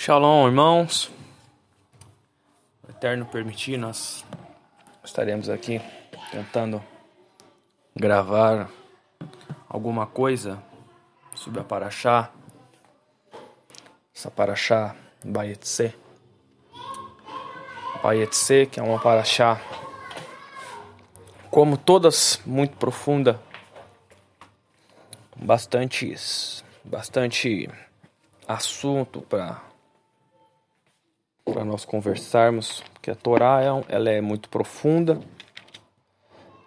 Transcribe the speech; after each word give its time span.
Shalom, 0.00 0.46
irmãos. 0.46 1.10
O 2.86 2.90
Eterno 2.90 3.26
permitir, 3.26 3.76
nós 3.76 4.24
estaremos 5.04 5.50
aqui 5.50 5.82
tentando 6.30 6.80
gravar 7.96 8.70
alguma 9.68 10.06
coisa 10.06 10.62
sobre 11.34 11.60
a 11.60 11.64
Paraxá, 11.64 12.30
essa 14.14 14.30
Paraxá 14.30 14.94
Bayetse. 15.24 15.92
Bayetse, 18.00 18.66
que 18.66 18.78
é 18.78 18.82
uma 18.84 19.00
Paraxá, 19.00 19.60
como 21.50 21.76
todas, 21.76 22.40
muito 22.46 22.76
profunda, 22.76 23.42
bastante, 25.34 26.14
bastante 26.84 27.68
assunto 28.46 29.20
para 29.22 29.67
para 31.52 31.64
nós 31.64 31.84
conversarmos, 31.84 32.82
porque 32.92 33.10
a 33.10 33.14
Torá 33.14 33.62
é, 33.62 33.94
ela 33.94 34.10
é 34.10 34.20
muito 34.20 34.48
profunda. 34.48 35.20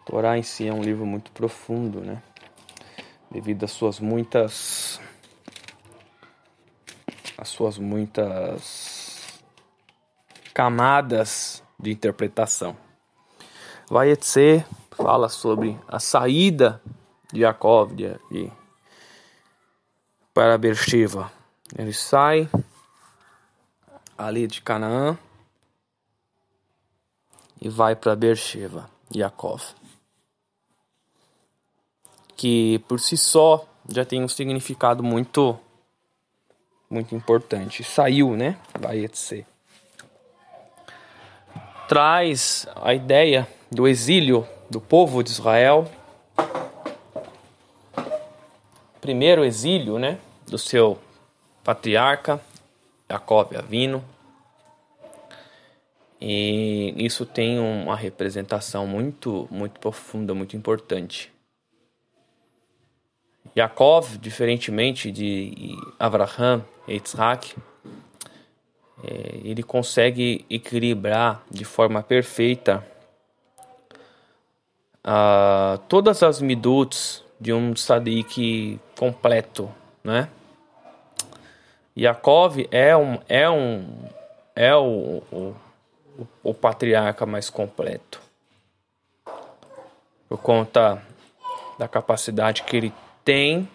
A 0.02 0.06
Torá 0.06 0.38
em 0.38 0.44
si 0.44 0.68
é 0.68 0.74
um 0.74 0.82
livro 0.82 1.06
muito 1.06 1.32
profundo, 1.32 2.02
né? 2.02 2.22
Devido 3.30 3.64
às 3.64 3.72
suas 3.72 4.00
muitas 4.00 5.00
as 7.38 7.50
suas 7.50 7.78
muitas 7.78 9.42
camadas 10.54 11.64
de 11.80 11.92
interpretação. 11.92 12.78
Vaietse 13.90 14.64
fala 14.92 15.28
sobre 15.28 15.78
a 15.88 16.00
saída 16.00 16.80
de 17.34 17.42
Jacob 17.42 17.96
de, 17.96 18.16
de, 18.30 18.52
para 20.34 20.58
Beersheba. 20.58 21.32
Ele 21.76 21.94
sai 21.94 22.48
ali 24.26 24.48
de 24.48 24.62
Canaã 24.62 25.18
e 27.62 27.70
vai 27.70 27.96
para 27.96 28.16
Beersheba, 28.16 28.90
Yaakov. 29.14 29.62
Que 32.36 32.80
por 32.88 33.00
si 33.00 33.18
só 33.18 33.68
já 33.90 34.04
tem 34.04 34.24
um 34.24 34.28
significado 34.28 35.04
muito 35.04 35.60
muito 36.90 37.16
importante. 37.16 37.84
Saiu, 37.84 38.36
né? 38.36 38.58
Vai 38.78 39.10
ser. 39.14 39.46
Traz 41.88 42.68
a 42.76 42.94
ideia 42.94 43.48
do 43.72 43.88
exílio 43.88 44.48
do 44.70 44.82
povo 44.82 45.24
de 45.24 45.30
Israel. 45.30 45.90
Primeiro 49.00 49.44
exílio, 49.44 49.98
né, 49.98 50.20
do 50.46 50.58
seu 50.58 51.00
patriarca 51.64 52.42
Jacob 53.12 53.56
Avino. 53.58 54.04
E 56.20 56.94
isso 56.98 57.26
tem 57.26 57.60
uma 57.60 57.96
representação 57.96 58.88
muito, 58.88 59.48
muito 59.52 59.80
profunda, 59.80 60.34
muito 60.34 60.56
importante. 60.56 61.32
Yaakov, 63.58 64.18
diferentemente 64.18 65.12
de 65.12 65.76
Abraham 66.00 66.64
e 66.88 67.02
Isaac, 67.04 67.56
é, 69.04 69.40
ele 69.44 69.64
consegue 69.64 70.46
equilibrar 70.50 71.44
de 71.50 71.66
forma 71.66 72.02
perfeita 72.04 72.86
uh, 75.04 75.78
todas 75.90 76.24
as 76.24 76.40
miduts 76.40 77.24
de 77.40 77.52
um 77.52 77.76
sadiq 77.76 78.80
completo, 78.98 79.70
né? 80.04 80.30
Yaakov 81.98 82.68
é 82.72 82.96
um 82.96 83.20
é 83.28 83.50
um 83.50 83.86
é 84.56 84.76
o, 84.76 85.22
o, 85.32 85.56
o 86.44 86.54
patriarca 86.54 87.26
mais 87.26 87.50
completo. 87.50 88.22
Por 90.30 90.38
conta 90.40 91.02
da 91.78 91.88
capacidade 91.88 92.64
que 92.64 92.78
ele 92.78 92.94
tem 93.26 93.68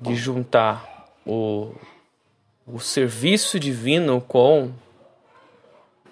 de 0.00 0.14
juntar 0.14 1.06
o, 1.24 1.72
o 2.66 2.80
serviço 2.80 3.58
divino 3.58 4.20
com 4.20 4.70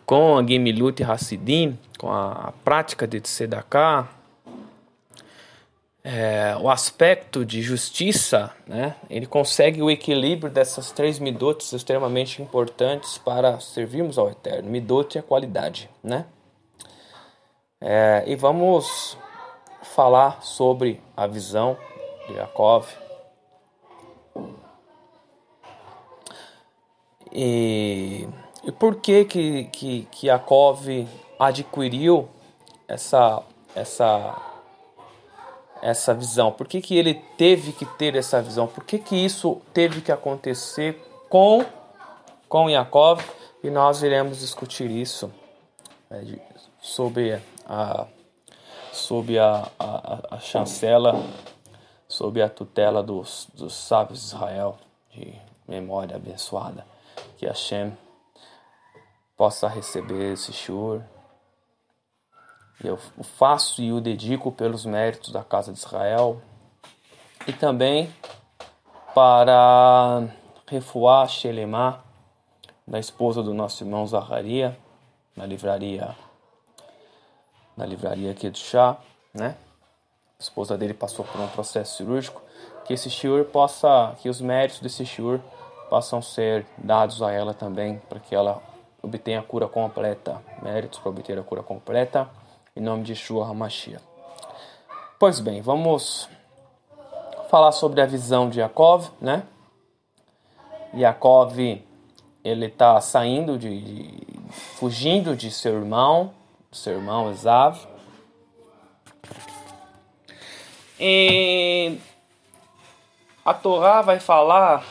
com 0.06 0.37
a 0.37 0.44
Gemilut 0.44 1.04
Hassidim, 1.04 1.78
com 1.97 2.10
a, 2.10 2.48
a 2.48 2.53
prática 2.64 3.06
de 3.06 3.20
Tzedakah, 3.20 4.09
é, 6.03 6.56
o 6.59 6.71
aspecto 6.71 7.44
de 7.44 7.61
justiça, 7.61 8.50
né, 8.66 8.97
ele 9.09 9.27
consegue 9.27 9.83
o 9.83 9.91
equilíbrio 9.91 10.50
dessas 10.50 10.91
três 10.91 11.19
midotes 11.19 11.72
extremamente 11.72 12.41
importantes 12.41 13.19
para 13.19 13.61
servirmos 13.61 14.16
ao 14.16 14.31
Eterno. 14.31 14.71
Midot 14.71 15.16
é 15.16 15.21
a 15.21 15.22
qualidade, 15.22 15.91
né? 16.03 16.25
É, 17.83 18.25
e 18.27 18.37
vamos 18.37 19.16
falar 19.83 20.43
sobre 20.43 21.00
a 21.16 21.27
visão 21.27 21.77
de 22.27 22.34
Jacob. 22.34 22.84
E, 27.32 28.28
e 28.65 28.72
por 28.72 28.97
que 28.97 29.25
que, 29.25 29.65
que, 29.65 30.09
que 30.11 30.27
Jacob 30.27 30.78
adquiriu 31.38 32.28
essa, 32.88 33.43
essa 33.75 34.50
essa 35.82 36.14
visão? 36.14 36.52
Por 36.52 36.66
que, 36.66 36.80
que 36.80 36.96
ele 36.96 37.14
teve 37.36 37.72
que 37.72 37.84
ter 37.84 38.16
essa 38.16 38.41
visão? 38.42 38.66
Por 38.66 38.84
que, 38.84 38.98
que 38.98 39.16
isso 39.16 39.60
teve 39.72 40.00
que 40.00 40.12
acontecer 40.12 41.00
com, 41.28 41.64
com 42.48 42.68
Yaakov? 42.68 43.22
E 43.62 43.70
nós 43.70 44.02
iremos 44.02 44.40
discutir 44.40 44.90
isso 44.90 45.30
é, 46.10 46.22
sobre 46.80 47.40
a, 47.66 48.06
sob 48.92 49.38
a, 49.38 49.70
a, 49.78 50.36
a 50.36 50.38
chancela, 50.40 51.22
sob 52.08 52.40
a 52.40 52.48
tutela 52.48 53.02
dos, 53.02 53.48
dos 53.54 53.74
sábios 53.74 54.20
de 54.20 54.26
Israel, 54.26 54.78
de 55.12 55.34
memória 55.69 56.16
abençoada. 56.16 56.86
Que 57.36 57.46
Hashem 57.46 57.92
possa 59.36 59.69
receber 59.69 60.32
esse 60.32 60.52
shur 60.52 61.02
eu 62.82 62.98
o 63.16 63.22
faço 63.22 63.82
e 63.82 63.92
o 63.92 64.00
dedico 64.00 64.50
pelos 64.50 64.86
méritos 64.86 65.30
da 65.30 65.42
casa 65.42 65.72
de 65.72 65.78
Israel 65.78 66.41
e 67.46 67.52
também 67.52 68.12
para 69.14 70.28
refuar 70.66 71.28
Shelemá, 71.28 72.00
da 72.86 72.98
esposa 72.98 73.42
do 73.42 73.52
nosso 73.52 73.82
irmão 73.84 74.06
Zaharia, 74.06 74.76
na 75.36 75.44
livraria 75.46 76.14
na 77.76 77.86
livraria 77.86 78.30
aqui 78.30 78.48
do 78.50 78.58
chá, 78.58 78.96
né? 79.32 79.56
A 80.38 80.42
esposa 80.42 80.76
dele 80.76 80.92
passou 80.92 81.24
por 81.24 81.40
um 81.40 81.48
processo 81.48 81.96
cirúrgico, 81.96 82.42
que 82.84 82.92
esse 82.92 83.08
shiur 83.08 83.44
possa, 83.46 84.14
que 84.20 84.28
os 84.28 84.40
méritos 84.40 84.80
desse 84.80 85.04
shiur 85.06 85.40
possam 85.88 86.20
ser 86.20 86.66
dados 86.76 87.22
a 87.22 87.32
ela 87.32 87.54
também, 87.54 87.98
para 88.08 88.20
que 88.20 88.34
ela 88.34 88.62
obtenha 89.02 89.40
a 89.40 89.42
cura 89.42 89.66
completa, 89.66 90.42
méritos 90.62 90.98
para 90.98 91.10
obter 91.10 91.38
a 91.38 91.42
cura 91.42 91.62
completa 91.62 92.28
em 92.80 92.82
nome 92.82 93.02
de 93.02 93.12
Yeshua 93.12 93.46
HaMashiach. 93.46 94.02
Pois 95.18 95.38
bem, 95.38 95.60
vamos 95.60 96.26
falar 97.50 97.72
sobre 97.72 98.00
a 98.00 98.06
visão 98.06 98.48
de 98.48 98.60
Yaakov, 98.60 99.10
né? 99.20 99.42
Yaakov, 100.94 101.58
ele 102.42 102.66
está 102.66 102.98
saindo 103.02 103.58
de, 103.58 104.26
fugindo 104.78 105.36
de 105.36 105.50
seu 105.50 105.74
irmão, 105.74 106.32
seu 106.72 106.94
irmão 106.94 107.30
Esav. 107.30 107.86
E 110.98 111.98
a 113.44 113.52
Torá 113.52 114.00
vai 114.00 114.19
falar 114.19 114.86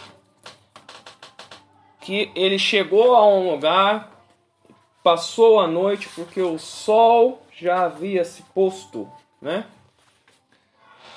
que 2.02 2.32
ele 2.36 2.60
chegou 2.60 3.16
a 3.16 3.28
um 3.28 3.50
lugar, 3.50 4.12
passou 5.02 5.60
a 5.60 5.66
noite 5.66 6.08
porque 6.10 6.40
o 6.40 6.60
sol 6.60 7.42
já 7.60 7.86
havia 7.86 8.24
se 8.24 8.42
posto, 8.54 9.10
né? 9.42 9.66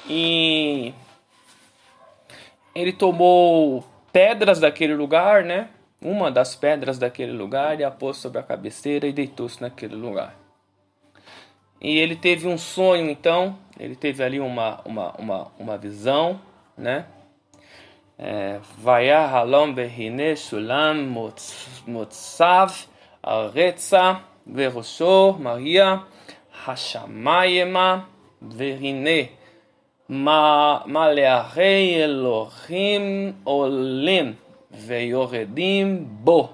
E 0.08 0.92
ele 2.74 2.92
tomou 2.92 3.84
pedras 4.12 4.58
daquele 4.58 4.94
lugar, 4.94 5.44
né? 5.44 5.68
Uma 6.00 6.30
das 6.30 6.56
pedras 6.56 6.98
daquele 6.98 7.32
lugar 7.32 7.78
e 7.78 7.84
a 7.84 7.90
pôs 7.90 8.16
sobre 8.16 8.40
a 8.40 8.42
cabeceira 8.42 9.06
e 9.06 9.12
deitou-se 9.12 9.60
naquele 9.60 9.94
lugar. 9.94 10.34
E 11.80 11.98
ele 11.98 12.16
teve 12.16 12.48
um 12.48 12.58
sonho, 12.58 13.08
então, 13.08 13.56
ele 13.78 13.94
teve 13.94 14.22
ali 14.22 14.40
uma, 14.40 14.80
uma, 14.84 15.12
uma, 15.12 15.52
uma 15.58 15.78
visão, 15.78 16.40
né? 16.76 17.06
É, 18.18 18.60
Vaya 18.78 19.26
halom 19.26 19.72
behine 19.72 20.36
sulam 20.36 20.94
motzav 21.86 22.86
aretza 23.22 24.20
verosho 24.46 25.36
Maria 25.40 26.02
Hashamayema 26.66 28.08
verine 28.40 29.30
malearei 30.86 31.94
Elohim 32.02 33.34
olim, 33.44 34.36
veioredim 34.70 36.04
bo. 36.04 36.50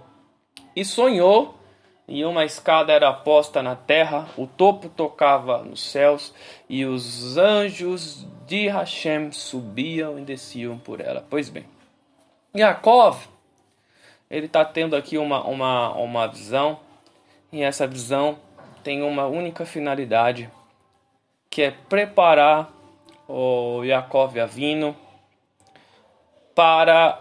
E 0.74 0.84
sonhou, 0.84 1.58
e 2.06 2.24
uma 2.24 2.44
escada 2.44 2.92
era 2.92 3.12
posta 3.12 3.62
na 3.62 3.76
terra, 3.76 4.28
o 4.36 4.46
topo 4.46 4.88
tocava 4.88 5.62
nos 5.62 5.82
céus, 5.82 6.32
e 6.68 6.84
os 6.84 7.36
anjos 7.36 8.26
de 8.46 8.68
Hashem 8.68 9.32
subiam 9.32 10.18
e 10.18 10.22
desciam 10.22 10.78
por 10.78 11.00
ela. 11.00 11.26
Pois 11.28 11.48
bem, 11.48 11.66
Yaakov, 12.56 13.26
ele 14.30 14.46
está 14.46 14.64
tendo 14.64 14.96
aqui 14.96 15.18
uma, 15.18 15.44
uma, 15.44 15.92
uma 15.94 16.26
visão, 16.28 16.78
e 17.52 17.62
essa 17.62 17.86
visão 17.86 18.38
tem 18.88 19.02
uma 19.02 19.26
única 19.26 19.66
finalidade, 19.66 20.50
que 21.50 21.60
é 21.60 21.70
preparar 21.70 22.72
o 23.28 23.84
Yaakov 23.84 24.40
Avino 24.40 24.96
para 26.54 27.20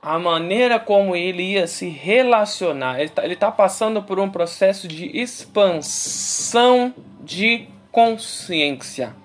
a 0.00 0.16
maneira 0.16 0.78
como 0.78 1.16
ele 1.16 1.42
ia 1.42 1.66
se 1.66 1.88
relacionar. 1.88 3.00
Ele 3.00 3.06
está 3.08 3.50
tá 3.50 3.50
passando 3.50 4.00
por 4.00 4.20
um 4.20 4.30
processo 4.30 4.86
de 4.86 5.06
expansão 5.06 6.94
de 7.20 7.66
consciência. 7.90 9.16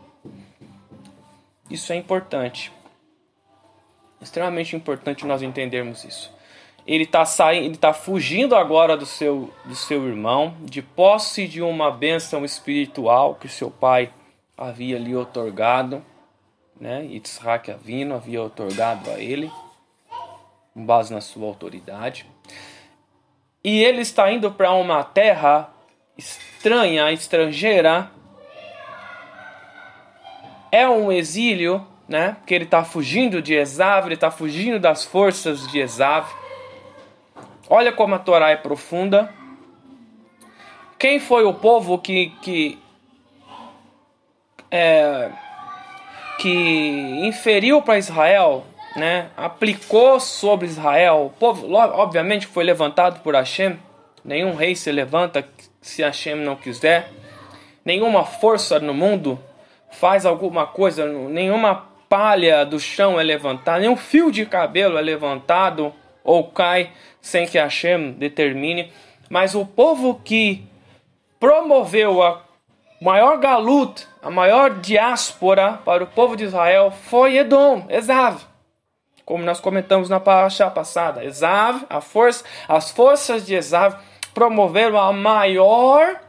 Isso 1.69 1.93
é 1.93 1.95
importante. 1.95 2.71
Extremamente 4.19 4.75
importante 4.75 5.27
nós 5.27 5.43
entendermos 5.43 6.03
isso. 6.05 6.33
Ele 6.85 7.03
está 7.03 7.23
saindo, 7.25 7.65
ele 7.65 7.75
está 7.75 7.93
fugindo 7.93 8.55
agora 8.55 8.97
do 8.97 9.05
seu, 9.05 9.53
do 9.63 9.75
seu 9.75 10.05
irmão, 10.07 10.55
de 10.61 10.81
posse 10.81 11.47
de 11.47 11.61
uma 11.61 11.89
bênção 11.89 12.43
espiritual 12.43 13.35
que 13.35 13.47
seu 13.47 13.71
pai 13.71 14.11
havia 14.57 14.99
lhe 14.99 15.15
otorgado, 15.15 16.03
né? 16.79 17.05
Yitzhak 17.05 17.71
Avino 17.71 18.15
havia 18.15 18.41
otorgado 18.41 19.09
a 19.09 19.19
ele 19.19 19.49
com 20.73 20.85
base 20.85 21.13
na 21.13 21.21
sua 21.21 21.47
autoridade. 21.47 22.25
E 23.63 23.83
ele 23.83 24.01
está 24.01 24.31
indo 24.31 24.51
para 24.51 24.73
uma 24.73 25.03
terra 25.03 25.69
estranha, 26.17 27.11
estrangeira. 27.11 28.11
É 30.71 30.87
um 30.89 31.11
exílio, 31.11 31.85
né? 32.07 32.33
Porque 32.39 32.53
ele 32.53 32.65
está 32.65 32.83
fugindo 32.83 33.41
de 33.41 33.53
Esav, 33.53 34.07
ele 34.07 34.15
está 34.15 34.31
fugindo 34.31 34.79
das 34.79 35.05
forças 35.05 35.67
de 35.67 35.79
Esav. 35.79 36.42
Olha 37.69 37.91
como 37.91 38.15
a 38.15 38.19
Torá 38.19 38.49
é 38.49 38.55
profunda. 38.55 39.33
Quem 40.99 41.19
foi 41.19 41.43
o 41.43 41.53
povo 41.53 41.97
que, 41.97 42.31
que, 42.41 42.79
é, 44.69 45.29
que 46.37 46.49
inferiu 47.25 47.81
para 47.81 47.97
Israel 47.97 48.65
né, 48.95 49.29
aplicou 49.35 50.19
sobre 50.19 50.67
Israel. 50.67 51.25
O 51.25 51.29
povo, 51.29 51.73
obviamente, 51.73 52.47
foi 52.47 52.63
levantado 52.63 53.21
por 53.21 53.35
Hashem. 53.35 53.77
Nenhum 54.23 54.55
rei 54.55 54.75
se 54.75 54.91
levanta 54.91 55.45
se 55.81 56.01
Hashem 56.01 56.35
não 56.35 56.55
quiser. 56.55 57.09
Nenhuma 57.83 58.23
força 58.23 58.79
no 58.79 58.93
mundo 58.93 59.39
faz 59.91 60.25
alguma 60.25 60.65
coisa, 60.65 61.05
nenhuma 61.05 61.87
palha 62.07 62.65
do 62.65 62.79
chão 62.79 63.19
é 63.19 63.23
levantada, 63.23 63.79
nenhum 63.79 63.95
fio 63.95 64.31
de 64.31 64.45
cabelo 64.45 64.97
é 64.97 65.01
levantado 65.01 65.93
ou 66.23 66.45
cai 66.45 66.91
sem 67.21 67.45
que 67.45 67.57
Hashem 67.57 68.13
determine. 68.13 68.91
Mas 69.29 69.55
o 69.55 69.65
povo 69.65 70.21
que 70.23 70.63
promoveu 71.39 72.21
a 72.21 72.41
maior 73.01 73.37
galut, 73.37 74.07
a 74.21 74.29
maior 74.29 74.79
diáspora 74.79 75.79
para 75.83 76.03
o 76.03 76.07
povo 76.07 76.35
de 76.35 76.45
Israel 76.45 76.91
foi 76.91 77.37
Edom, 77.37 77.85
Esav 77.89 78.53
como 79.25 79.43
nós 79.43 79.59
comentamos 79.59 80.09
na 80.09 80.19
paraxá 80.19 80.69
passada. 80.69 81.23
Esav, 81.23 81.85
a 81.89 82.01
força, 82.01 82.43
as 82.67 82.91
forças 82.91 83.45
de 83.45 83.55
Esav 83.55 83.97
promoveram 84.33 84.97
a 84.99 85.13
maior 85.13 86.19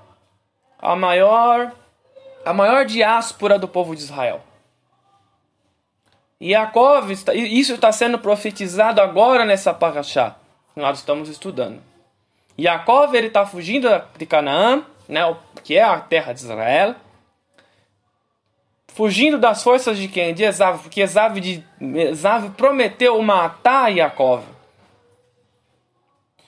a 0.79 0.94
maior 0.94 1.73
a 2.44 2.52
maior 2.52 2.85
diáspora 2.85 3.58
do 3.58 3.67
povo 3.67 3.96
de 3.96 4.02
Israel. 4.02 4.43
Yaakov, 6.43 7.11
isso 7.11 7.75
está 7.75 7.93
sendo 7.93 8.19
profetizado 8.19 9.01
agora 9.01 9.45
nessa 9.45 9.73
paraxá 9.73 10.37
que 10.75 10.81
nós 10.81 10.99
estamos 10.99 11.29
estudando. 11.29 11.81
Yaakov 12.59 13.15
ele 13.15 13.29
está 13.29 13.47
fugindo 13.47 13.89
de 14.17 14.27
Canaã, 14.27 14.85
né, 15.09 15.21
que 15.63 15.77
é 15.77 15.83
a 15.83 15.99
terra 15.99 16.33
de 16.33 16.41
Israel, 16.41 16.95
fugindo 18.89 19.39
das 19.39 19.63
forças 19.63 19.99
de 19.99 20.09
quem? 20.09 20.35
De 20.35 20.45
Esav, 20.45 20.79
porque 20.79 21.01
Esav, 21.01 21.39
de, 21.41 21.65
Esav 21.81 22.51
prometeu 22.51 23.21
matar 23.23 23.89
Yaakov. 23.89 24.45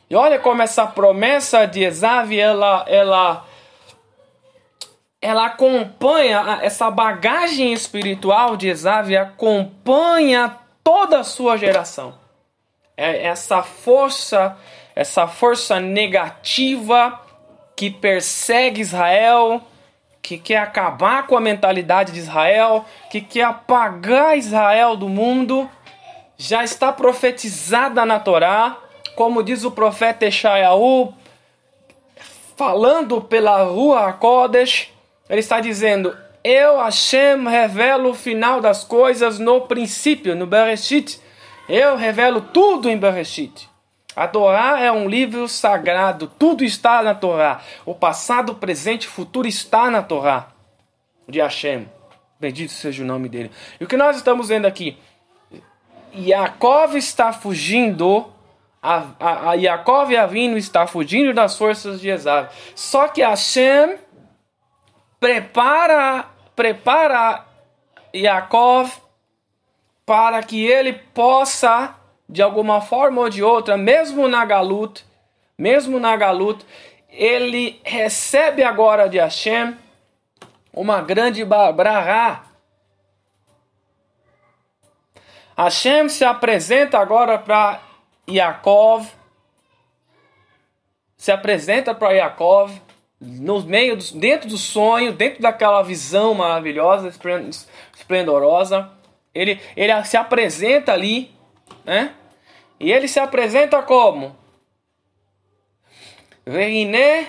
E 0.09 0.15
olha 0.15 0.39
como 0.39 0.63
essa 0.63 0.87
promessa 0.87 1.67
de 1.67 1.83
Esav, 1.83 2.33
ela, 2.33 2.85
ela, 2.87 3.45
ela 5.27 5.47
acompanha, 5.47 6.61
essa 6.63 6.89
bagagem 6.89 7.73
espiritual 7.73 8.57
de 8.57 8.69
Esav 8.69 9.13
acompanha 9.17 10.57
toda 10.85 11.19
a 11.19 11.25
sua 11.25 11.57
geração. 11.57 12.15
É 12.97 13.27
essa 13.27 13.61
força, 13.61 14.57
essa 14.95 15.27
força 15.27 15.81
negativa 15.81 17.21
que 17.75 17.91
persegue 17.91 18.81
Israel, 18.81 19.61
que 20.23 20.39
quer 20.39 20.59
acabar 20.59 21.27
com 21.27 21.37
a 21.37 21.41
mentalidade 21.41 22.13
de 22.13 22.21
Israel, 22.21 22.85
que 23.11 23.21
quer 23.21 23.47
apagar 23.47 24.39
Israel 24.39 24.97
do 24.97 25.09
mundo, 25.09 25.69
já 26.39 26.63
está 26.63 26.93
profetizada 26.93 28.07
na 28.07 28.21
Torá, 28.21 28.77
como 29.17 29.43
diz 29.43 29.65
o 29.65 29.73
profeta 29.73 30.25
Eshayahu, 30.25 31.13
falando 32.57 33.21
pela 33.21 33.65
rua 33.65 34.13
Kodesh, 34.13 34.95
ele 35.29 35.41
está 35.41 35.61
dizendo: 35.61 36.17
Eu, 36.43 36.79
Hashem, 36.79 37.49
revelo 37.49 38.11
o 38.11 38.15
final 38.15 38.61
das 38.61 38.85
coisas 38.85 39.39
no 39.39 39.63
princípio, 39.63 40.35
no 40.35 40.47
Bereshit. 40.47 41.21
Eu 41.69 41.97
revelo 41.97 42.41
tudo 42.41 42.89
em 42.89 42.97
Bereshit. 42.97 43.69
A 44.15 44.27
Torá 44.27 44.81
é 44.81 44.91
um 44.91 45.09
livro 45.09 45.47
sagrado, 45.47 46.31
tudo 46.39 46.65
está 46.65 47.03
na 47.03 47.15
Torá. 47.15 47.61
O 47.85 47.95
passado, 47.95 48.53
o 48.53 48.55
presente 48.55 49.05
e 49.05 49.09
o 49.09 49.11
futuro 49.11 49.47
está 49.47 49.91
na 49.91 50.03
Torá 50.03 50.49
de 51.29 51.41
Hashem. 51.41 51.87
Bendito 52.41 52.73
seja 52.73 53.03
o 53.03 53.07
nome 53.07 53.29
dele. 53.29 53.51
E 53.81 53.85
o 53.85 53.87
que 53.87 53.97
nós 53.97 54.17
estamos 54.17 54.49
vendo 54.49 54.67
aqui? 54.67 54.97
Yaakov 56.15 56.97
está 56.97 57.33
fugindo, 57.33 58.27
a, 58.83 59.05
a, 59.21 59.51
a 59.51 59.55
Yaakov 59.55 60.11
e 60.11 60.17
Avino 60.17 60.57
está 60.57 60.87
fugindo 60.87 61.35
das 61.35 61.59
forças 61.59 62.01
de 62.01 62.09
Esav. 62.09 62.49
Só 62.75 63.09
que 63.09 63.23
Hashem 63.23 63.97
prepara, 65.27 66.25
prepara 66.55 67.45
Yaakov 68.15 68.93
para 70.05 70.41
que 70.41 70.65
ele 70.65 70.93
possa 70.93 71.97
de 72.29 72.41
alguma 72.43 72.81
forma 72.81 73.23
ou 73.23 73.29
de 73.29 73.43
outra, 73.43 73.77
mesmo 73.77 74.29
na 74.29 74.45
Galut, 74.45 75.05
mesmo 75.59 75.99
na 75.99 76.17
Galut, 76.17 76.65
ele 77.09 77.81
recebe 77.85 78.63
agora 78.63 79.09
de 79.09 79.19
Hashem 79.19 79.77
uma 80.73 81.03
grande 81.03 81.45
brahá. 81.45 82.45
Hashem 85.57 86.09
se 86.09 86.25
apresenta 86.25 87.01
agora 87.01 87.37
para 87.37 87.81
Yaakov, 88.29 89.09
se 91.17 91.33
apresenta 91.33 91.93
para 91.93 92.13
Yaakov 92.13 92.86
no 93.21 93.63
meio, 93.63 93.97
do, 93.97 94.05
dentro 94.19 94.49
do 94.49 94.59
sonho, 94.59 95.13
dentro 95.13 95.43
daquela 95.43 95.83
visão 95.83 96.35
maravilhosa, 96.35 97.09
esplendorosa. 97.95 98.91
Ele, 99.35 99.61
ele 99.77 100.05
se 100.05 100.17
apresenta 100.17 100.93
ali 100.93 101.37
né? 101.87 102.13
E 102.81 102.93
ele 102.93 103.07
se 103.07 103.21
apresenta 103.21 103.81
como? 103.83 104.37
Veine 106.45 107.27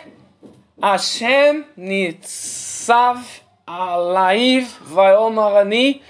Hashem 0.82 1.66
nitzav 1.78 3.24
alaiv 3.66 4.68
vayomarani 4.82 6.02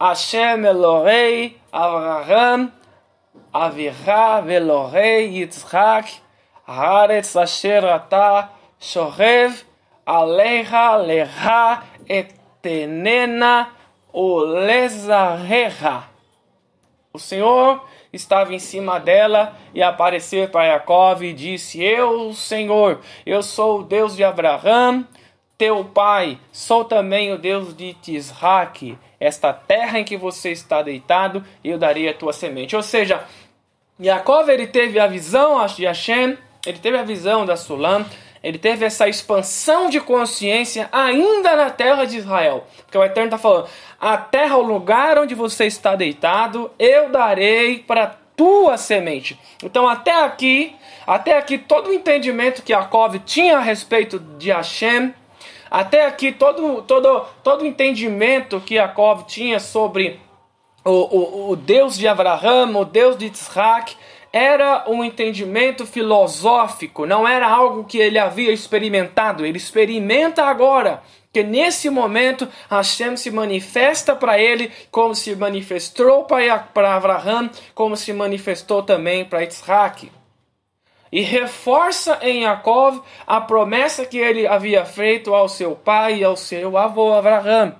Hashem 0.00 0.64
Elohei 0.64 1.56
Avraham 1.72 2.72
Avicha 3.52 4.40
Velohei 4.42 5.28
Yitzhak 5.38 6.20
Haaretz 6.66 7.36
asher 7.36 7.84
ata 7.84 8.48
shorev 8.80 9.62
aleha 10.04 10.96
leha 10.96 11.82
etenena 12.08 13.70
ulezareha 14.12 16.10
o 17.12 17.18
Senhor 17.18 17.84
estava 18.12 18.54
em 18.54 18.60
cima 18.60 19.00
dela 19.00 19.56
e 19.74 19.82
apareceu 19.82 20.48
para 20.48 20.72
Jacob 20.72 21.22
e 21.22 21.32
disse: 21.32 21.82
Eu, 21.82 22.32
Senhor, 22.32 23.00
eu 23.26 23.42
sou 23.42 23.80
o 23.80 23.82
Deus 23.82 24.14
de 24.14 24.22
Abraão, 24.22 25.04
teu 25.58 25.84
pai, 25.84 26.38
sou 26.52 26.84
também 26.84 27.32
o 27.32 27.38
Deus 27.38 27.76
de 27.76 27.94
Tisraque. 27.94 28.96
Esta 29.18 29.52
terra 29.52 29.98
em 29.98 30.04
que 30.04 30.16
você 30.16 30.52
está 30.52 30.82
deitado, 30.82 31.44
eu 31.64 31.76
darei 31.76 32.08
a 32.08 32.14
tua 32.14 32.32
semente. 32.32 32.76
Ou 32.76 32.82
seja, 32.82 33.24
Yaakov 34.00 34.48
ele 34.48 34.68
teve 34.68 35.00
a 35.00 35.08
visão 35.08 35.64
de 35.66 35.84
Hashem, 35.84 36.38
ele 36.64 36.78
teve 36.78 36.96
a 36.96 37.02
visão 37.02 37.44
da 37.44 37.56
Sulam, 37.56 38.06
ele 38.42 38.58
teve 38.58 38.84
essa 38.84 39.08
expansão 39.08 39.90
de 39.90 40.00
consciência 40.00 40.88
ainda 40.90 41.54
na 41.56 41.70
terra 41.70 42.04
de 42.04 42.16
Israel. 42.16 42.66
Porque 42.84 42.96
o 42.96 43.04
Eterno 43.04 43.28
está 43.28 43.38
falando: 43.38 43.68
a 44.00 44.16
terra, 44.16 44.56
o 44.56 44.62
lugar 44.62 45.18
onde 45.18 45.34
você 45.34 45.66
está 45.66 45.94
deitado, 45.94 46.70
eu 46.78 47.10
darei 47.10 47.80
para 47.80 48.16
tua 48.34 48.78
semente. 48.78 49.38
Então, 49.62 49.86
até 49.86 50.24
aqui, 50.24 50.74
até 51.06 51.36
aqui, 51.36 51.58
todo 51.58 51.90
o 51.90 51.92
entendimento 51.92 52.62
que 52.62 52.72
Jacob 52.72 53.18
tinha 53.26 53.58
a 53.58 53.60
respeito 53.60 54.18
de 54.18 54.50
Hashem, 54.50 55.14
até 55.70 56.06
aqui, 56.06 56.32
todo, 56.32 56.80
todo, 56.82 57.26
todo 57.44 57.62
o 57.62 57.66
entendimento 57.66 58.60
que 58.60 58.76
Jacob 58.76 59.26
tinha 59.26 59.60
sobre 59.60 60.18
o, 60.82 60.90
o, 60.90 61.50
o 61.50 61.56
Deus 61.56 61.98
de 61.98 62.08
Abraão, 62.08 62.74
o 62.76 62.84
Deus 62.86 63.18
de 63.18 63.26
Isaac, 63.26 63.94
era 64.32 64.84
um 64.88 65.02
entendimento 65.02 65.84
filosófico, 65.84 67.04
não 67.04 67.26
era 67.26 67.48
algo 67.48 67.84
que 67.84 67.98
ele 67.98 68.18
havia 68.18 68.52
experimentado. 68.52 69.44
Ele 69.44 69.58
experimenta 69.58 70.44
agora 70.44 71.02
que 71.32 71.42
nesse 71.42 71.90
momento 71.90 72.48
Hashem 72.68 73.16
se 73.16 73.30
manifesta 73.30 74.14
para 74.14 74.38
ele 74.38 74.70
como 74.90 75.14
se 75.14 75.34
manifestou 75.34 76.24
para 76.24 76.94
Abraão, 76.94 77.50
como 77.74 77.96
se 77.96 78.12
manifestou 78.12 78.82
também 78.82 79.24
para 79.24 79.44
Isaac. 79.44 80.10
E 81.12 81.22
reforça 81.22 82.20
em 82.22 82.42
Jacob 82.42 83.02
a 83.26 83.40
promessa 83.40 84.06
que 84.06 84.18
ele 84.18 84.46
havia 84.46 84.84
feito 84.84 85.34
ao 85.34 85.48
seu 85.48 85.74
pai 85.74 86.18
e 86.18 86.24
ao 86.24 86.36
seu 86.36 86.78
avô 86.78 87.12
Abraão. 87.12 87.74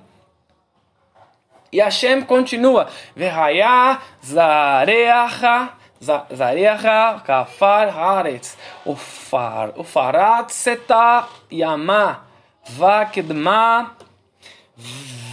E 1.73 1.78
Hashem 1.80 2.23
continua: 2.23 2.88
Verhaya 3.14 4.00
zareacha 4.25 5.79
זריחה 6.00 7.16
כפר 7.25 7.88
הארץ, 7.92 8.57
ופרצת 9.76 10.90
ימה, 11.50 12.14
וקדמה, 12.76 13.85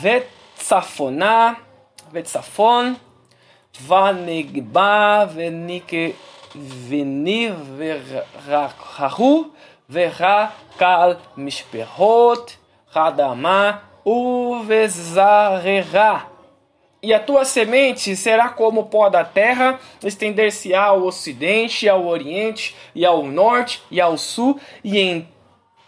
וצפונה, 0.02 1.54
וצפון, 2.12 2.94
ונגבה, 3.88 5.26
ונברחו, 8.10 9.44
וחקל 9.90 11.14
משפחות, 11.38 12.58
חדמה, 12.92 13.72
ובזררה. 14.06 16.20
E 17.08 17.14
a 17.14 17.22
tua 17.22 17.46
semente 17.46 18.18
será 18.18 18.50
como 18.50 18.82
o 18.82 18.86
pó 18.86 19.08
da 19.08 19.24
terra, 19.24 19.80
estender-se-á 20.04 20.88
ao 20.88 21.04
ocidente, 21.04 21.88
ao 21.88 22.06
oriente, 22.06 22.76
e 22.94 23.06
ao 23.06 23.24
norte, 23.24 23.82
e 23.90 24.02
ao 24.02 24.18
sul, 24.18 24.60
e 24.84 25.00
em 25.00 25.26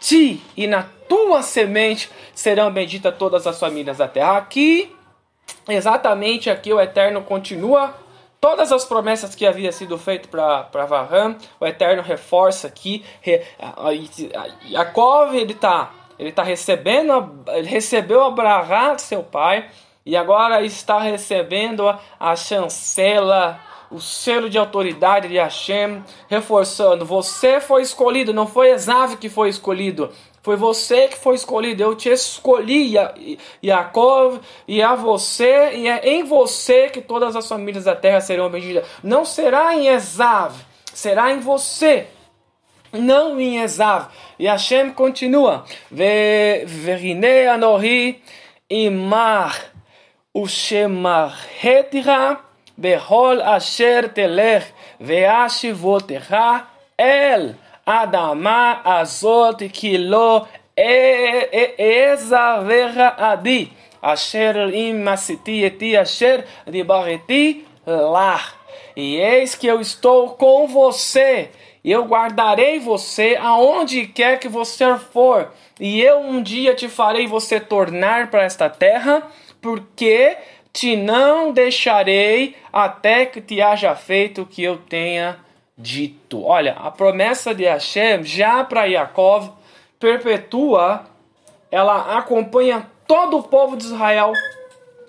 ti 0.00 0.40
e 0.56 0.66
na 0.66 0.82
tua 1.06 1.42
semente 1.42 2.10
serão 2.34 2.72
benditas 2.72 3.14
todas 3.18 3.46
as 3.46 3.60
famílias 3.60 3.98
da 3.98 4.08
terra. 4.08 4.38
Aqui, 4.38 4.96
exatamente 5.68 6.48
aqui, 6.48 6.72
o 6.72 6.80
Eterno 6.80 7.20
continua 7.20 7.94
todas 8.40 8.72
as 8.72 8.86
promessas 8.86 9.34
que 9.34 9.46
havia 9.46 9.72
sido 9.72 9.98
feito 9.98 10.26
para 10.30 10.70
Avraham, 10.72 11.36
o 11.60 11.66
Eterno 11.66 12.02
reforça 12.02 12.66
aqui. 12.66 13.04
Jacob, 14.70 15.34
ele 15.34 15.52
está 15.52 15.90
ele 16.18 16.32
tá 16.32 16.42
recebendo, 16.42 17.44
ele 17.48 17.68
recebeu 17.68 18.22
Abraão, 18.22 18.98
seu 18.98 19.22
pai, 19.22 19.68
e 20.10 20.16
agora 20.16 20.60
está 20.62 20.98
recebendo 20.98 21.88
a 22.18 22.34
chancela, 22.34 23.60
o 23.88 24.00
selo 24.00 24.50
de 24.50 24.58
autoridade 24.58 25.28
de 25.28 25.36
Hashem, 25.36 26.02
reforçando: 26.28 27.06
você 27.06 27.60
foi 27.60 27.82
escolhido, 27.82 28.34
não 28.34 28.44
foi 28.44 28.70
Esav 28.72 29.18
que 29.18 29.28
foi 29.28 29.50
escolhido, 29.50 30.10
foi 30.42 30.56
você 30.56 31.06
que 31.06 31.16
foi 31.16 31.36
escolhido. 31.36 31.84
Eu 31.84 31.94
te 31.94 32.08
escolhi, 32.08 32.94
Jacob, 33.62 34.40
e 34.66 34.82
a 34.82 34.96
você, 34.96 35.76
e 35.76 35.86
é 35.86 36.04
em 36.04 36.24
você 36.24 36.88
que 36.88 37.00
todas 37.00 37.36
as 37.36 37.46
famílias 37.46 37.84
da 37.84 37.94
terra 37.94 38.20
serão 38.20 38.50
benditas. 38.50 38.84
Não 39.04 39.24
será 39.24 39.76
em 39.76 39.86
Esav, 39.86 40.56
será 40.92 41.30
em 41.30 41.38
você 41.38 42.08
não 42.92 43.40
em 43.40 43.62
Esav. 43.62 44.08
E 44.40 44.48
Hashem 44.48 44.90
continua: 44.90 45.64
Verine 45.88 47.46
anohi 47.46 48.20
imar 48.70 49.69
ושמרתך 50.37 52.11
בכל 52.77 53.39
אשר 53.41 53.99
תלך 54.13 54.63
והשיבותך 55.01 56.35
אל 56.99 57.51
אדמה 57.85 58.81
הזאת 58.85 59.63
כי 59.73 59.97
לא 59.97 60.45
אעזבך 61.79 63.01
עדי 63.17 63.67
אשר 64.01 64.69
אם 64.73 65.07
עשיתי 65.11 65.67
אתי 65.67 66.01
אשר 66.01 66.35
דיברתי 66.67 67.63
לך. 67.87 68.53
E 68.97 69.17
eis 69.17 69.55
que 69.55 69.67
eu 69.67 69.81
estou 69.81 70.29
com 70.31 70.67
você 70.67 71.49
e 71.83 71.91
eu 71.91 72.05
guardarei 72.05 72.79
você 72.79 73.37
aonde 73.39 74.07
quer 74.07 74.39
que 74.39 74.47
você 74.47 74.97
for, 75.13 75.51
e 75.79 76.01
eu 76.01 76.19
um 76.19 76.41
dia 76.41 76.73
te 76.73 76.87
farei 76.87 77.27
você 77.27 77.59
tornar 77.59 78.31
para 78.31 78.43
esta 78.43 78.67
terra, 78.67 79.21
porque 79.60 80.36
te 80.72 80.96
não 80.96 81.52
deixarei 81.52 82.56
até 82.72 83.26
que 83.26 83.40
te 83.40 83.60
haja 83.60 83.94
feito 83.94 84.42
o 84.42 84.46
que 84.46 84.62
eu 84.62 84.78
tenha 84.78 85.38
dito. 85.76 86.44
Olha, 86.44 86.74
a 86.74 86.90
promessa 86.90 87.54
de 87.54 87.64
Hashem 87.64 88.22
já 88.22 88.62
para 88.64 88.84
Yaakov 88.84 89.50
perpetua, 89.98 91.06
ela 91.70 92.16
acompanha 92.16 92.88
todo 93.06 93.38
o 93.38 93.42
povo 93.42 93.76
de 93.76 93.84
Israel 93.84 94.32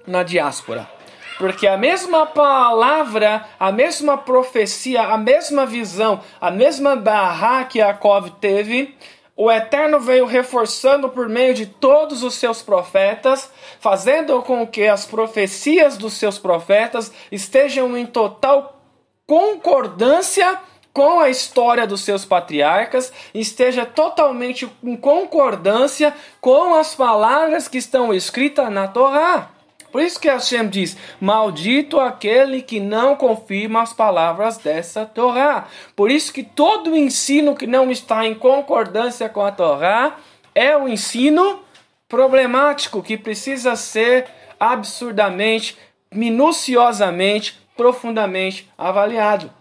na 0.07 0.23
diáspora. 0.23 0.89
Porque 1.37 1.65
a 1.65 1.77
mesma 1.77 2.25
palavra, 2.25 3.45
a 3.59 3.71
mesma 3.71 4.17
profecia, 4.17 5.01
a 5.01 5.17
mesma 5.17 5.65
visão, 5.65 6.21
a 6.39 6.51
mesma 6.51 6.95
barra 6.95 7.63
que 7.63 7.79
Jacob 7.79 8.29
teve, 8.39 8.95
o 9.35 9.51
Eterno 9.51 9.99
veio 9.99 10.25
reforçando 10.25 11.09
por 11.09 11.27
meio 11.29 11.53
de 11.53 11.65
todos 11.65 12.23
os 12.23 12.35
seus 12.35 12.61
profetas, 12.61 13.49
fazendo 13.79 14.41
com 14.41 14.67
que 14.67 14.87
as 14.87 15.05
profecias 15.05 15.97
dos 15.97 16.13
seus 16.13 16.37
profetas 16.37 17.11
estejam 17.31 17.97
em 17.97 18.05
total 18.05 18.81
concordância 19.25 20.59
com 20.93 21.21
a 21.21 21.29
história 21.29 21.87
dos 21.87 22.01
seus 22.01 22.25
patriarcas, 22.25 23.13
esteja 23.33 23.85
totalmente 23.85 24.69
em 24.83 24.97
concordância 24.97 26.13
com 26.41 26.75
as 26.75 26.93
palavras 26.93 27.67
que 27.67 27.77
estão 27.77 28.13
escritas 28.13 28.69
na 28.69 28.87
Torá. 28.87 29.49
Por 29.91 30.01
isso 30.01 30.19
que 30.19 30.29
Hashem 30.29 30.67
diz: 30.69 30.95
Maldito 31.19 31.99
aquele 31.99 32.61
que 32.61 32.79
não 32.79 33.15
confirma 33.15 33.81
as 33.81 33.93
palavras 33.93 34.57
dessa 34.57 35.05
Torá. 35.05 35.67
Por 35.95 36.09
isso 36.09 36.31
que 36.31 36.43
todo 36.43 36.95
ensino 36.95 37.55
que 37.55 37.67
não 37.67 37.91
está 37.91 38.25
em 38.25 38.33
concordância 38.33 39.27
com 39.27 39.41
a 39.41 39.51
Torá 39.51 40.17
é 40.55 40.75
um 40.77 40.87
ensino 40.87 41.59
problemático 42.07 43.01
que 43.01 43.17
precisa 43.17 43.75
ser 43.75 44.27
absurdamente, 44.59 45.77
minuciosamente, 46.11 47.59
profundamente 47.75 48.69
avaliado. 48.77 49.51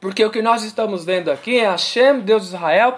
Porque 0.00 0.24
o 0.24 0.30
que 0.30 0.42
nós 0.42 0.62
estamos 0.62 1.04
vendo 1.04 1.30
aqui 1.30 1.58
é 1.58 1.66
Hashem, 1.66 2.20
Deus 2.20 2.42
de 2.42 2.48
Israel, 2.48 2.94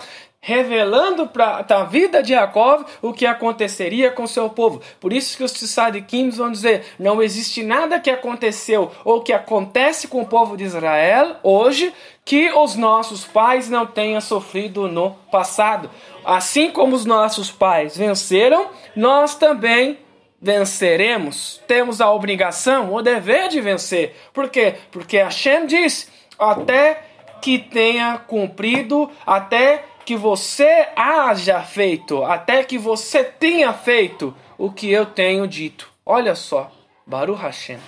revelando 0.47 1.27
para 1.27 1.67
a 1.69 1.83
vida 1.83 2.23
de 2.23 2.29
Jacob 2.29 2.87
o 3.03 3.13
que 3.13 3.27
aconteceria 3.27 4.13
com 4.13 4.29
seu 4.29 4.49
povo. 4.49 4.81
Por 5.01 5.13
isso 5.13 5.37
que 5.37 5.43
os 5.43 5.51
Tzadikim 5.51 6.31
vão 6.31 6.53
dizer: 6.53 6.85
não 7.01 7.21
existe 7.21 7.65
nada 7.65 7.99
que 7.99 8.09
aconteceu 8.09 8.93
ou 9.05 9.23
que 9.23 9.33
acontece 9.33 10.07
com 10.07 10.23
o 10.23 10.27
povo 10.27 10.57
de 10.57 10.63
Israel 10.63 11.35
hoje 11.43 11.93
que 12.25 12.49
os 12.53 12.77
nossos 12.77 13.25
pais 13.25 13.69
não 13.69 13.87
tenham 13.87 14.21
sofrido 14.21 14.87
no 14.87 15.11
passado. 15.33 15.91
Assim 16.25 16.71
como 16.71 16.95
os 16.95 17.05
nossos 17.05 17.51
pais 17.51 17.97
venceram, 17.97 18.69
nós 18.95 19.35
também 19.35 19.99
venceremos. 20.41 21.61
Temos 21.67 22.01
a 22.01 22.09
obrigação, 22.13 22.95
o 22.95 23.03
dever 23.03 23.49
de 23.49 23.61
vencer. 23.61 24.15
Por 24.33 24.49
quê? 24.49 24.77
Porque 24.93 25.19
Hashem 25.19 25.67
diz: 25.67 26.09
até 26.39 27.03
que 27.43 27.59
tenha 27.59 28.17
cumprido, 28.19 29.11
até 29.27 29.85
que 30.07 30.17
você 30.17 30.89
haja 30.97 31.61
feito, 31.63 32.25
até 32.25 32.65
que 32.65 32.79
você 32.79 33.23
tenha 33.23 33.73
feito 33.73 34.35
o 34.57 34.73
que 34.73 34.91
eu 34.91 35.05
tenho 35.05 35.47
dito. 35.47 35.93
Olha 36.05 36.35
só, 36.35 36.73
Baruch 37.05 37.43
Hashem. 37.43 37.79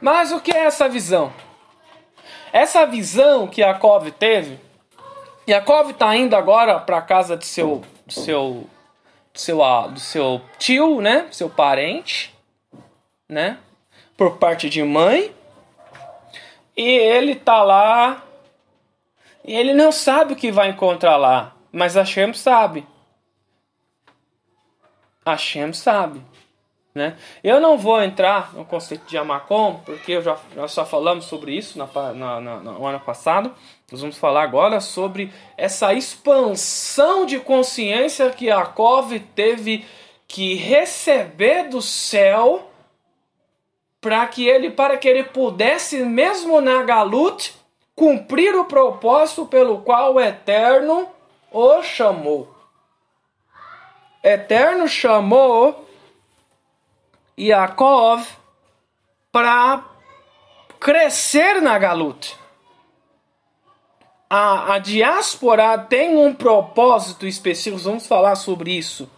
Mas 0.00 0.32
o 0.32 0.40
que 0.40 0.50
é 0.50 0.64
essa 0.64 0.88
visão? 0.88 1.32
Essa 2.52 2.84
visão 2.86 3.46
que 3.46 3.60
Jacob 3.60 4.10
teve, 4.10 4.58
Jacob 5.46 5.90
está 5.90 6.16
indo 6.16 6.34
agora 6.34 6.80
para 6.80 6.98
a 6.98 7.02
casa 7.02 7.36
de 7.36 7.46
seu, 7.46 7.82
do 8.04 8.12
seu, 8.12 8.66
do 9.32 9.38
seu, 9.38 9.58
do 9.90 10.00
seu 10.00 10.40
tio, 10.58 11.00
né? 11.00 11.28
Seu 11.30 11.48
parente, 11.48 12.34
né? 13.28 13.58
por 14.16 14.38
parte 14.38 14.70
de 14.70 14.82
mãe, 14.82 15.34
e 16.76 16.82
ele 16.82 17.34
tá 17.34 17.62
lá, 17.62 18.24
ele 19.54 19.74
não 19.74 19.92
sabe 19.92 20.32
o 20.32 20.36
que 20.36 20.50
vai 20.50 20.70
encontrar 20.70 21.16
lá, 21.16 21.54
mas 21.70 21.94
Hashem 21.94 22.32
sabe. 22.34 22.86
Hashem 25.24 25.72
sabe. 25.72 26.22
Né? 26.94 27.14
Eu 27.44 27.60
não 27.60 27.76
vou 27.76 28.02
entrar 28.02 28.54
no 28.54 28.64
conceito 28.64 29.04
de 29.06 29.18
Amacom, 29.18 29.82
porque 29.84 30.12
eu 30.12 30.22
já, 30.22 30.38
nós 30.54 30.72
já 30.72 30.84
falamos 30.84 31.26
sobre 31.26 31.54
isso 31.54 31.78
na, 31.78 31.86
na, 32.14 32.40
na, 32.40 32.56
no 32.60 32.86
ano 32.86 33.00
passado. 33.00 33.54
Nós 33.92 34.00
vamos 34.00 34.16
falar 34.16 34.42
agora 34.42 34.80
sobre 34.80 35.30
essa 35.58 35.92
expansão 35.92 37.26
de 37.26 37.38
consciência 37.38 38.30
que 38.30 38.46
Yaakov 38.46 39.20
teve 39.34 39.84
que 40.26 40.54
receber 40.54 41.68
do 41.68 41.82
céu 41.82 42.70
para 44.00 44.26
que 44.26 44.46
ele 44.46 44.70
para 44.70 44.96
que 44.96 45.06
ele 45.06 45.24
pudesse 45.24 45.98
mesmo 45.98 46.60
na 46.60 46.82
galut 46.82 47.55
cumprir 47.96 48.54
o 48.54 48.66
propósito 48.66 49.46
pelo 49.46 49.80
qual 49.80 50.14
o 50.14 50.20
Eterno 50.20 51.08
o 51.50 51.82
chamou. 51.82 52.54
Eterno 54.22 54.86
chamou 54.86 55.88
Yaakov 57.38 58.26
para 59.32 59.82
crescer 60.78 61.62
na 61.62 61.78
Galut. 61.78 62.36
A, 64.28 64.74
a 64.74 64.78
diáspora 64.78 65.78
tem 65.78 66.16
um 66.16 66.34
propósito 66.34 67.26
específico, 67.26 67.82
vamos 67.82 68.06
falar 68.06 68.34
sobre 68.34 68.72
isso. 68.72 69.08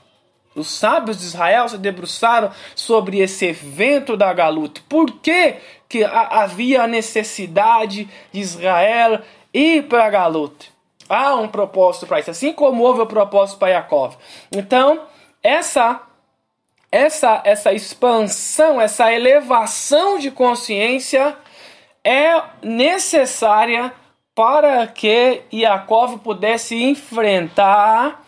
Os 0.60 0.70
sábios 0.70 1.18
de 1.18 1.24
Israel 1.24 1.68
se 1.68 1.78
debruçaram 1.78 2.50
sobre 2.74 3.20
esse 3.20 3.46
evento 3.46 4.16
da 4.16 4.32
Galut. 4.32 4.82
Por 4.82 5.10
que, 5.20 5.56
que 5.88 6.04
havia 6.04 6.82
a 6.82 6.86
necessidade 6.86 8.08
de 8.32 8.40
Israel 8.40 9.20
ir 9.52 9.84
para 9.84 10.06
a 10.06 10.10
Galut? 10.10 10.72
Há 11.08 11.34
um 11.36 11.48
propósito 11.48 12.06
para 12.06 12.20
isso, 12.20 12.30
assim 12.30 12.52
como 12.52 12.82
houve 12.82 13.00
o 13.00 13.06
propósito 13.06 13.58
para 13.58 13.68
Yaakov. 13.68 14.16
Então, 14.52 15.02
essa 15.42 16.02
essa, 16.90 17.42
essa 17.44 17.72
expansão, 17.72 18.80
essa 18.80 19.12
elevação 19.12 20.18
de 20.18 20.30
consciência 20.30 21.36
é 22.02 22.42
necessária 22.62 23.92
para 24.34 24.86
que 24.86 25.42
Yaakov 25.52 26.18
pudesse 26.20 26.82
enfrentar 26.82 28.24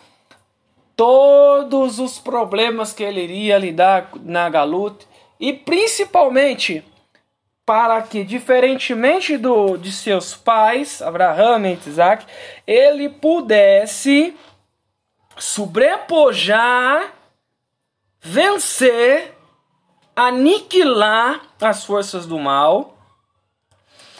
todos 1.01 1.97
os 1.97 2.19
problemas 2.19 2.93
que 2.93 3.01
ele 3.01 3.23
iria 3.23 3.57
lidar 3.57 4.11
na 4.21 4.47
Galut 4.47 5.07
e 5.39 5.51
principalmente 5.51 6.85
para 7.65 8.03
que, 8.03 8.23
diferentemente 8.23 9.35
do, 9.35 9.77
de 9.77 9.91
seus 9.91 10.35
pais, 10.35 11.01
Abraão 11.01 11.65
e 11.65 11.79
Isaac, 11.87 12.23
ele 12.67 13.09
pudesse 13.09 14.37
sobrepujar 15.39 17.11
vencer, 18.19 19.35
aniquilar 20.15 21.41
as 21.59 21.83
forças 21.83 22.27
do 22.27 22.37
mal, 22.37 22.95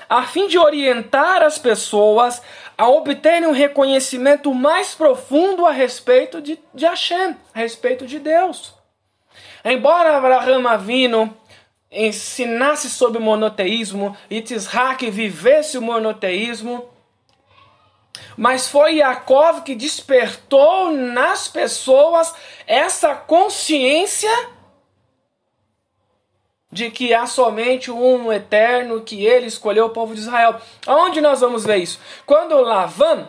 a 0.10 0.24
fim 0.24 0.48
de 0.48 0.58
orientar 0.58 1.44
as 1.44 1.60
pessoas 1.60 2.42
a 2.82 2.90
obterem 2.90 3.48
um 3.48 3.52
reconhecimento 3.52 4.52
mais 4.56 4.96
profundo 4.96 5.68
a 5.68 5.72
respeito 5.72 6.42
de, 6.42 6.58
de 6.74 6.84
Hashem, 6.84 7.36
a 7.54 7.60
respeito 7.60 8.08
de 8.08 8.18
Deus. 8.18 8.74
Embora 9.64 10.18
Abraham 10.18 10.68
Avino 10.68 11.38
ensinasse 11.92 12.90
sobre 12.90 13.20
monoteísmo 13.20 14.18
e 14.32 14.42
Tisrak 14.42 15.08
vivesse 15.12 15.78
o 15.78 15.82
monoteísmo, 15.84 16.90
mas 18.36 18.68
foi 18.68 18.96
Yaakov 18.96 19.62
que 19.62 19.76
despertou 19.76 20.92
nas 20.92 21.48
pessoas 21.48 22.34
essa 22.66 23.14
consciência 23.14 24.32
de 26.72 26.90
que 26.90 27.14
há 27.14 27.26
somente 27.26 27.92
um 27.92 28.32
eterno 28.32 29.02
que 29.02 29.26
ele 29.26 29.48
escolheu 29.48 29.88
o 29.88 29.90
povo 29.90 30.14
de 30.14 30.22
Israel. 30.22 30.56
Aonde 30.88 31.20
nós 31.20 31.42
vamos 31.42 31.66
ver 31.66 31.78
isso? 31.78 32.00
Quando 32.26 32.62
Lavan, 32.62 33.28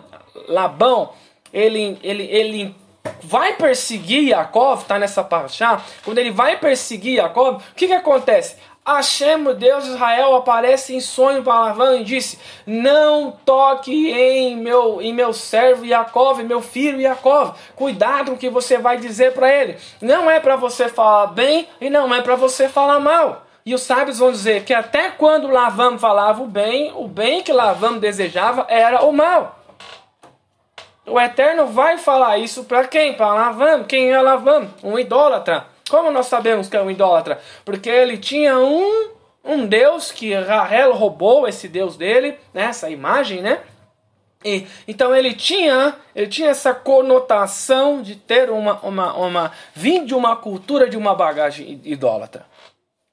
Labão, 0.48 1.12
ele, 1.52 1.98
ele, 2.02 2.24
ele 2.24 2.76
vai 3.22 3.54
perseguir 3.54 4.28
Yaakov, 4.28 4.82
está 4.82 4.98
nessa 4.98 5.24
paraxá, 5.24 5.82
quando 6.04 6.18
ele 6.18 6.30
vai 6.30 6.58
perseguir 6.58 7.16
Yaakov, 7.16 7.56
o 7.56 7.74
que, 7.74 7.88
que 7.88 7.92
acontece? 7.92 8.56
Hashem, 8.84 9.44
Deus 9.54 9.84
de 9.84 9.90
Israel, 9.90 10.34
aparece 10.34 10.92
em 10.92 11.00
sonho 11.00 11.44
para 11.44 11.60
Lavã 11.60 11.96
e 11.96 12.04
disse: 12.04 12.36
Não 12.66 13.30
toque 13.44 14.10
em 14.10 14.56
meu, 14.56 15.00
em 15.00 15.14
meu 15.14 15.32
servo 15.32 15.84
Yaakov, 15.84 16.42
meu 16.42 16.60
filho 16.60 17.00
Yaakov. 17.00 17.54
Cuidado 17.76 18.32
com 18.32 18.36
o 18.36 18.38
que 18.38 18.50
você 18.50 18.78
vai 18.78 18.98
dizer 18.98 19.34
para 19.34 19.52
ele. 19.52 19.78
Não 20.00 20.28
é 20.28 20.40
para 20.40 20.56
você 20.56 20.88
falar 20.88 21.28
bem 21.28 21.68
e 21.80 21.88
não 21.88 22.12
é 22.12 22.22
para 22.22 22.34
você 22.34 22.68
falar 22.68 22.98
mal. 22.98 23.46
E 23.64 23.72
os 23.72 23.82
sábios 23.82 24.18
vão 24.18 24.32
dizer 24.32 24.64
que 24.64 24.74
até 24.74 25.10
quando 25.10 25.46
Lavã 25.46 25.96
falava 25.96 26.42
o 26.42 26.48
bem, 26.48 26.92
o 26.96 27.06
bem 27.06 27.40
que 27.40 27.52
Lavã 27.52 27.96
desejava 27.96 28.66
era 28.68 29.04
o 29.04 29.12
mal. 29.12 29.60
O 31.06 31.20
Eterno 31.20 31.66
vai 31.66 31.98
falar 31.98 32.38
isso 32.38 32.64
para 32.64 32.88
quem? 32.88 33.14
Para 33.14 33.32
Lavã. 33.32 33.84
Quem 33.84 34.10
é 34.10 34.20
Lavã? 34.20 34.66
Um 34.82 34.98
idólatra. 34.98 35.71
Como 35.88 36.10
nós 36.10 36.26
sabemos 36.26 36.68
que 36.68 36.76
é 36.76 36.82
um 36.82 36.90
idólatra? 36.90 37.40
Porque 37.64 37.90
ele 37.90 38.18
tinha 38.18 38.58
um, 38.58 39.10
um 39.44 39.66
Deus 39.66 40.10
que 40.10 40.34
Rahel 40.34 40.92
roubou 40.94 41.46
esse 41.46 41.68
Deus 41.68 41.96
dele, 41.96 42.38
né? 42.54 42.64
essa 42.64 42.88
imagem, 42.88 43.42
né? 43.42 43.60
E, 44.44 44.66
então 44.88 45.14
ele 45.14 45.34
tinha, 45.34 45.94
ele 46.14 46.26
tinha 46.26 46.50
essa 46.50 46.74
conotação 46.74 48.02
de 48.02 48.16
ter 48.16 48.50
uma, 48.50 48.80
uma, 48.80 49.14
uma 49.14 49.52
vir 49.74 50.04
de 50.04 50.14
uma 50.14 50.34
cultura 50.36 50.88
de 50.88 50.96
uma 50.96 51.14
bagagem 51.14 51.80
idólatra. 51.84 52.44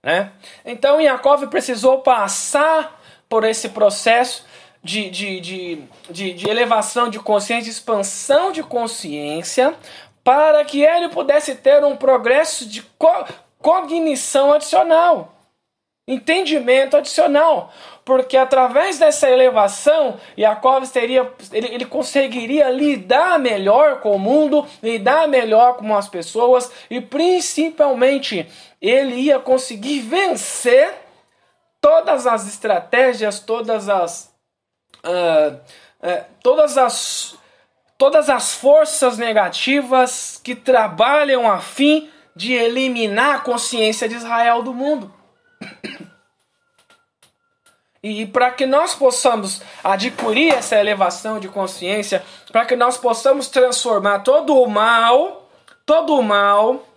Né? 0.02 0.32
Então 0.66 1.00
Yaakov 1.00 1.48
precisou 1.48 2.00
passar 2.00 3.00
por 3.28 3.44
esse 3.44 3.70
processo 3.70 4.46
de, 4.84 5.10
de, 5.10 5.40
de, 5.40 5.84
de, 6.10 6.34
de 6.34 6.50
elevação 6.50 7.10
de 7.10 7.20
consciência, 7.20 7.66
de 7.66 7.70
expansão 7.70 8.52
de 8.52 8.64
consciência, 8.64 9.76
para 10.30 10.64
que 10.64 10.84
ele 10.84 11.10
pudesse 11.10 11.56
ter 11.56 11.84
um 11.84 11.96
progresso 11.96 12.70
de 12.70 12.84
co 13.00 13.26
cognição 13.58 14.54
adicional, 14.54 15.34
entendimento 16.08 16.96
adicional, 16.96 17.74
porque 18.06 18.38
através 18.38 19.00
dessa 19.00 19.28
elevação, 19.28 20.20
Jacob 20.38 20.86
teria, 20.86 21.34
ele, 21.52 21.74
ele 21.74 21.86
conseguiria 21.86 22.70
lidar 22.70 23.40
melhor 23.40 24.02
com 24.02 24.16
o 24.16 24.20
mundo, 24.20 24.68
lidar 24.84 25.28
melhor 25.28 25.78
com 25.78 25.98
as 25.98 26.08
pessoas 26.08 26.72
e 26.92 27.02
principalmente 27.02 28.48
ele 28.80 29.16
ia 29.16 29.40
conseguir 29.40 30.02
vencer 30.02 30.94
todas 31.82 32.28
as 32.28 32.48
estratégias, 32.48 33.40
todas 33.40 33.90
as 33.90 34.32
uh, 35.04 35.56
uh, 36.06 36.26
todas 36.44 36.78
as 36.78 37.36
todas 38.00 38.30
as 38.30 38.54
forças 38.54 39.18
negativas 39.18 40.40
que 40.42 40.56
trabalham 40.56 41.52
a 41.52 41.60
fim 41.60 42.10
de 42.34 42.54
eliminar 42.54 43.36
a 43.36 43.40
consciência 43.40 44.08
de 44.08 44.16
Israel 44.16 44.64
do 44.64 44.74
mundo. 44.74 45.14
E 48.02 48.26
para 48.26 48.50
que 48.50 48.66
nós 48.66 48.96
possamos 48.96 49.62
adquirir 49.84 50.54
essa 50.54 50.78
elevação 50.78 51.38
de 51.38 51.50
consciência, 51.50 52.24
para 52.50 52.64
que 52.64 52.74
nós 52.74 52.96
possamos 52.96 53.50
transformar 53.50 54.20
todo 54.20 54.56
o 54.56 54.70
mal, 54.70 55.52
todo 55.86 56.16
o 56.16 56.24
mal, 56.24 56.88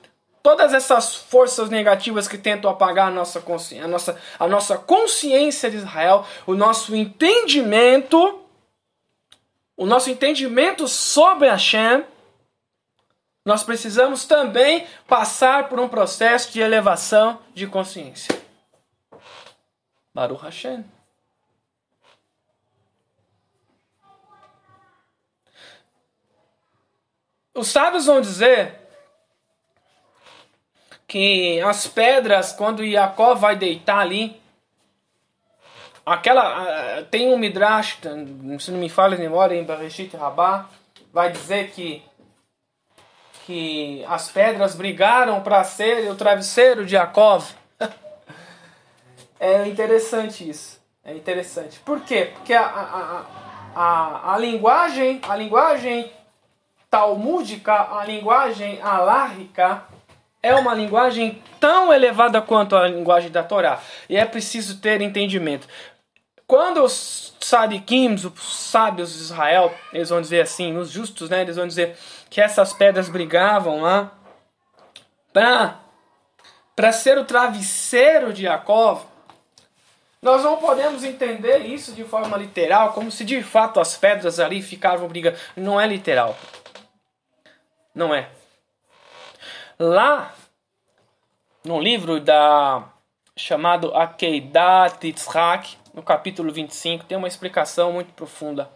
todas 0.45 0.73
essas 0.73 1.13
forças 1.13 1.69
negativas 1.69 2.29
que 2.29 2.39
tentam 2.39 2.71
apagar 2.71 3.09
a 3.09 3.11
nossa 3.11 3.41
consciência, 3.41 3.85
a 3.85 3.89
nossa, 3.89 4.17
a 4.39 4.47
nossa 4.47 4.79
consciência 4.79 5.69
de 5.69 5.79
Israel, 5.79 6.25
o 6.47 6.55
nosso 6.55 6.95
entendimento 6.95 8.42
o 9.77 9.87
nosso 9.87 10.11
entendimento 10.11 10.87
sobre 10.87 11.49
Hashem, 11.49 12.05
nós 13.45 13.63
precisamos 13.63 14.25
também 14.25 14.87
passar 15.07 15.69
por 15.69 15.81
um 15.81 15.89
processo 15.89 16.53
de 16.53 16.61
elevação 16.61 17.41
de 17.55 17.67
consciência. 17.67 18.41
Baruch 20.15 20.43
Hashem. 20.43 20.85
Os 27.55 27.69
sábios 27.69 28.07
vão 28.07 28.21
dizer 28.21 28.81
que 31.07 31.61
as 31.61 31.87
pedras, 31.87 32.53
quando 32.53 32.89
Jacó 32.89 33.35
vai 33.35 33.55
deitar 33.55 33.99
ali, 33.99 34.42
Aquela. 36.05 37.03
Tem 37.11 37.33
um 37.33 37.39
Midrash, 37.39 37.99
se 38.59 38.71
não 38.71 38.79
me 38.79 38.89
falha 38.89 39.17
a 39.17 39.21
memória, 39.21 39.55
em 39.55 39.65
Bereshit 39.65 40.17
Rabá, 40.17 40.67
vai 41.13 41.31
dizer 41.31 41.71
que. 41.71 42.03
que 43.47 44.05
as 44.09 44.31
pedras 44.31 44.75
brigaram 44.75 45.41
para 45.43 45.63
ser 45.65 46.11
o 46.11 46.15
travesseiro 46.15 46.85
de 46.85 46.95
Yaakov. 46.95 47.45
É 49.45 49.67
interessante 49.67 50.49
isso. 50.49 50.81
É 51.05 51.13
interessante. 51.13 51.81
Por 51.81 52.03
quê? 52.03 52.31
Porque 52.33 52.55
a, 52.55 52.65
a, 52.65 53.25
a, 53.75 54.35
a, 54.35 54.39
linguagem, 54.39 55.21
a 55.29 55.35
linguagem 55.35 56.13
talmúdica, 56.89 57.99
a 57.99 58.05
linguagem 58.05 58.81
alárrica, 58.81 59.83
é 60.41 60.55
uma 60.55 60.73
linguagem 60.75 61.43
tão 61.59 61.93
elevada 61.93 62.41
quanto 62.41 62.77
a 62.77 62.87
linguagem 62.87 63.31
da 63.33 63.43
Torá. 63.43 63.81
E 64.09 64.17
é 64.17 64.25
preciso 64.25 64.81
ter 64.81 65.01
entendimento. 65.01 65.67
Quando 66.47 66.83
os 66.83 67.35
sadikim, 67.41 68.15
os 68.15 68.33
sábios 68.71 69.13
de 69.13 69.23
Israel, 69.23 69.75
eles 69.93 70.11
vão 70.11 70.21
dizer 70.21 70.43
assim, 70.43 70.77
os 70.77 70.91
justos, 70.91 71.31
né, 71.31 71.43
eles 71.43 71.57
vão 71.57 71.67
dizer 71.67 71.97
que 72.29 72.41
essas 72.41 72.73
pedras 72.73 73.09
brigavam 73.09 73.81
lá 73.81 74.13
para 75.33 75.79
para 76.75 76.91
ser 76.91 77.19
o 77.19 77.25
travesseiro 77.25 78.33
de 78.33 78.43
Jacob, 78.43 79.03
nós 80.23 80.43
não 80.43 80.57
podemos 80.57 81.05
entender 81.05 81.67
isso 81.67 81.93
de 81.93 82.05
forma 82.05 82.37
literal, 82.37 82.93
como 82.93 83.11
se 83.11 83.25
de 83.25 83.43
fato 83.43 83.81
as 83.81 83.97
pedras 83.97 84.39
ali 84.39 84.63
ficavam 84.63 85.09
brigando. 85.09 85.37
Não 85.57 85.81
é 85.81 85.87
literal. 85.87 86.37
Não 87.95 88.15
é. 88.15 88.29
Lá, 89.79 90.33
no 91.65 91.81
livro 91.81 92.21
da 92.21 92.89
chamado 93.37 93.95
Akeidat 93.97 95.05
Yitzhak, 95.05 95.77
no 95.95 96.03
capítulo 96.03 96.53
25, 96.53 97.05
tem 97.05 97.19
uma 97.19 97.29
explicação 97.29 97.93
muito 97.93 98.13
profunda. 98.13 98.69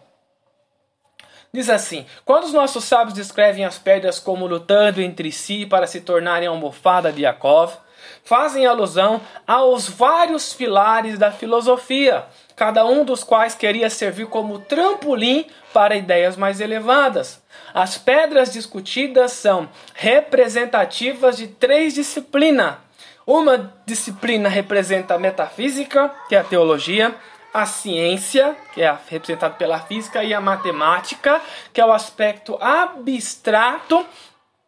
Diz 1.53 1.71
assim: 1.71 2.05
Quando 2.25 2.45
os 2.45 2.53
nossos 2.53 2.85
sábios 2.85 3.15
descrevem 3.15 3.65
as 3.65 3.79
pedras 3.79 4.19
como 4.19 4.47
lutando 4.47 5.01
entre 5.01 5.33
si 5.33 5.65
para 5.65 5.87
se 5.87 6.01
tornarem 6.01 6.47
a 6.47 6.51
almofada 6.51 7.13
de 7.13 7.23
Yaakov, 7.23 7.79
fazem 8.25 8.67
alusão 8.67 9.21
aos 9.47 9.89
vários 9.89 10.53
pilares 10.53 11.19
da 11.19 11.33
filosofia, 11.33 12.25
cada 12.55 12.85
um 12.85 13.05
dos 13.05 13.25
quais 13.25 13.55
queria 13.55 13.89
servir 13.89 14.27
como 14.27 14.59
trampolim 14.59 15.47
para 15.73 15.97
ideias 15.97 16.37
mais 16.37 16.61
elevadas. 16.61 17.43
As 17.73 17.97
pedras 17.97 18.53
discutidas 18.53 19.33
são 19.33 19.69
representativas 19.95 21.37
de 21.37 21.47
três 21.47 21.95
disciplinas. 21.95 22.86
Uma 23.27 23.75
disciplina 23.85 24.49
representa 24.49 25.15
a 25.15 25.19
metafísica, 25.19 26.15
que 26.29 26.37
é 26.37 26.39
a 26.39 26.45
teologia, 26.45 27.13
a 27.53 27.67
ciência, 27.67 28.57
que 28.73 28.83
é 28.83 28.99
representada 29.09 29.55
pela 29.55 29.81
física, 29.81 30.23
e 30.23 30.33
a 30.33 30.41
matemática, 30.41 31.43
que 31.73 31.81
é 31.81 31.85
o 31.85 31.93
aspecto 31.93 32.57
abstrato, 32.61 34.07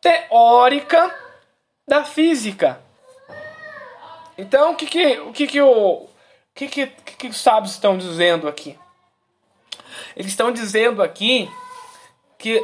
teórica 0.00 1.14
da 1.86 2.02
física. 2.02 2.80
Então, 4.36 4.72
o 4.72 4.74
que 4.74 4.86
que 4.86 5.20
o 5.20 5.32
que 5.32 5.46
que 5.46 5.60
o 5.60 6.08
que 6.54 6.68
que, 6.68 6.86
que, 6.86 7.28
os 7.28 7.40
sábios 7.40 7.74
estão 7.74 7.96
dizendo 7.96 8.48
aqui? 8.48 8.76
Eles 10.16 10.32
estão 10.32 10.50
dizendo 10.50 11.02
aqui 11.02 11.48
que 12.36 12.60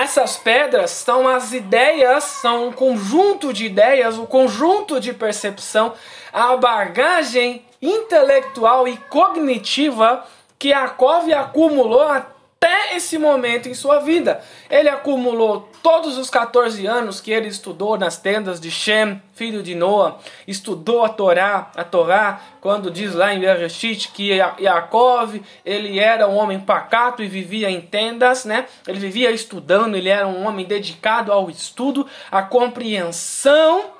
essas 0.00 0.36
pedras 0.36 0.92
são 0.92 1.26
as 1.26 1.52
ideias, 1.52 2.22
são 2.22 2.68
um 2.68 2.72
conjunto 2.72 3.52
de 3.52 3.66
ideias, 3.66 4.16
um 4.16 4.26
conjunto 4.26 5.00
de 5.00 5.12
percepção, 5.12 5.92
a 6.32 6.56
bagagem 6.56 7.64
intelectual 7.82 8.86
e 8.86 8.96
cognitiva 8.96 10.24
que 10.58 10.72
a 10.72 10.88
Cove 10.88 11.34
acumulou 11.34 12.02
até 12.02 12.96
esse 12.96 13.18
momento 13.18 13.68
em 13.68 13.74
sua 13.74 13.98
vida. 13.98 14.42
Ele 14.70 14.88
acumulou 14.88 15.67
todos 15.82 16.16
os 16.18 16.30
14 16.30 16.86
anos 16.86 17.20
que 17.20 17.30
ele 17.30 17.48
estudou 17.48 17.98
nas 17.98 18.16
tendas 18.16 18.60
de 18.60 18.70
Shem, 18.70 19.20
filho 19.32 19.62
de 19.62 19.74
Noa, 19.74 20.18
estudou 20.46 21.04
a 21.04 21.08
Torá, 21.08 21.70
a 21.74 21.84
Torá, 21.84 22.40
quando 22.60 22.90
diz 22.90 23.14
lá 23.14 23.32
em 23.32 23.40
Bereshit 23.40 24.08
que 24.12 24.32
Yaakov, 24.32 25.40
ele 25.64 25.98
era 25.98 26.28
um 26.28 26.36
homem 26.36 26.60
pacato 26.60 27.22
e 27.22 27.28
vivia 27.28 27.70
em 27.70 27.80
tendas, 27.80 28.44
né? 28.44 28.66
Ele 28.86 28.98
vivia 28.98 29.30
estudando, 29.30 29.96
ele 29.96 30.08
era 30.08 30.26
um 30.26 30.46
homem 30.46 30.66
dedicado 30.66 31.32
ao 31.32 31.48
estudo, 31.48 32.06
à 32.30 32.42
compreensão 32.42 33.97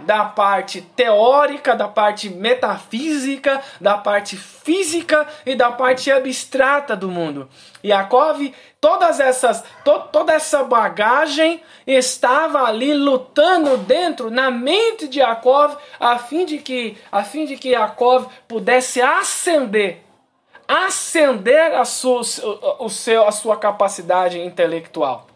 da 0.00 0.24
parte 0.24 0.80
teórica, 0.80 1.74
da 1.74 1.88
parte 1.88 2.28
metafísica, 2.28 3.60
da 3.80 3.96
parte 3.96 4.36
física 4.36 5.26
e 5.44 5.54
da 5.54 5.70
parte 5.70 6.10
abstrata 6.10 6.96
do 6.96 7.08
mundo. 7.08 7.48
Yaakov, 7.84 8.52
todas 8.80 9.20
essas, 9.20 9.64
to, 9.84 10.00
toda 10.12 10.32
essa 10.32 10.64
bagagem 10.64 11.62
estava 11.86 12.64
ali 12.64 12.94
lutando 12.94 13.76
dentro 13.78 14.30
na 14.30 14.50
mente 14.50 15.08
de 15.08 15.20
Yaakov 15.20 15.76
a 15.98 16.18
fim 16.18 16.44
de 16.44 16.58
que 16.58 16.96
a 17.10 17.22
fim 17.22 17.44
de 17.46 17.56
que 17.56 17.70
Yaakov 17.70 18.28
pudesse 18.46 19.00
ascender 19.00 20.02
ascender 20.66 21.74
a 21.74 21.84
sua, 21.86 22.20
o 22.78 22.90
seu, 22.90 23.26
a 23.26 23.32
sua 23.32 23.56
capacidade 23.56 24.38
intelectual 24.38 25.27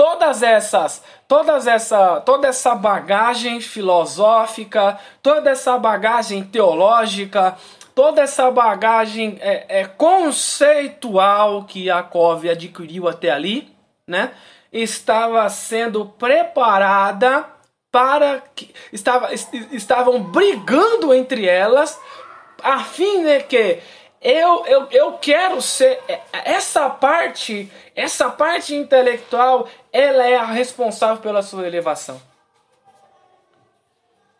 todas 0.00 0.42
essas, 0.42 1.04
todas 1.28 1.66
essa, 1.66 2.22
toda 2.22 2.48
essa 2.48 2.74
bagagem 2.74 3.60
filosófica, 3.60 4.98
toda 5.22 5.50
essa 5.50 5.76
bagagem 5.76 6.42
teológica, 6.42 7.54
toda 7.94 8.22
essa 8.22 8.50
bagagem 8.50 9.36
é, 9.42 9.80
é, 9.80 9.84
conceitual 9.84 11.64
que 11.64 11.84
Yaakov 11.84 12.48
adquiriu 12.48 13.08
até 13.08 13.28
ali, 13.28 13.76
né, 14.06 14.30
estava 14.72 15.46
sendo 15.50 16.06
preparada 16.06 17.44
para 17.92 18.42
que 18.54 18.72
estava, 18.90 19.28
estavam 19.34 20.22
brigando 20.22 21.12
entre 21.12 21.46
elas 21.46 22.00
a 22.62 22.78
fim 22.78 23.22
de 23.22 23.42
que 23.42 23.80
eu, 24.20 24.66
eu, 24.66 24.88
eu 24.90 25.12
quero 25.18 25.62
ser 25.62 25.98
é, 26.06 26.20
essa 26.32 26.90
parte, 26.90 27.72
essa 27.96 28.28
parte 28.28 28.74
intelectual, 28.74 29.66
ela 29.90 30.26
é 30.26 30.36
a 30.36 30.44
responsável 30.44 31.22
pela 31.22 31.42
sua 31.42 31.66
elevação. 31.66 32.20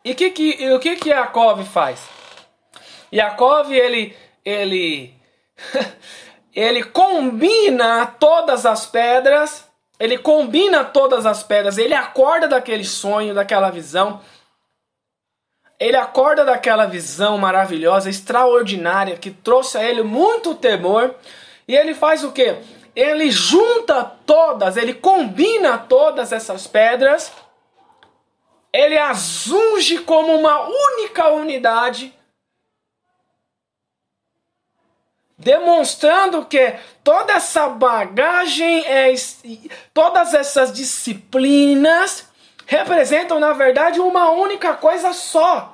E 0.05 0.15
que 0.15 0.31
que, 0.31 0.73
o 0.73 0.79
que 0.79 0.97
que 0.97 1.09
Yaakov 1.09 1.65
faz? 1.65 2.07
Yaakov 3.13 3.73
ele 3.73 4.17
ele 4.45 5.15
ele 6.55 6.85
combina 6.85 8.07
todas 8.07 8.67
as 8.67 8.87
pedras, 8.87 9.67
ele 9.99 10.19
combina 10.19 10.85
todas 10.85 11.25
as 11.25 11.43
pedras, 11.43 11.79
ele 11.79 11.95
acorda 11.95 12.49
daquele 12.49 12.85
sonho, 12.85 13.35
daquela 13.35 13.71
visão 13.71 14.21
ele 15.81 15.97
acorda 15.97 16.45
daquela 16.45 16.85
visão 16.85 17.39
maravilhosa, 17.39 18.11
extraordinária, 18.11 19.17
que 19.17 19.31
trouxe 19.31 19.79
a 19.79 19.83
ele 19.83 20.03
muito 20.03 20.55
temor, 20.55 21.15
e 21.67 21.75
ele 21.75 21.95
faz 21.95 22.23
o 22.23 22.33
que? 22.33 22.55
Ele 22.95 23.31
junta 23.31 24.05
todas, 24.05 24.77
ele 24.77 24.93
combina 24.93 25.79
todas 25.79 26.33
essas 26.33 26.67
pedras, 26.67 27.33
ele 28.71 28.99
as 28.99 29.49
unge 29.51 30.01
como 30.01 30.37
uma 30.37 30.69
única 30.69 31.31
unidade, 31.31 32.15
demonstrando 35.39 36.45
que 36.45 36.75
toda 37.03 37.33
essa 37.33 37.71
bagagem, 37.71 38.85
é, 38.87 39.15
todas 39.95 40.35
essas 40.35 40.71
disciplinas, 40.71 42.29
representam, 42.71 43.41
na 43.41 43.53
verdade, 43.53 43.99
uma 43.99 44.31
única 44.31 44.75
coisa 44.75 45.13
só. 45.13 45.70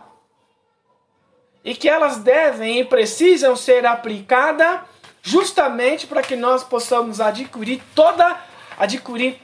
E 1.67 1.75
que 1.75 1.89
elas 1.89 2.19
devem 2.19 2.81
e 2.81 2.85
precisam 2.85 3.55
ser 3.55 3.85
aplicadas 3.85 4.81
justamente 5.21 6.07
para 6.07 6.23
que 6.23 6.37
nós 6.37 6.65
possamos 6.65 7.21
adquirir 7.21 7.83
toda 7.95 8.41
adquirir 8.79 9.41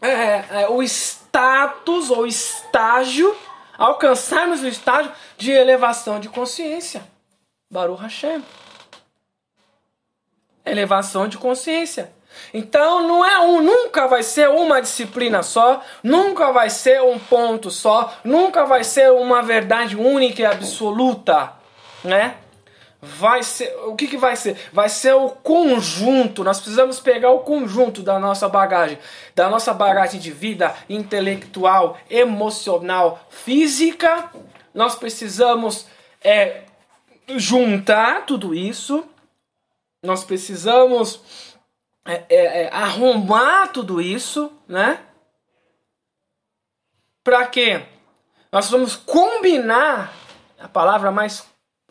é, 0.00 0.62
é, 0.62 0.68
o 0.68 0.82
status 0.82 2.10
ou 2.10 2.26
estágio, 2.26 3.34
alcançarmos 3.76 4.62
o 4.62 4.68
estágio 4.68 5.10
de 5.36 5.50
elevação 5.50 6.20
de 6.20 6.28
consciência. 6.28 7.02
Baruch 7.70 8.02
Hashem. 8.02 8.44
Elevação 10.64 11.28
de 11.28 11.38
consciência. 11.38 12.14
Então 12.52 13.06
não 13.06 13.24
é 13.24 13.38
um, 13.40 13.62
nunca 13.62 14.06
vai 14.06 14.22
ser 14.22 14.50
uma 14.50 14.80
disciplina 14.82 15.42
só, 15.42 15.82
nunca 16.02 16.52
vai 16.52 16.68
ser 16.68 17.00
um 17.02 17.18
ponto 17.18 17.70
só, 17.70 18.12
nunca 18.22 18.66
vai 18.66 18.84
ser 18.84 19.10
uma 19.10 19.40
verdade 19.40 19.96
única 19.96 20.42
e 20.42 20.44
absoluta, 20.44 21.54
né? 22.06 22.36
Vai 23.00 23.42
ser, 23.42 23.76
o 23.84 23.94
que, 23.94 24.06
que 24.06 24.16
vai 24.16 24.34
ser? 24.36 24.56
Vai 24.72 24.88
ser 24.88 25.12
o 25.14 25.28
conjunto. 25.28 26.42
Nós 26.42 26.58
precisamos 26.58 26.98
pegar 26.98 27.30
o 27.30 27.40
conjunto 27.40 28.02
da 28.02 28.18
nossa 28.18 28.48
bagagem, 28.48 28.98
da 29.34 29.50
nossa 29.50 29.74
bagagem 29.74 30.18
de 30.18 30.32
vida 30.32 30.74
intelectual, 30.88 31.98
emocional, 32.08 33.26
física. 33.28 34.30
Nós 34.74 34.94
precisamos 34.94 35.86
é, 36.22 36.64
juntar 37.36 38.24
tudo 38.24 38.54
isso. 38.54 39.04
Nós 40.02 40.24
precisamos 40.24 41.56
é, 42.04 42.24
é, 42.28 42.62
é, 42.62 42.74
arrumar 42.74 43.68
tudo 43.68 44.00
isso, 44.00 44.50
né? 44.66 45.00
Para 47.22 47.46
quê? 47.46 47.84
Nós 48.50 48.70
vamos 48.70 48.96
combinar 48.96 50.14
a 50.58 50.68
palavra 50.68 51.10
mais 51.10 51.44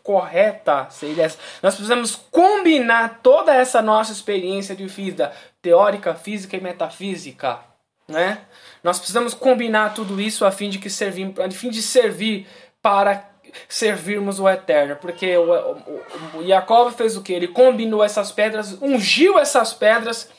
correta 0.06 0.86
seria 0.88 1.24
essa. 1.24 1.36
Nós 1.60 1.74
precisamos 1.74 2.14
combinar 2.14 3.18
toda 3.24 3.52
essa 3.52 3.82
nossa 3.82 4.12
experiência 4.12 4.76
de 4.76 4.86
vida 4.86 5.32
teórica, 5.60 6.14
física 6.14 6.56
e 6.56 6.60
metafísica, 6.60 7.58
né? 8.06 8.42
Nós 8.84 8.98
precisamos 8.98 9.34
combinar 9.34 9.94
tudo 9.94 10.20
isso 10.20 10.44
a 10.44 10.52
fim 10.52 10.70
de 10.70 10.78
que 10.78 10.88
servir, 10.88 11.34
a 11.44 11.50
fim 11.50 11.70
de 11.70 11.82
servir 11.82 12.46
para 12.80 13.28
servirmos 13.68 14.38
o 14.38 14.48
eterno, 14.48 14.94
porque 14.96 15.36
o, 15.36 15.50
o, 15.50 16.38
o 16.38 16.46
Jacob 16.46 16.92
fez 16.92 17.16
o 17.16 17.22
que? 17.22 17.32
Ele 17.32 17.48
combinou 17.48 18.04
essas 18.04 18.30
pedras, 18.30 18.80
ungiu 18.80 19.40
essas 19.40 19.74
pedras, 19.74 20.30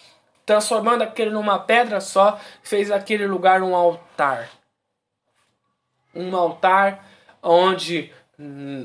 transformando 0.45 1.01
aquele 1.01 1.31
numa 1.31 1.59
pedra 1.59 1.99
só, 1.99 2.39
fez 2.63 2.89
aquele 2.89 3.27
lugar 3.27 3.61
um 3.61 3.75
altar. 3.75 4.49
Um 6.15 6.33
altar 6.37 7.03
onde 7.43 8.13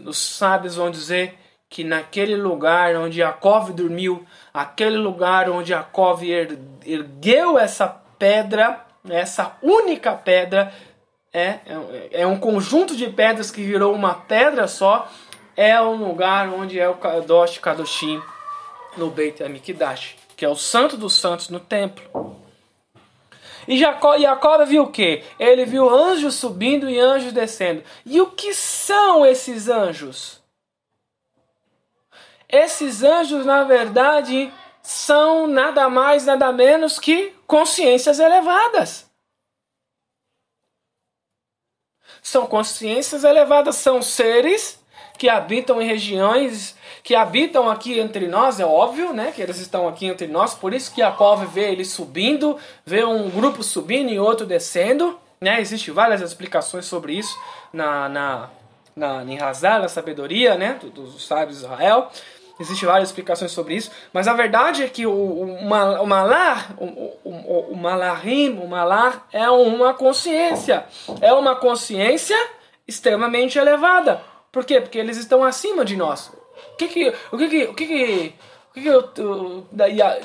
os 0.07 0.19
sábios 0.19 0.77
vão 0.77 0.91
dizer 0.91 1.39
que 1.69 1.85
naquele 1.85 2.37
lugar 2.37 2.95
onde 2.97 3.19
Jacob 3.19 3.71
dormiu, 3.71 4.27
aquele 4.53 4.97
lugar 4.97 5.49
onde 5.49 5.71
Jacob 5.71 6.23
ergueu 6.85 7.59
essa 7.59 7.89
pedra, 8.19 8.85
essa 9.09 9.57
única 9.63 10.13
pedra, 10.13 10.73
é, 11.33 11.47
é, 11.67 12.09
é 12.13 12.27
um 12.27 12.39
conjunto 12.39 12.95
de 12.95 13.09
pedras 13.09 13.51
que 13.51 13.63
virou 13.63 13.95
uma 13.95 14.15
pedra 14.15 14.69
só, 14.69 15.11
é 15.57 15.81
um 15.81 15.97
lugar 15.97 16.49
onde 16.49 16.79
é 16.79 16.89
o 16.89 16.95
Kadosh 16.95 17.59
Kadoshim 17.59 18.21
no 18.97 19.11
Beit 19.11 19.43
HaMikdash, 19.43 20.17
que 20.37 20.45
é 20.45 20.49
o 20.49 20.57
santo 20.57 20.97
dos 20.97 21.15
santos 21.15 21.49
no 21.49 21.59
templo. 21.59 22.37
E 23.67 23.79
Jacó, 23.79 24.19
Jacob 24.19 24.67
viu 24.67 24.85
o 24.85 24.91
que? 24.91 25.25
Ele 25.39 25.65
viu 25.65 25.89
anjos 25.89 26.35
subindo 26.35 26.89
e 26.89 26.99
anjos 26.99 27.33
descendo. 27.33 27.83
E 28.05 28.21
o 28.21 28.31
que 28.31 28.53
são 28.53 29.25
esses 29.25 29.69
anjos? 29.69 30.43
Esses 32.49 33.03
anjos, 33.03 33.47
na 33.47 33.65
verdade, 33.65 34.53
são 34.83 35.47
nada 35.47 35.89
mais, 35.89 36.27
nada 36.27 36.53
menos 36.53 36.99
que 36.99 37.33
consciências 37.47 38.19
elevadas. 38.19 39.11
São 42.21 42.47
consciências 42.47 43.25
elevadas, 43.25 43.77
são 43.77 44.03
seres 44.03 44.82
que 45.19 45.29
habitam 45.29 45.81
em 45.81 45.87
regiões 45.87 46.77
que 47.03 47.15
habitam 47.15 47.69
aqui 47.69 47.99
entre 47.99 48.29
nós, 48.29 48.61
é 48.61 48.65
óbvio, 48.65 49.13
né, 49.13 49.33
que 49.35 49.43
eles 49.43 49.59
estão 49.59 49.89
aqui 49.89 50.07
entre 50.07 50.27
nós, 50.29 50.55
por 50.55 50.73
isso 50.73 50.93
que 50.95 51.01
Jacob 51.01 51.45
vê 51.47 51.71
eles 51.73 51.89
subindo, 51.89 52.57
vê 52.87 53.05
um 53.05 53.29
grupo 53.29 53.63
subindo 53.63 54.11
e 54.11 54.19
outro 54.19 54.47
descendo, 54.47 55.19
né, 55.41 55.61
existem 55.61 55.93
várias 55.93 56.21
explicações 56.21 56.87
sobre 56.87 57.15
isso 57.15 57.37
na, 57.73 58.09
na, 58.09 58.51
na 58.95 59.25
em 59.25 59.41
Hazar, 59.41 59.81
na 59.81 59.89
sabedoria, 59.89 60.55
né, 60.55 60.79
dos 60.95 61.27
sábios 61.27 61.59
de 61.59 61.65
Israel, 61.65 62.11
Existem 62.61 62.87
várias 62.87 63.09
explicações 63.09 63.51
sobre 63.51 63.75
isso, 63.75 63.91
mas 64.13 64.29
a 64.29 64.35
verdade 64.35 64.85
é 64.85 64.89
que 64.89 65.05
o, 65.07 65.11
o, 65.11 65.45
o 65.45 66.07
malar, 66.07 66.75
o, 66.79 66.85
o, 67.25 67.73
o 67.73 67.77
malahim, 67.77 68.59
o 68.59 68.69
malar 68.69 69.27
é 69.33 69.51
uma 69.51 69.95
consciência, 69.95 70.85
é 71.21 71.33
uma 71.33 71.57
consciência 71.57 72.37
extremamente 72.87 73.59
elevada. 73.59 74.21
Por 74.53 74.67
quê? 74.67 74.81
Porque 74.81 74.99
eles 74.99 75.17
estão 75.17 75.43
acima 75.43 75.83
de 75.83 75.97
nós. 75.97 76.31
O 76.75 76.77
que 76.77 76.87
que, 76.87 77.15
o 77.33 77.39
que 77.39 77.49
que, 77.49 77.65
o 77.65 77.75
que 77.75 77.87
que, 77.87 78.35
o 78.71 78.75
que, 78.75 78.83
que 78.83 78.91
o, 78.91 79.67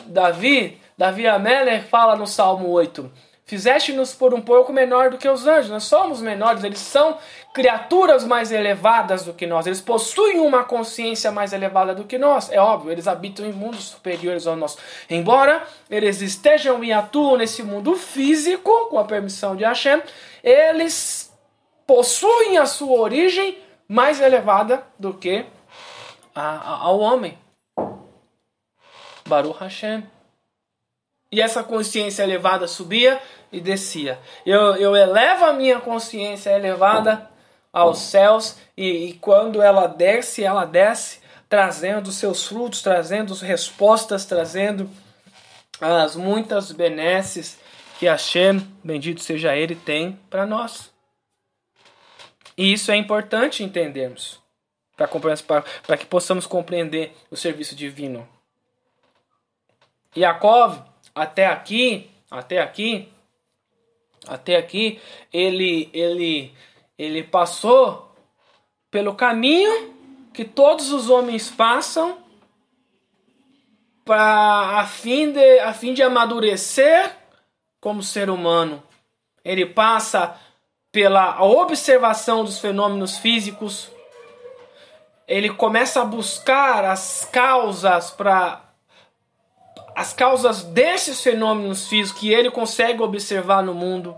Davi, 0.06 0.82
Davi 0.98 1.26
Améler 1.26 1.88
fala 1.88 2.18
no 2.18 2.28
Salmo 2.28 2.70
8? 2.70 3.10
Fizeste-nos 3.46 4.14
por 4.14 4.34
um 4.34 4.42
pouco 4.42 4.74
menor 4.74 5.10
do 5.10 5.18
que 5.18 5.30
os 5.30 5.48
anjos. 5.48 5.72
Nós 5.72 5.86
somos 5.86 6.20
menores, 6.20 6.66
eles 6.66 6.80
são 6.80 7.18
criaturas 7.54 8.26
mais 8.26 8.52
elevadas 8.52 9.24
do 9.24 9.34
que 9.34 9.48
nós. 9.48 9.66
Eles 9.66 9.80
possuem 9.80 10.42
uma 10.42 10.66
consciência 10.66 11.32
mais 11.32 11.54
elevada 11.54 11.96
do 11.96 12.04
que 12.04 12.18
nós. 12.18 12.52
É 12.52 12.60
óbvio, 12.60 12.92
eles 12.92 13.08
habitam 13.08 13.46
em 13.46 13.54
mundos 13.54 13.86
superiores 13.86 14.46
ao 14.46 14.58
nosso. 14.58 14.78
Embora 15.10 15.66
eles 15.90 16.20
estejam 16.22 16.84
e 16.84 16.92
atuam 16.92 17.38
nesse 17.38 17.64
mundo 17.64 17.96
físico, 17.96 18.90
com 18.90 19.00
a 19.00 19.06
permissão 19.06 19.56
de 19.56 19.64
Hashem, 19.64 20.04
eles 20.44 21.34
possuem 21.88 22.58
a 22.58 22.66
sua 22.66 23.00
origem 23.00 23.58
mais 23.88 24.20
elevada 24.20 24.84
do 25.00 25.14
que 25.14 25.46
a, 26.36 26.42
a, 26.42 26.78
ao 26.84 27.00
homem. 27.00 27.38
Baruch 29.28 29.60
Hashem. 29.60 30.04
E 31.32 31.42
essa 31.42 31.64
consciência 31.64 32.24
elevada 32.24 32.68
subia 32.68 33.22
e 33.52 33.60
descia. 33.60 34.20
Eu, 34.46 34.76
eu 34.76 34.96
elevo 34.96 35.46
a 35.46 35.54
minha 35.54 35.80
consciência 35.80 36.52
elevada 36.52 37.30
aos 37.72 38.00
céus 38.00 38.58
e, 38.76 39.10
e 39.10 39.14
quando 39.14 39.62
ela 39.62 39.88
desce, 39.88 40.44
ela 40.44 40.66
desce 40.66 41.20
trazendo 41.50 42.12
seus 42.12 42.46
frutos, 42.46 42.82
trazendo 42.82 43.34
respostas, 43.36 44.26
trazendo 44.26 44.90
as 45.80 46.16
muitas 46.16 46.72
benesses 46.72 47.60
que 48.00 48.06
Hashem, 48.06 48.60
bendito 48.84 49.22
seja 49.22 49.56
Ele, 49.56 49.76
tem 49.76 50.20
para 50.30 50.46
nós. 50.46 50.92
E 52.58 52.74
isso 52.74 52.92
é 52.92 52.96
importante 52.96 53.64
entendermos, 53.64 54.42
para 54.96 55.98
que 55.98 56.06
possamos 56.06 56.48
compreender 56.48 57.16
o 57.30 57.38
serviço 57.38 57.76
divino. 57.76 58.28
Yaakov, 60.16 60.82
até 61.14 61.46
aqui, 61.46 62.10
até 62.32 62.60
aqui, 62.60 63.14
até 64.28 64.56
aqui, 64.56 65.00
ele, 65.32 65.90
ele, 65.94 66.52
ele 66.98 67.24
passou 67.24 68.12
pelo 68.90 69.14
caminho 69.14 69.96
que 70.34 70.44
todos 70.44 70.92
os 70.92 71.10
homens 71.10 71.50
passam 71.50 72.18
para 74.04 74.80
a 74.80 74.86
fim 74.86 75.32
de 75.32 75.60
a 75.60 75.74
fim 75.74 75.94
de 75.94 76.02
amadurecer 76.02 77.16
como 77.80 78.02
ser 78.02 78.30
humano. 78.30 78.82
Ele 79.44 79.66
passa 79.66 80.40
pela 80.92 81.44
observação 81.44 82.44
dos 82.44 82.60
fenômenos 82.60 83.18
físicos. 83.18 83.92
Ele 85.28 85.50
começa 85.50 86.02
a 86.02 86.06
buscar 86.06 86.86
as 86.86 87.28
causas 87.32 88.12
para 88.12 88.64
as 89.96 90.14
causas 90.14 90.64
desses 90.64 91.22
fenômenos 91.22 91.88
físicos 91.88 92.20
que 92.20 92.32
ele 92.32 92.52
consegue 92.52 93.02
observar 93.02 93.64
no 93.64 93.74
mundo. 93.74 94.16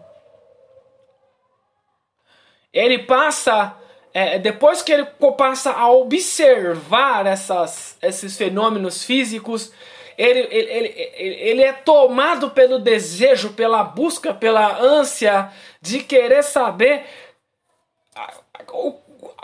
Ele 2.71 2.99
passa, 2.99 3.75
é, 4.13 4.37
depois 4.37 4.81
que 4.81 4.91
ele 4.91 5.05
passa 5.37 5.71
a 5.71 5.89
observar 5.89 7.25
essas, 7.25 7.97
esses 8.01 8.37
fenômenos 8.37 9.05
físicos, 9.05 9.71
ele, 10.19 10.39
ele, 10.51 10.69
ele, 11.15 11.35
ele 11.35 11.63
é 11.63 11.71
tomado 11.71 12.49
pelo 12.51 12.77
desejo, 12.77 13.53
pela 13.53 13.81
busca, 13.85 14.33
pela 14.33 14.77
ânsia 14.77 15.49
de 15.81 15.99
querer 15.99 16.43
saber, 16.43 17.05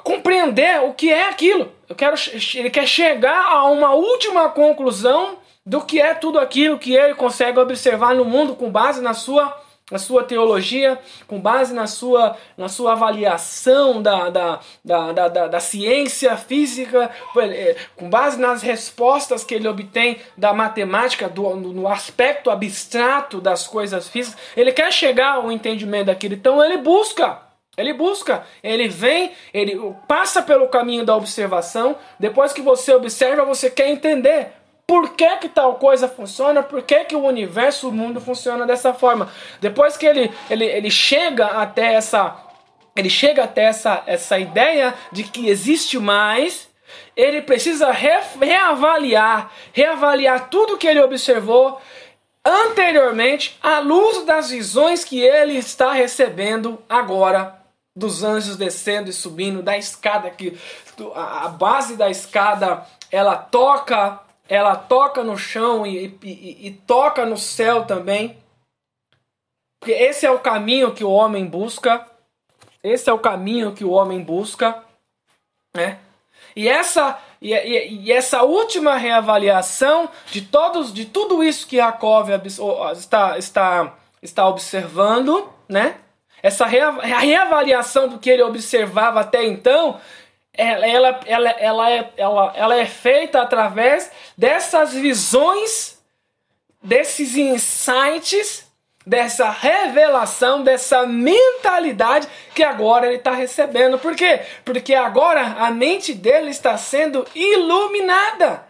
compreender 0.03 0.83
o 0.83 0.93
que 0.93 1.09
é 1.13 1.29
aquilo. 1.29 1.71
Eu 1.87 1.95
quero, 1.95 2.17
ele 2.55 2.69
quer 2.69 2.85
chegar 2.85 3.45
a 3.53 3.63
uma 3.63 3.93
última 3.93 4.49
conclusão 4.49 5.37
do 5.65 5.81
que 5.81 6.01
é 6.01 6.13
tudo 6.13 6.37
aquilo 6.37 6.77
que 6.77 6.93
ele 6.93 7.15
consegue 7.15 7.57
observar 7.57 8.13
no 8.13 8.25
mundo 8.25 8.53
com 8.53 8.69
base 8.69 9.01
na 9.01 9.13
sua, 9.13 9.57
na 9.91 9.99
sua 9.99 10.23
teologia, 10.23 10.99
com 11.27 11.39
base 11.39 11.71
na 11.71 11.85
sua, 11.85 12.35
na 12.57 12.67
sua 12.67 12.93
avaliação 12.93 14.01
da, 14.01 14.29
da, 14.31 14.59
da, 14.83 15.11
da, 15.11 15.27
da, 15.27 15.47
da 15.47 15.59
ciência 15.59 16.35
física, 16.37 17.11
eh, 17.37 17.75
com 17.95 18.09
base 18.09 18.39
nas 18.39 18.63
respostas 18.63 19.43
que 19.43 19.53
ele 19.53 19.67
obtém 19.67 20.17
da 20.35 20.53
matemática, 20.53 21.29
do, 21.29 21.55
no 21.55 21.87
aspecto 21.87 22.49
abstrato 22.49 23.39
das 23.39 23.67
coisas 23.67 24.09
físicas. 24.09 24.39
Ele 24.57 24.71
quer 24.71 24.91
chegar 24.91 25.35
ao 25.35 25.51
entendimento 25.51 26.07
daquilo, 26.07 26.33
então 26.33 26.63
ele 26.63 26.77
busca. 26.77 27.45
Ele 27.77 27.93
busca, 27.93 28.45
ele 28.63 28.87
vem, 28.87 29.33
ele 29.53 29.77
passa 30.07 30.41
pelo 30.41 30.69
caminho 30.69 31.05
da 31.05 31.15
observação. 31.15 31.97
Depois 32.17 32.53
que 32.53 32.61
você 32.61 32.93
observa, 32.93 33.43
você 33.43 33.69
quer 33.69 33.89
entender 33.89 34.53
por 34.87 35.15
que, 35.15 35.37
que 35.37 35.49
tal 35.49 35.75
coisa 35.75 36.07
funciona, 36.07 36.61
por 36.61 36.83
que, 36.83 37.05
que 37.05 37.15
o 37.15 37.25
universo, 37.25 37.89
o 37.89 37.91
mundo 37.91 38.21
funciona 38.21 38.65
dessa 38.65 38.93
forma. 38.93 39.31
Depois 39.59 39.97
que 39.97 40.05
ele, 40.05 40.31
ele, 40.49 40.65
ele 40.65 40.91
chega 40.91 41.47
até 41.47 41.93
essa 41.93 42.45
ele 42.95 43.09
chega 43.09 43.43
até 43.43 43.63
essa, 43.63 44.03
essa 44.07 44.39
ideia 44.39 44.93
de 45.11 45.25
que 45.25 45.49
existe 45.49 45.99
mais, 45.99 46.69
ele 47.13 47.41
precisa 47.41 47.91
re, 47.91 48.21
reavaliar, 48.39 49.51
reavaliar 49.73 50.49
tudo 50.49 50.77
que 50.77 50.87
ele 50.87 51.01
observou 51.01 51.81
anteriormente 52.43 53.57
à 53.61 53.79
luz 53.79 54.23
das 54.23 54.49
visões 54.49 55.03
que 55.03 55.19
ele 55.19 55.57
está 55.57 55.91
recebendo 55.91 56.81
agora 56.87 57.59
dos 57.93 58.23
anjos 58.23 58.55
descendo 58.55 59.09
e 59.09 59.13
subindo 59.13 59.61
da 59.61 59.77
escada 59.77 60.29
que 60.29 60.57
a 61.15 61.47
base 61.49 61.95
da 61.95 62.09
escada 62.09 62.85
ela 63.11 63.35
toca 63.35 64.19
ela 64.47 64.75
toca 64.75 65.23
no 65.23 65.37
chão 65.37 65.85
e, 65.85 66.17
e, 66.23 66.67
e, 66.67 66.71
toca 66.71 67.25
no 67.25 67.37
céu 67.37 67.85
também. 67.85 68.37
Porque 69.79 69.91
esse 69.91 70.25
é 70.25 70.31
o 70.31 70.39
caminho 70.39 70.93
que 70.93 71.03
o 71.03 71.11
homem 71.11 71.45
busca. 71.45 72.05
Esse 72.83 73.09
é 73.09 73.13
o 73.13 73.19
caminho 73.19 73.73
que 73.73 73.83
o 73.83 73.91
homem 73.91 74.21
busca. 74.21 74.83
Né? 75.75 75.99
E 76.55 76.67
essa 76.67 77.19
e, 77.41 77.53
e, 77.53 78.05
e, 78.05 78.11
essa 78.11 78.43
última 78.43 78.95
reavaliação 78.95 80.09
de 80.31 80.41
todos 80.41 80.93
de 80.93 81.05
tudo 81.05 81.43
isso 81.43 81.67
que 81.67 81.77
Jacob 81.77 82.29
está, 82.93 83.37
está, 83.37 83.93
está 84.21 84.47
observando, 84.47 85.51
né? 85.67 85.97
Essa 86.41 86.65
reavaliação 86.65 88.07
do 88.07 88.19
que 88.19 88.29
ele 88.29 88.43
observava 88.43 89.21
até 89.21 89.43
então, 89.43 89.99
ela, 90.57 90.87
ela, 90.87 91.19
ela, 91.25 91.49
ela, 91.49 91.91
é, 91.91 92.13
ela, 92.17 92.53
ela 92.55 92.75
é 92.75 92.85
feita 92.85 93.41
através 93.41 94.11
dessas 94.37 94.93
visões, 94.93 95.99
desses 96.81 97.35
insights 97.35 98.65
dessa 99.05 99.49
revelação, 99.49 100.63
dessa 100.63 101.05
mentalidade 101.05 102.27
que 102.55 102.63
agora 102.63 103.05
ele 103.05 103.17
está 103.17 103.31
recebendo. 103.31 103.99
Por 103.99 104.15
quê? 104.15 104.41
Porque 104.63 104.95
agora 104.95 105.41
a 105.59 105.69
mente 105.69 106.13
dele 106.13 106.49
está 106.49 106.75
sendo 106.77 107.25
iluminada. 107.35 108.64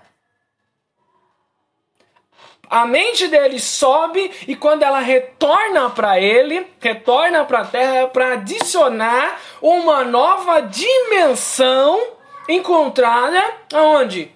A 2.69 2.85
mente 2.85 3.27
dele 3.27 3.59
sobe 3.59 4.31
e 4.47 4.55
quando 4.55 4.83
ela 4.83 4.99
retorna 4.99 5.89
para 5.89 6.19
ele, 6.19 6.65
retorna 6.79 7.45
para 7.45 7.59
a 7.59 7.65
terra 7.65 8.07
para 8.07 8.33
adicionar 8.33 9.39
uma 9.61 10.03
nova 10.03 10.61
dimensão 10.61 12.01
encontrada 12.47 13.41
aonde? 13.73 14.35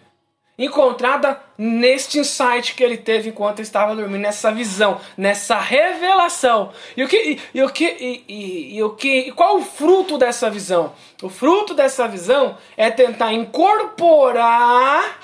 encontrada 0.59 1.41
neste 1.57 2.19
insight 2.19 2.75
que 2.75 2.83
ele 2.83 2.97
teve 2.97 3.29
enquanto 3.29 3.61
estava 3.61 3.95
dormindo, 3.95 4.19
nessa 4.19 4.51
visão, 4.51 4.99
nessa 5.17 5.57
revelação. 5.57 6.73
E 6.97 7.03
o 7.03 7.07
que 7.07 7.39
e, 7.53 7.63
o 7.63 7.69
que 7.69 7.85
e, 7.85 8.25
e, 8.27 8.75
e 8.75 8.83
o 8.83 8.89
que 8.89 9.31
qual 9.31 9.57
o 9.57 9.61
fruto 9.61 10.17
dessa 10.17 10.49
visão? 10.49 10.93
O 11.23 11.29
fruto 11.29 11.73
dessa 11.73 12.07
visão 12.09 12.57
é 12.75 12.91
tentar 12.91 13.31
incorporar 13.31 15.17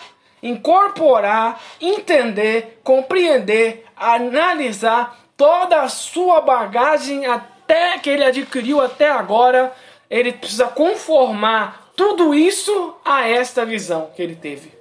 incorporar, 0.45 1.59
entender, 1.81 2.79
compreender, 2.83 3.83
analisar 3.95 5.19
toda 5.35 5.81
a 5.81 5.89
sua 5.89 6.39
bagagem 6.39 7.25
até 7.25 7.97
que 7.97 8.09
ele 8.09 8.23
adquiriu 8.23 8.79
até 8.79 9.09
agora, 9.09 9.75
ele 10.07 10.31
precisa 10.31 10.67
conformar 10.67 11.91
tudo 11.95 12.35
isso 12.35 12.95
a 13.03 13.27
esta 13.27 13.65
visão 13.65 14.11
que 14.15 14.21
ele 14.21 14.35
teve. 14.35 14.71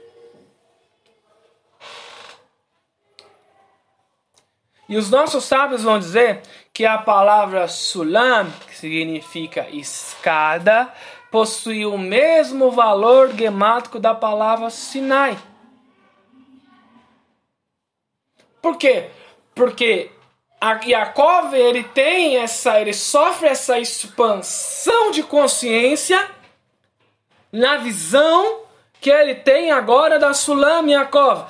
E 4.87 4.99
os 4.99 5.11
nossos 5.11 5.45
sábios 5.45 5.83
vão 5.83 5.99
dizer 5.99 6.43
que 6.75 6.85
a 6.85 6.99
palavra 6.99 7.67
sulam, 7.69 8.53
que 8.69 8.77
significa 8.77 9.67
escada, 9.71 10.93
possui 11.31 11.87
o 11.87 11.97
mesmo 11.97 12.71
valor 12.71 13.35
gemático 13.35 13.99
da 13.99 14.15
palavra 14.15 14.69
Sinai. 14.69 15.39
Por 18.65 18.79
quê? 18.79 19.11
Porque 19.55 20.11
Yaakov 20.87 21.55
ele 21.55 21.85
tem 21.85 22.39
essa, 22.39 22.81
ele 22.81 22.95
sofre 22.95 23.47
essa 23.47 23.79
expansão 23.79 25.11
de 25.11 25.23
consciência 25.23 26.31
na 27.53 27.77
visão 27.77 28.61
que 29.03 29.11
ele 29.11 29.35
tem 29.35 29.71
agora 29.71 30.19
da 30.19 30.33
Sulam 30.33 30.89
Yaakov. 30.89 31.45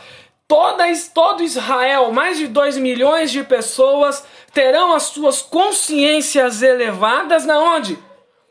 Todas, 0.48 1.06
todo 1.06 1.44
Israel, 1.44 2.10
mais 2.10 2.36
de 2.36 2.48
2 2.48 2.78
milhões 2.78 3.30
de 3.30 3.44
pessoas, 3.44 4.24
terão 4.52 4.92
as 4.92 5.04
suas 5.04 5.40
consciências 5.40 6.62
elevadas 6.62 7.46
na 7.46 7.60
onde? 7.60 7.96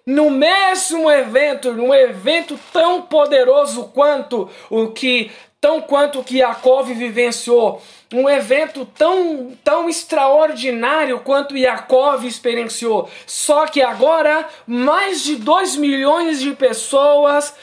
No 0.06 0.32
mesmo 0.32 1.12
evento, 1.12 1.73
num 1.73 1.93
evento 1.93 2.58
tão 2.71 3.02
poderoso 3.02 3.91
quanto 3.93 4.49
o 4.69 4.88
que 4.88 5.30
tão 5.60 5.80
quanto 5.82 6.21
que 6.23 6.39
Yaakov 6.39 6.93
vivenciou 6.93 7.82
um 8.13 8.30
evento 8.30 8.86
tão, 8.86 9.52
tão 9.63 9.89
extraordinário 9.89 11.19
quanto 11.19 11.58
Yaakov 11.58 12.26
experienciou. 12.26 13.10
Só 13.26 13.65
que 13.65 13.82
agora 13.82 14.47
mais 14.67 15.23
de 15.23 15.36
2 15.36 15.76
milhões 15.78 16.39
de 16.39 16.52
pessoas 16.52 17.56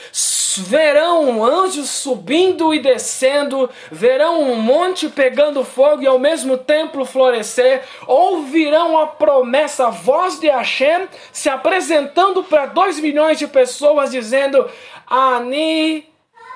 verão 0.57 1.45
anjos 1.45 1.89
subindo 1.89 2.75
e 2.75 2.81
descendo, 2.81 3.71
verão 3.91 4.43
um 4.43 4.57
monte 4.57 5.09
pegando 5.09 5.65
fogo 5.65 6.03
e 6.03 6.07
ao 6.07 6.19
mesmo 6.19 6.59
tempo 6.59 7.05
florescer, 7.05 7.83
ouvirão 8.07 8.99
a 8.99 9.07
promessa, 9.07 9.87
a 9.87 9.91
voz 9.91 10.41
de 10.41 10.49
Hashem 10.49 11.09
se 11.33 11.49
apresentando 11.49 12.43
para 12.43 12.67
2 12.67 12.99
milhões 12.99 13.39
de 13.39 13.47
pessoas 13.47 14.11
dizendo: 14.11 14.69
Ani 15.09 16.10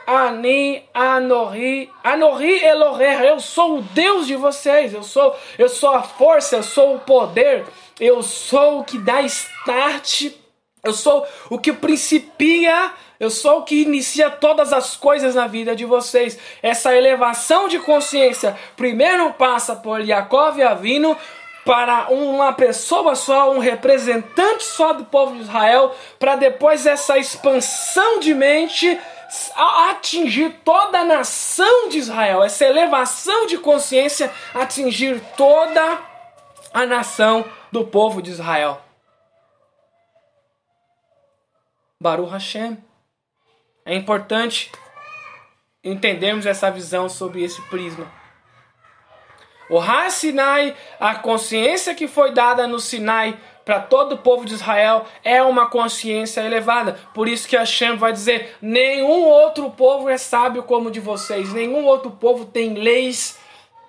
Ani 0.06 0.82
Anori, 0.92 1.90
Anori 2.02 2.62
Eloher, 2.62 3.22
eu 3.22 3.40
sou 3.40 3.78
o 3.78 3.82
Deus 3.82 4.26
de 4.26 4.36
vocês, 4.36 4.92
eu 4.92 5.02
sou, 5.02 5.36
eu 5.58 5.68
sou 5.68 5.94
a 5.94 6.02
força, 6.02 6.56
eu 6.56 6.62
sou 6.62 6.96
o 6.96 7.00
poder, 7.00 7.64
eu 7.98 8.22
sou 8.22 8.80
o 8.80 8.84
que 8.84 8.98
dá 8.98 9.22
start, 9.22 10.30
eu 10.82 10.92
sou 10.92 11.26
o 11.48 11.58
que 11.58 11.72
principia, 11.72 12.92
eu 13.18 13.30
sou 13.30 13.60
o 13.60 13.62
que 13.62 13.82
inicia 13.82 14.28
todas 14.28 14.72
as 14.72 14.96
coisas 14.96 15.34
na 15.34 15.46
vida 15.46 15.74
de 15.74 15.84
vocês. 15.84 16.38
Essa 16.62 16.94
elevação 16.94 17.68
de 17.68 17.78
consciência 17.78 18.56
primeiro 18.76 19.32
passa 19.32 19.74
por 19.74 20.00
Yaakov 20.00 20.60
Avino, 20.62 21.16
para 21.64 22.08
uma 22.10 22.52
pessoa 22.52 23.14
só, 23.14 23.50
um 23.50 23.58
representante 23.58 24.64
só 24.64 24.92
do 24.92 25.04
povo 25.04 25.34
de 25.34 25.42
Israel, 25.42 25.94
para 26.18 26.36
depois 26.36 26.84
essa 26.84 27.18
expansão 27.18 28.20
de 28.20 28.34
mente 28.34 28.98
atingir 29.54 30.60
toda 30.64 31.00
a 31.00 31.04
nação 31.04 31.88
de 31.88 31.98
Israel, 31.98 32.42
essa 32.42 32.64
elevação 32.64 33.46
de 33.46 33.58
consciência 33.58 34.32
atingir 34.54 35.20
toda 35.36 36.00
a 36.72 36.86
nação 36.86 37.44
do 37.70 37.86
povo 37.86 38.20
de 38.20 38.30
Israel. 38.30 38.80
Baruch 42.00 42.30
Hashem. 42.30 42.76
É 43.86 43.94
importante 43.94 44.70
entendermos 45.82 46.46
essa 46.46 46.70
visão 46.70 47.08
sob 47.08 47.42
esse 47.42 47.60
prisma. 47.62 48.10
O 49.70 49.78
Har 49.78 50.10
Sinai, 50.10 50.76
a 51.00 51.14
consciência 51.14 51.94
que 51.94 52.06
foi 52.06 52.32
dada 52.32 52.66
no 52.66 52.78
Sinai 52.78 53.38
para 53.64 53.80
todo 53.80 54.14
o 54.14 54.18
povo 54.18 54.44
de 54.44 54.54
Israel 54.54 55.06
é 55.22 55.42
uma 55.42 55.68
consciência 55.68 56.40
elevada. 56.40 56.98
Por 57.14 57.28
isso 57.28 57.48
que 57.48 57.56
Hashem 57.56 57.96
vai 57.96 58.12
dizer: 58.12 58.56
nenhum 58.60 59.24
outro 59.24 59.70
povo 59.70 60.08
é 60.08 60.18
sábio 60.18 60.62
como 60.62 60.88
o 60.88 60.92
de 60.92 61.00
vocês, 61.00 61.52
nenhum 61.52 61.84
outro 61.84 62.10
povo 62.10 62.44
tem 62.44 62.74
leis 62.74 63.38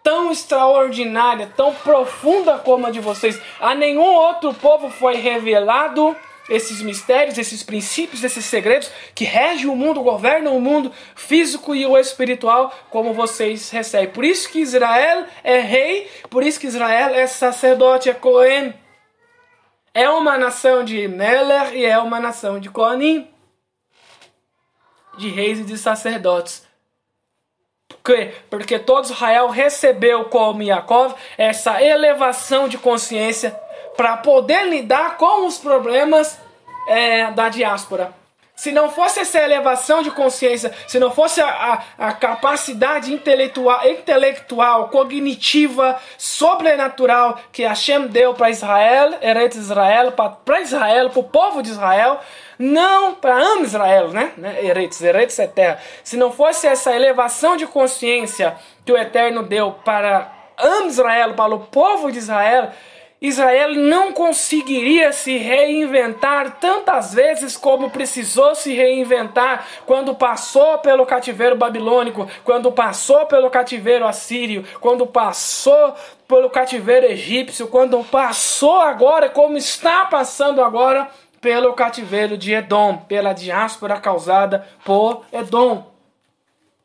tão 0.01 0.31
extraordinária, 0.31 1.51
tão 1.57 1.73
profunda 1.73 2.59
como 2.59 2.85
a 2.85 2.91
de 2.91 2.99
vocês. 2.99 3.41
A 3.59 3.73
nenhum 3.73 4.05
outro 4.05 4.53
povo 4.53 4.89
foi 4.91 5.15
revelado 5.15 6.15
esses 6.47 6.81
mistérios, 6.81 7.39
esses 7.39 7.63
princípios, 7.63 8.23
esses 8.23 8.45
segredos 8.45 8.91
que 9.15 9.25
regem 9.25 9.67
o 9.67 9.75
mundo, 9.75 10.03
governam 10.03 10.55
o 10.55 10.61
mundo 10.61 10.91
físico 11.15 11.73
e 11.73 11.88
o 11.88 11.97
espiritual, 11.97 12.71
como 12.89 13.13
vocês 13.13 13.71
recebem. 13.71 14.09
Por 14.09 14.23
isso 14.23 14.49
que 14.49 14.59
Israel 14.59 15.25
é 15.43 15.59
rei, 15.59 16.07
por 16.29 16.43
isso 16.43 16.59
que 16.59 16.67
Israel 16.67 17.15
é 17.15 17.25
sacerdote, 17.25 18.07
é 18.07 18.13
Cohen. 18.13 18.73
É 19.95 20.10
uma 20.10 20.38
nação 20.38 20.84
de 20.84 21.08
Meller 21.08 21.73
e 21.73 21.86
é 21.86 21.97
uma 21.97 22.19
nação 22.19 22.60
de 22.60 22.69
Kohanim, 22.69 23.29
de 25.17 25.29
reis 25.29 25.60
e 25.60 25.63
de 25.63 25.77
sacerdotes. 25.77 26.67
Por 27.88 28.13
quê? 28.13 28.34
Porque 28.49 28.77
todo 28.77 29.05
Israel 29.05 29.47
recebeu 29.47 30.25
como 30.25 30.62
Yaakov 30.62 31.15
essa 31.38 31.81
elevação 31.81 32.67
de 32.67 32.77
consciência 32.77 33.58
para 33.96 34.17
poder 34.17 34.67
lidar 34.67 35.15
com 35.15 35.48
os 35.48 35.58
problemas 35.58 36.37
é, 36.89 37.31
da 37.31 37.48
diáspora. 37.48 38.13
Se 38.56 38.71
não 38.71 38.89
fosse 38.89 39.19
essa 39.19 39.39
elevação 39.39 40.01
de 40.01 40.10
consciência, 40.12 40.71
se 40.87 40.97
não 40.97 41.12
fosse 41.12 41.41
a, 41.41 41.83
a, 41.97 42.08
a 42.08 42.13
capacidade 42.13 43.13
intelectual, 43.13 43.85
intelectual, 43.85 44.87
cognitiva, 44.87 45.99
sobrenatural 46.17 47.37
que 47.51 47.63
Hashem 47.63 48.08
deu 48.08 48.33
para 48.33 48.49
Israel, 48.49 49.17
Eretz 49.21 49.58
Israel, 49.58 50.13
para 50.13 50.62
Israel, 50.62 51.10
para 51.10 51.19
o 51.19 51.23
povo 51.23 51.62
de 51.62 51.69
Israel, 51.69 52.21
não 52.58 53.15
para 53.15 53.35
Am 53.35 53.63
Israel, 53.63 54.10
né? 54.10 54.31
né? 54.37 54.63
Eretz, 54.63 55.01
Eretz 55.01 55.37
é 55.37 55.47
terra. 55.47 55.77
Se 56.01 56.15
não 56.15 56.31
fosse 56.31 56.65
essa 56.65 56.95
elevação 56.95 57.58
de 57.58 57.67
consciência 57.67 58.56
que 58.85 58.91
o 58.93 58.97
Eterno 58.97 59.43
deu 59.43 59.73
para 59.83 60.31
Am 60.58 60.87
Israel, 60.87 61.33
para 61.33 61.53
o 61.53 61.60
povo 61.60 62.10
de 62.10 62.19
Israel, 62.19 62.71
Israel 63.21 63.73
não 63.75 64.11
conseguiria 64.11 65.11
se 65.13 65.37
reinventar 65.37 66.57
tantas 66.59 67.13
vezes 67.13 67.55
como 67.55 67.89
precisou 67.89 68.53
se 68.53 68.73
reinventar 68.73 69.65
quando 69.85 70.13
passou 70.13 70.77
pelo 70.79 71.05
cativeiro 71.05 71.55
babilônico, 71.55 72.29
quando 72.43 72.71
passou 72.71 73.25
pelo 73.25 73.49
cativeiro 73.49 74.05
assírio, 74.05 74.65
quando 74.81 75.07
passou 75.07 75.95
pelo 76.27 76.49
cativeiro 76.49 77.05
egípcio, 77.05 77.67
quando 77.67 78.03
passou 78.03 78.81
agora, 78.81 79.29
como 79.29 79.57
está 79.57 80.05
passando 80.05 80.61
agora 80.61 81.09
pelo 81.39 81.73
cativeiro 81.73 82.37
de 82.37 82.53
Edom, 82.53 82.97
pela 82.97 83.31
diáspora 83.31 83.99
causada 83.99 84.67
por 84.83 85.23
Edom. 85.31 85.94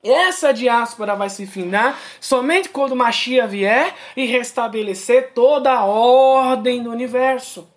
Essa 0.02 0.52
diáspora 0.52 1.14
vai 1.14 1.28
se 1.28 1.46
findar 1.46 1.98
somente 2.20 2.70
quando 2.70 2.96
Machia 2.96 3.46
vier 3.46 3.94
e 4.16 4.24
restabelecer 4.24 5.32
toda 5.34 5.72
a 5.72 5.84
ordem 5.84 6.82
do 6.82 6.90
universo. 6.90 7.68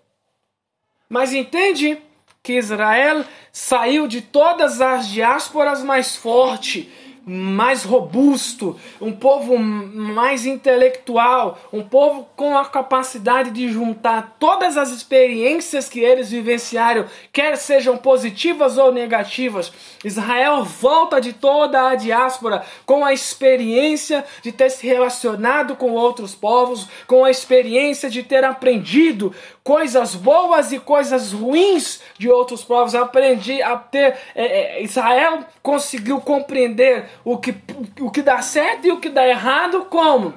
Mas 1.10 1.34
entende 1.34 2.02
que 2.42 2.54
Israel 2.54 3.26
saiu 3.52 4.08
de 4.08 4.22
todas 4.22 4.80
as 4.82 5.08
diásporas 5.08 5.84
mais 5.84 6.16
forte 6.16 6.92
mais 7.26 7.84
robusto, 7.84 8.78
um 9.00 9.12
povo 9.12 9.58
mais 9.58 10.46
intelectual, 10.46 11.58
um 11.72 11.82
povo 11.82 12.28
com 12.36 12.58
a 12.58 12.66
capacidade 12.66 13.52
de 13.52 13.72
juntar 13.72 14.36
todas 14.38 14.78
as 14.78 14.90
experiências 14.90 15.88
que 15.88 16.02
eles 16.02 16.32
vivenciaram, 16.32 17.06
quer 17.32 17.56
sejam 17.56 17.96
positivas 17.98 18.78
ou 18.78 18.92
negativas. 18.92 19.72
Israel 20.04 20.64
volta 20.64 21.22
de 21.22 21.32
toda 21.32 21.90
a 21.90 21.96
diáspora 21.96 22.66
com 22.86 23.06
a 23.06 23.14
experiência 23.14 24.26
de 24.42 24.52
ter 24.52 24.70
se 24.70 24.86
relacionado 24.86 25.76
com 25.76 25.92
outros 25.92 26.36
povos, 26.36 26.88
com 27.08 27.24
a 27.24 27.32
experiência 27.32 28.10
de 28.10 28.22
ter 28.22 28.44
aprendido 28.44 29.34
coisas 29.64 30.14
boas 30.14 30.72
e 30.72 30.80
coisas 30.80 31.32
ruins 31.32 32.02
de 32.18 32.30
outros 32.30 32.64
povos. 32.64 32.94
Aprendi 32.94 33.62
a 33.62 33.78
ter. 33.78 34.18
É, 34.36 34.80
é, 34.80 34.84
Israel 34.84 35.46
conseguiu 35.62 36.20
compreender 36.20 37.06
o 37.24 37.38
que, 37.38 37.56
o 38.00 38.12
que 38.12 38.22
dá 38.22 38.42
certo 38.42 38.88
e 38.88 38.92
o 38.92 39.00
que 39.00 39.10
dá 39.10 39.28
errado 39.28 39.86
como? 39.86 40.34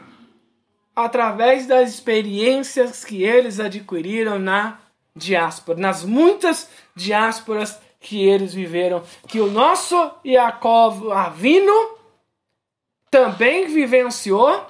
Através 0.95 1.67
das 1.67 1.91
experiências 1.91 3.05
que 3.05 3.23
eles 3.23 3.61
adquiriram 3.61 4.39
na 4.39 4.79
diáspora, 5.15 5.79
nas 5.79 6.05
muitas 6.05 6.69
diásporas 6.95 7.79
que 8.01 8.27
eles 8.27 8.55
viveram, 8.55 9.03
que 9.27 9.41
o 9.41 9.51
nosso 9.51 9.97
Yaakov 10.25 11.11
Avino 11.13 11.97
também 13.11 13.67
vivenciou 13.67 14.65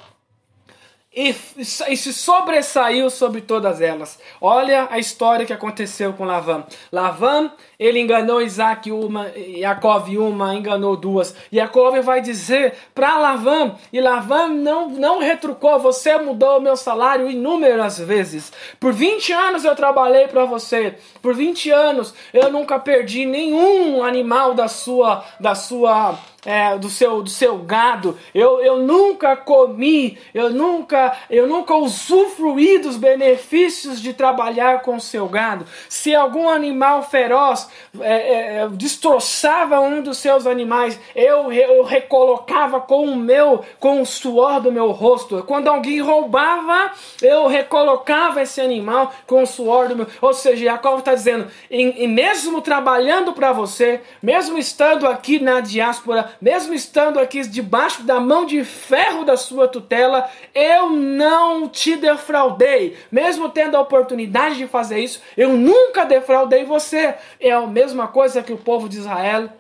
e, 1.17 1.35
e, 1.57 1.65
se 1.97 2.13
sobressaiu 2.13 3.09
sobre 3.09 3.41
todas 3.41 3.81
elas. 3.81 4.19
Olha 4.39 4.87
a 4.91 4.99
história 4.99 5.47
que 5.47 5.53
aconteceu 5.53 6.13
com 6.13 6.25
Lavan. 6.25 6.65
Lavan, 6.93 7.51
ele 7.79 7.99
enganou 7.99 8.43
Isaac 8.43 8.93
uma, 8.93 9.33
Jacob 9.59 10.09
uma, 10.19 10.55
enganou 10.55 10.95
duas. 10.95 11.35
Jacob 11.51 12.03
vai 12.03 12.21
dizer 12.21 12.75
para 12.95 13.19
Lavan, 13.19 13.77
e 13.91 13.99
Lavan 13.99 14.49
não, 14.49 14.91
não 14.91 15.19
retrucou, 15.19 15.79
você 15.79 16.19
mudou 16.19 16.59
o 16.59 16.61
meu 16.61 16.77
salário 16.77 17.31
inúmeras 17.31 17.99
vezes. 17.99 18.53
Por 18.79 18.93
20 18.93 19.33
anos 19.33 19.65
eu 19.65 19.75
trabalhei 19.75 20.29
para 20.29 20.45
você. 20.45 20.99
Por 21.23 21.35
20 21.35 21.71
anos 21.71 22.13
eu 22.35 22.53
nunca 22.53 22.79
perdi 22.79 23.25
nenhum 23.25 24.05
animal 24.05 24.53
da 24.53 24.69
sua 24.69 25.25
da 25.41 25.55
sua 25.55 26.19
é, 26.47 26.79
do, 26.79 26.89
seu, 26.89 27.23
do 27.23 27.29
seu 27.29 27.59
gado. 27.59 28.17
Eu, 28.33 28.61
eu 28.63 28.79
nunca 28.79 29.37
comi, 29.37 30.17
eu 30.33 30.49
nunca, 30.49 31.17
eu 31.29 31.49
nunca 31.49 31.75
usufruí 31.75 32.79
dos 32.79 32.97
benefícios 32.97 34.01
de 34.01 34.15
trabalhar 34.15 34.83
com 34.83 34.97
o 34.97 35.01
seu 35.01 35.27
gado. 35.29 35.67
Se 35.89 36.15
algum 36.15 36.49
animal 36.49 37.03
feroz 37.03 37.69
é, 38.01 38.13
é, 38.13 38.57
é, 38.59 38.69
destroçava 38.69 39.81
um 39.81 40.01
dos 40.01 40.19
seus 40.19 40.47
animais, 40.47 40.99
eu, 41.17 41.53
eu 41.53 41.83
recolocava 41.83 42.81
com 42.81 43.05
o 43.05 43.17
meu, 43.17 43.65
com 43.81 44.01
o 44.01 44.07
suor 44.07 44.61
do 44.61 44.71
meu 44.71 44.93
rosto. 44.93 45.43
Quando 45.49 45.67
alguém 45.67 46.01
roubava, 46.01 46.93
eu 47.21 47.49
recolocava 47.49 48.41
esse 48.43 48.61
animal 48.61 49.13
com 49.27 49.43
o 49.43 49.47
suor 49.47 49.89
do 49.89 49.97
meu. 49.97 50.07
Ou 50.23 50.33
seja, 50.33 50.65
Jacob 50.65 51.01
está 51.01 51.15
dizendo, 51.15 51.49
e, 51.69 52.05
e 52.05 52.07
mesmo 52.07 52.61
trabalhando 52.61 53.33
para 53.33 53.53
você, 53.53 54.01
mesmo 54.23 54.57
estando 54.57 55.09
aqui 55.09 55.41
na 55.41 55.59
diáspora, 55.59 56.36
mesmo 56.41 56.75
estando 56.75 57.19
aqui 57.19 57.47
debaixo 57.47 58.03
da 58.03 58.21
mão 58.21 58.45
de 58.47 58.65
ferro 58.65 59.25
da 59.25 59.37
sua 59.37 59.69
tutela, 59.69 60.31
eu 60.55 60.91
não 60.91 61.69
te 61.69 61.97
defraudei. 61.97 62.97
Mesmo 63.11 63.49
tendo 63.49 63.77
a 63.77 63.81
oportunidade 63.81 64.57
de 64.57 64.67
fazer 64.67 65.01
isso, 65.01 65.21
eu 65.37 65.51
nunca 65.51 66.05
defraudei 66.05 66.65
você. 66.65 67.15
É 67.41 67.53
a 67.53 67.67
mesma 67.67 68.09
coisa 68.09 68.43
que 68.43 68.53
o 68.53 68.59
povo 68.59 68.89
de 68.89 68.99
Israel, 68.99 69.51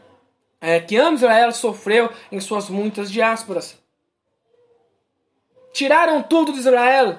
é, 0.60 0.80
que 0.80 0.96
ama 0.96 1.16
Israel, 1.16 1.52
sofreu 1.52 2.10
em 2.30 2.40
suas 2.40 2.68
muitas 2.68 3.10
diásporas. 3.10 3.78
Tiraram 5.72 6.22
tudo 6.22 6.52
de 6.52 6.58
Israel, 6.58 7.18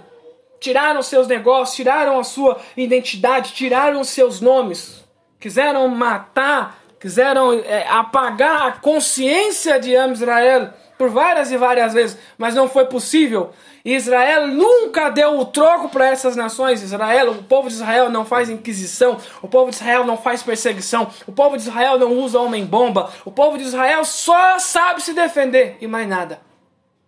tiraram 0.60 1.03
seus 1.03 1.28
negócios, 1.28 1.76
tiraram 1.76 2.20
a 2.20 2.24
sua 2.24 2.60
identidade, 2.76 3.53
tiraram 3.53 4.03
seus 4.03 4.41
nomes, 4.41 5.03
quiseram 5.39 5.88
matar 5.88 6.87
quiseram 7.08 7.53
é, 7.53 7.88
apagar 7.88 8.68
a 8.68 8.72
consciência 8.74 9.80
de 9.80 9.93
Israel 9.93 10.74
por 10.97 11.10
várias 11.10 11.53
e 11.53 11.58
várias 11.58 11.93
vezes, 11.93 12.18
mas 12.38 12.53
não 12.53 12.68
foi 12.68 12.84
possível. 12.86 13.51
Israel 13.86 14.47
nunca 14.47 15.10
deu 15.10 15.39
o 15.39 15.45
troco 15.45 15.88
para 15.88 16.08
essas 16.08 16.36
nações. 16.36 16.84
Israel, 16.84 17.32
o 17.32 17.43
povo 17.43 17.70
de 17.70 17.76
Israel 17.76 18.10
não 18.10 18.26
faz 18.26 18.49
inquisição, 18.49 19.18
o 19.41 19.47
povo 19.47 19.70
de 19.70 19.78
Israel 19.78 20.03
não 20.03 20.18
faz 20.18 20.43
perseguição, 20.43 21.10
o 21.26 21.32
povo 21.32 21.55
de 21.55 21.64
Israel 21.64 21.97
não 21.97 22.12
usa 22.12 22.41
homem-bomba, 22.41 23.10
o 23.24 23.32
povo 23.32 23.58
de 23.58 23.64
Israel 23.64 24.03
só 24.03 24.60
sabe 24.60 25.01
se 25.01 25.14
defender 25.14 25.78
e 25.80 25.88
mais 25.88 26.10
nada. 26.10 26.41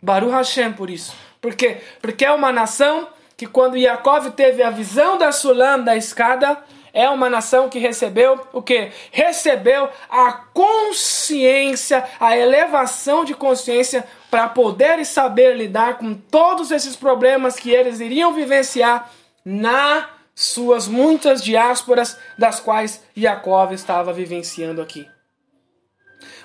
Baruch 0.01 0.31
Hashem 0.31 0.71
por 0.71 0.89
isso. 0.89 1.13
Por 1.41 1.55
quê? 1.55 1.81
Porque 2.01 2.23
é 2.23 2.31
uma 2.31 2.53
nação 2.53 3.09
que 3.35 3.45
quando 3.45 3.75
Yaakov 3.75 4.31
teve 4.31 4.63
a 4.63 4.69
visão 4.69 5.17
da 5.17 5.33
Sulam, 5.33 5.83
da 5.83 5.97
escada, 5.97 6.57
é 6.93 7.09
uma 7.09 7.29
nação 7.29 7.69
que 7.69 7.79
recebeu 7.79 8.39
o 8.53 8.61
que? 8.61 8.91
Recebeu 9.11 9.89
a 10.09 10.31
consciência, 10.53 12.07
a 12.19 12.37
elevação 12.37 13.23
de 13.23 13.33
consciência 13.33 14.05
para 14.29 14.47
poder 14.47 14.99
e 14.99 15.05
saber 15.05 15.55
lidar 15.55 15.97
com 15.97 16.13
todos 16.13 16.71
esses 16.71 16.95
problemas 16.95 17.55
que 17.55 17.71
eles 17.71 17.99
iriam 17.99 18.33
vivenciar 18.33 19.09
nas 19.43 20.05
suas 20.35 20.87
muitas 20.87 21.43
diásporas 21.43 22.17
das 22.37 22.59
quais 22.59 23.03
Jacob 23.15 23.73
estava 23.73 24.13
vivenciando 24.13 24.81
aqui. 24.81 25.05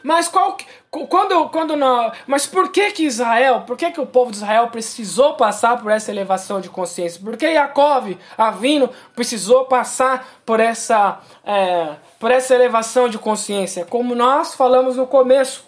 Mas 0.04 0.28
qual 0.28 0.58
quando 0.90 1.48
quando 1.48 1.74
não, 1.76 2.12
mas 2.26 2.46
por 2.46 2.70
que 2.70 2.90
que 2.90 3.06
Israel, 3.06 3.62
por 3.62 3.74
que 3.74 3.90
que 3.90 4.00
o 4.02 4.06
povo 4.06 4.30
de 4.30 4.36
Israel 4.36 4.68
precisou 4.68 5.32
passar 5.32 5.80
por 5.80 5.90
essa 5.90 6.10
elevação 6.10 6.60
de 6.60 6.68
consciência? 6.68 7.18
Por 7.24 7.38
que 7.38 7.46
Yaakov, 7.46 8.14
Avino, 8.36 8.90
precisou 9.16 9.64
passar 9.64 10.28
por 10.44 10.60
essa 10.60 11.20
é, 11.42 11.96
por 12.20 12.30
essa 12.30 12.54
elevação 12.54 13.08
de 13.08 13.16
consciência? 13.16 13.86
Como 13.86 14.14
nós 14.14 14.54
falamos 14.54 14.96
no 14.98 15.06
começo, 15.06 15.64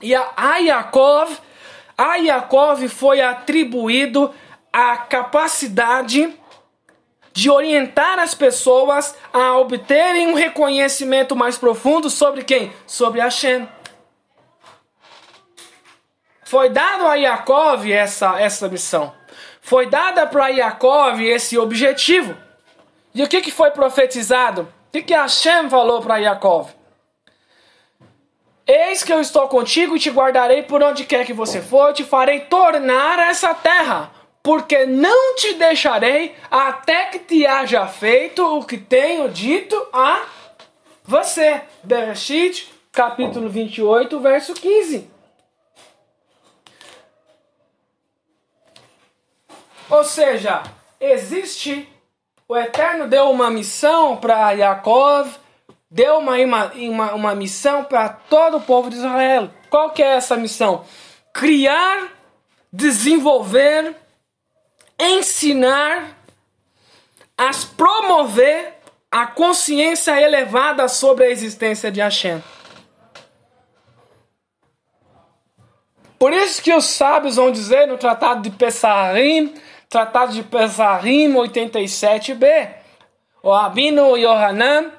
e 0.00 0.14
a, 0.14 0.30
a 0.36 0.58
Yaakov, 0.58 1.36
a 1.98 2.14
Yaakov 2.14 2.88
foi 2.88 3.20
atribuído 3.20 4.32
a 4.72 4.98
capacidade 4.98 6.32
de 7.38 7.48
orientar 7.48 8.18
as 8.18 8.34
pessoas 8.34 9.14
a 9.32 9.56
obterem 9.58 10.26
um 10.26 10.34
reconhecimento 10.34 11.36
mais 11.36 11.56
profundo 11.56 12.10
sobre 12.10 12.42
quem? 12.42 12.72
Sobre 12.84 13.20
Hashem. 13.20 13.68
Foi 16.42 16.68
dado 16.68 17.06
a 17.06 17.14
Yaakov 17.14 17.92
essa, 17.92 18.40
essa 18.40 18.68
missão. 18.68 19.14
Foi 19.60 19.86
dada 19.86 20.26
para 20.26 20.48
Yaakov 20.48 21.22
esse 21.22 21.56
objetivo. 21.56 22.36
E 23.14 23.22
o 23.22 23.28
que, 23.28 23.40
que 23.40 23.52
foi 23.52 23.70
profetizado? 23.70 24.62
O 24.88 24.90
que, 24.90 25.02
que 25.02 25.14
Hashem 25.14 25.70
falou 25.70 26.02
para 26.02 26.16
Yaakov? 26.16 26.70
Eis 28.66 29.04
que 29.04 29.12
eu 29.12 29.20
estou 29.20 29.46
contigo 29.46 29.94
e 29.94 30.00
te 30.00 30.10
guardarei 30.10 30.64
por 30.64 30.82
onde 30.82 31.04
quer 31.04 31.24
que 31.24 31.32
você 31.32 31.62
for, 31.62 31.92
te 31.92 32.02
farei 32.02 32.40
tornar 32.40 33.20
essa 33.20 33.54
terra 33.54 34.17
porque 34.48 34.86
não 34.86 35.34
te 35.34 35.52
deixarei 35.56 36.34
até 36.50 37.10
que 37.10 37.18
te 37.18 37.46
haja 37.46 37.86
feito 37.86 38.42
o 38.42 38.64
que 38.64 38.78
tenho 38.78 39.28
dito 39.28 39.76
a 39.92 40.24
você. 41.04 41.60
Bereshit, 41.82 42.72
capítulo 42.90 43.50
28, 43.50 44.18
verso 44.18 44.54
15. 44.54 45.10
Ou 49.90 50.02
seja, 50.02 50.62
existe, 50.98 51.86
o 52.48 52.56
Eterno 52.56 53.06
deu 53.06 53.30
uma 53.30 53.50
missão 53.50 54.16
para 54.16 54.52
Yaakov, 54.52 55.28
deu 55.90 56.20
uma, 56.20 56.36
uma, 56.74 57.12
uma 57.12 57.34
missão 57.34 57.84
para 57.84 58.08
todo 58.08 58.56
o 58.56 58.62
povo 58.62 58.88
de 58.88 58.96
Israel. 58.96 59.50
Qual 59.68 59.90
que 59.90 60.02
é 60.02 60.16
essa 60.16 60.38
missão? 60.38 60.86
Criar, 61.34 62.08
desenvolver 62.72 64.07
ensinar 64.98 66.16
a 67.36 67.50
promover 67.76 68.74
a 69.10 69.26
consciência 69.26 70.20
elevada 70.20 70.88
sobre 70.88 71.24
a 71.24 71.30
existência 71.30 71.90
de 71.90 72.00
Hashem. 72.00 72.42
Por 76.18 76.32
isso 76.32 76.60
que 76.60 76.74
os 76.74 76.84
sábios 76.84 77.36
vão 77.36 77.52
dizer 77.52 77.86
no 77.86 77.96
Tratado 77.96 78.42
de 78.42 78.50
Pessarim, 78.50 79.54
Tratado 79.88 80.32
de 80.32 80.42
Pessarim 80.42 81.32
87b, 81.32 82.74
O 83.40 83.52
Rabino 83.52 84.16
Yohanan, 84.16 84.97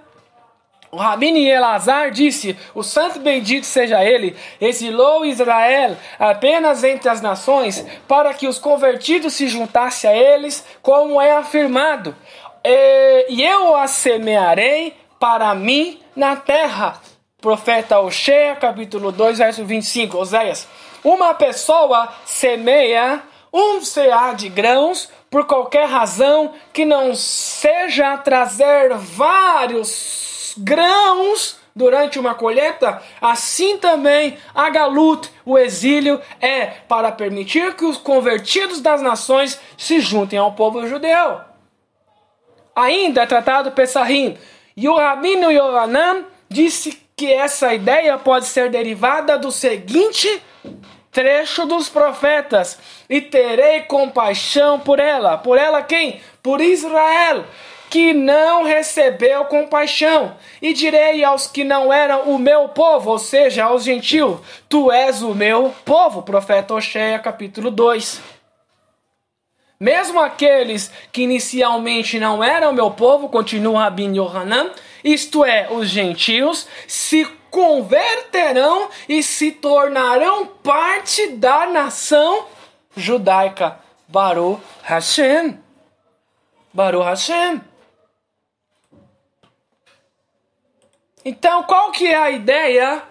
o 0.91 0.97
Rabino 0.97 1.37
Elazar 1.37 2.09
disse: 2.11 2.57
O 2.73 2.81
santo 2.81 3.19
bendito 3.19 3.65
seja 3.65 4.03
ele, 4.03 4.35
exilou 4.59 5.25
Israel 5.25 5.95
apenas 6.17 6.83
entre 6.83 7.09
as 7.09 7.21
nações, 7.21 7.85
para 8.07 8.33
que 8.33 8.47
os 8.47 8.57
convertidos 8.57 9.33
se 9.33 9.47
juntassem 9.47 10.09
a 10.09 10.15
eles, 10.15 10.65
como 10.81 11.21
é 11.21 11.31
afirmado. 11.31 12.15
E 12.65 13.41
eu 13.43 13.75
a 13.75 13.87
semearei 13.87 14.95
para 15.19 15.53
mim 15.53 15.99
na 16.15 16.35
terra. 16.35 16.99
Profeta 17.39 17.99
Oshea, 17.99 18.55
capítulo 18.55 19.11
2, 19.11 19.37
verso 19.37 19.63
25. 19.63 20.17
Oséias. 20.17 20.67
Uma 21.03 21.33
pessoa 21.33 22.09
semeia 22.25 23.21
um 23.53 23.79
cear 23.81 24.35
de 24.35 24.49
grãos 24.49 25.09
por 25.29 25.45
qualquer 25.45 25.87
razão 25.87 26.53
que 26.73 26.83
não 26.83 27.15
seja 27.15 28.17
trazer 28.17 28.93
vários 28.95 30.28
grãos 30.57 31.57
durante 31.75 32.19
uma 32.19 32.35
colheita, 32.35 33.01
assim 33.21 33.77
também 33.77 34.37
a 34.53 34.69
galut, 34.69 35.31
o 35.45 35.57
exílio, 35.57 36.21
é 36.41 36.65
para 36.65 37.11
permitir 37.11 37.75
que 37.75 37.85
os 37.85 37.97
convertidos 37.97 38.81
das 38.81 39.01
nações 39.01 39.59
se 39.77 39.99
juntem 39.99 40.37
ao 40.37 40.53
povo 40.53 40.85
judeu. 40.87 41.41
Ainda 42.75 43.23
é 43.23 43.25
tratado 43.25 43.71
Pessahim, 43.71 44.37
e 44.75 44.87
o 44.87 44.95
Rabino 44.95 45.51
Yohanan 45.51 46.25
disse 46.49 47.01
que 47.15 47.31
essa 47.31 47.73
ideia 47.73 48.17
pode 48.17 48.45
ser 48.45 48.69
derivada 48.69 49.37
do 49.37 49.51
seguinte 49.51 50.41
trecho 51.11 51.65
dos 51.65 51.89
profetas: 51.89 52.79
E 53.09 53.21
terei 53.21 53.81
compaixão 53.81 54.79
por 54.79 54.99
ela. 54.99 55.37
Por 55.37 55.57
ela 55.57 55.81
quem? 55.81 56.21
Por 56.41 56.61
Israel, 56.61 57.45
que 57.89 58.13
não 58.13 58.63
recebeu 58.63 59.45
compaixão. 59.45 60.35
E 60.61 60.73
direi 60.73 61.23
aos 61.23 61.47
que 61.47 61.63
não 61.63 61.91
eram 61.91 62.29
o 62.29 62.37
meu 62.37 62.69
povo, 62.69 63.11
ou 63.11 63.19
seja, 63.19 63.65
aos 63.65 63.83
gentios: 63.83 64.39
Tu 64.67 64.91
és 64.91 65.21
o 65.21 65.33
meu 65.33 65.73
povo. 65.83 66.21
Profeta 66.21 66.73
Oséia, 66.73 67.19
capítulo 67.19 67.71
2. 67.71 68.21
Mesmo 69.79 70.19
aqueles 70.19 70.91
que 71.11 71.21
inicialmente 71.21 72.19
não 72.19 72.43
eram 72.43 72.73
meu 72.73 72.91
povo, 72.91 73.29
continua 73.29 73.83
Rabin 73.83 74.13
Yohanan, 74.13 74.71
isto 75.01 75.45
é, 75.45 75.69
os 75.71 75.87
gentios, 75.87 76.67
se 76.85 77.25
converterão 77.49 78.89
e 79.07 79.23
se 79.23 79.51
tornarão 79.53 80.45
parte 80.45 81.27
da 81.27 81.65
nação 81.67 82.45
judaica. 82.95 83.79
Baruch 84.07 84.61
Hashem. 84.83 85.57
Baruch 86.73 87.05
Hashem. 87.05 87.68
Então, 91.23 91.63
qual 91.63 91.91
que 91.91 92.07
é 92.07 92.15
a 92.15 92.31
ideia? 92.31 93.03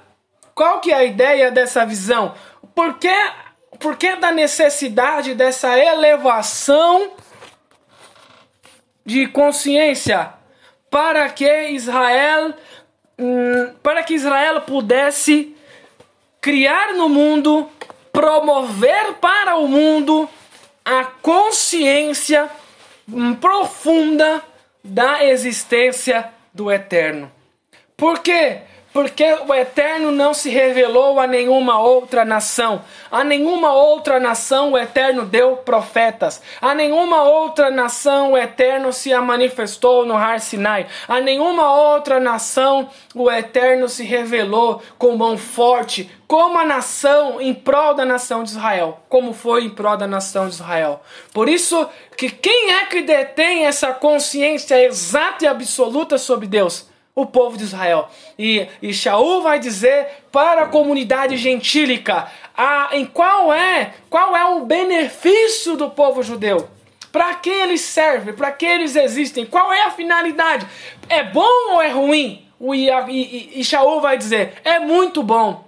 Qual 0.55 0.81
que 0.81 0.91
é 0.91 0.95
a 0.95 1.05
ideia 1.05 1.51
dessa 1.51 1.85
visão? 1.85 2.35
Por 2.75 2.99
que 2.99 3.13
por 3.79 3.97
que 3.97 4.17
da 4.17 4.33
necessidade 4.33 5.35
dessa 5.35 5.79
elevação 5.79 7.13
de 9.07 9.29
consciência 9.29 10.33
para 10.91 11.29
que 11.29 11.71
Israel 11.71 12.55
hum, 13.19 13.75
para 13.83 14.03
que 14.03 14.15
Israel 14.15 14.63
pudesse 14.63 15.55
criar 16.41 16.95
no 16.95 17.09
mundo, 17.09 17.69
promover 18.13 19.15
para 19.15 19.57
o 19.57 19.69
mundo 19.69 20.29
a 20.85 21.05
consciência 21.05 22.49
hum, 23.09 23.35
profunda 23.35 24.43
da 24.83 25.25
existência 25.25 26.33
do 26.53 26.73
eterno. 26.73 27.38
Por 27.99 28.21
quê? 28.21 28.63
porque 28.93 29.25
o 29.47 29.55
Eterno 29.55 30.11
não 30.11 30.33
se 30.33 30.49
revelou 30.51 31.21
a 31.21 31.27
nenhuma 31.27 31.81
outra 31.81 32.25
nação. 32.25 32.83
A 33.11 33.23
nenhuma 33.23 33.73
outra 33.73 34.19
nação 34.19 34.73
o 34.73 34.79
Eterno 34.79 35.25
deu 35.25 35.57
profetas. 35.59 36.43
A 36.61 36.75
nenhuma 36.75 37.23
outra 37.23 37.71
nação 37.71 38.33
o 38.33 38.37
Eterno 38.37 38.93
se 38.93 39.15
manifestou 39.21 40.07
no 40.07 40.17
Har 40.17 40.41
Sinai. 40.41 40.87
A 41.07 41.21
nenhuma 41.21 41.73
outra 41.73 42.19
nação 42.19 42.89
o 43.15 43.31
Eterno 43.31 43.89
se 43.89 44.05
revelou 44.05 44.83
com 44.99 45.17
mão 45.17 45.37
forte, 45.37 46.11
como 46.27 46.59
a 46.59 46.65
nação 46.65 47.41
em 47.41 47.55
prol 47.55 47.95
da 47.95 48.05
nação 48.05 48.43
de 48.43 48.51
Israel, 48.51 49.01
como 49.09 49.33
foi 49.33 49.65
em 49.65 49.71
prol 49.71 49.97
da 49.97 50.07
nação 50.07 50.49
de 50.49 50.55
Israel. 50.55 51.01
Por 51.33 51.49
isso 51.49 51.89
que 52.17 52.31
quem 52.31 52.73
é 52.73 52.87
que 52.87 53.03
detém 53.03 53.67
essa 53.67 53.93
consciência 53.93 54.83
exata 54.83 55.45
e 55.45 55.47
absoluta 55.47 56.19
sobre 56.19 56.47
Deus? 56.47 56.89
O 57.19 57.27
povo 57.27 57.57
de 57.57 57.65
Israel. 57.65 58.09
E, 58.39 58.69
e 58.81 58.95
Shaul 58.95 59.43
vai 59.43 59.59
dizer 59.59 60.07
para 60.31 60.63
a 60.63 60.67
comunidade 60.69 61.37
gentílica 61.37 62.29
a, 62.57 62.91
em 62.93 63.05
qual 63.05 63.53
é, 63.53 63.93
qual 64.09 64.37
é 64.37 64.45
o 64.45 64.61
benefício 64.61 65.77
do 65.77 65.91
povo 65.91 66.23
judeu. 66.23 66.69
Para 67.11 67.35
que 67.35 67.51
eles 67.51 67.81
servem? 67.81 68.33
Para 68.33 68.53
que 68.53 68.65
eles 68.65 68.95
existem? 68.95 69.45
Qual 69.45 69.73
é 69.73 69.83
a 69.83 69.91
finalidade? 69.91 70.65
É 71.09 71.25
bom 71.25 71.73
ou 71.73 71.83
é 71.83 71.89
ruim? 71.89 72.47
E, 72.61 72.89
e, 72.89 73.61
e 73.61 73.65
Shaul 73.65 74.01
vai 74.01 74.17
dizer: 74.17 74.53
é 74.63 74.79
muito 74.79 75.21
bom. 75.21 75.68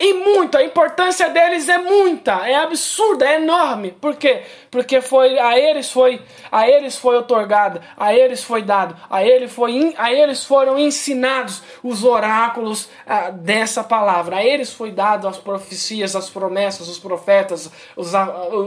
E 0.00 0.14
muito, 0.14 0.56
a 0.56 0.62
importância 0.62 1.28
deles 1.28 1.68
é 1.68 1.76
muita, 1.76 2.48
é 2.48 2.54
absurda, 2.54 3.26
é 3.26 3.34
enorme. 3.34 3.90
Por 3.90 4.14
quê? 4.14 4.44
Porque 4.70 5.00
foi 5.00 5.36
a 5.36 5.58
eles 5.58 5.90
foi 5.90 6.22
a 6.52 6.68
eles 6.68 6.96
foi 6.96 7.16
otorgado, 7.16 7.80
a 7.96 8.14
eles 8.14 8.44
foi 8.44 8.62
dado, 8.62 8.94
a, 9.10 9.24
ele 9.24 9.48
foi, 9.48 9.92
a 9.98 10.12
eles 10.12 10.44
foram 10.44 10.78
ensinados 10.78 11.64
os 11.82 12.04
oráculos 12.04 12.88
ah, 13.04 13.30
dessa 13.30 13.82
palavra. 13.82 14.36
A 14.36 14.44
eles 14.44 14.72
foi 14.72 14.92
dado 14.92 15.26
as 15.26 15.36
profecias, 15.36 16.14
as 16.14 16.30
promessas, 16.30 16.86
os 16.86 16.98
profetas, 17.00 17.68
os, 17.96 18.12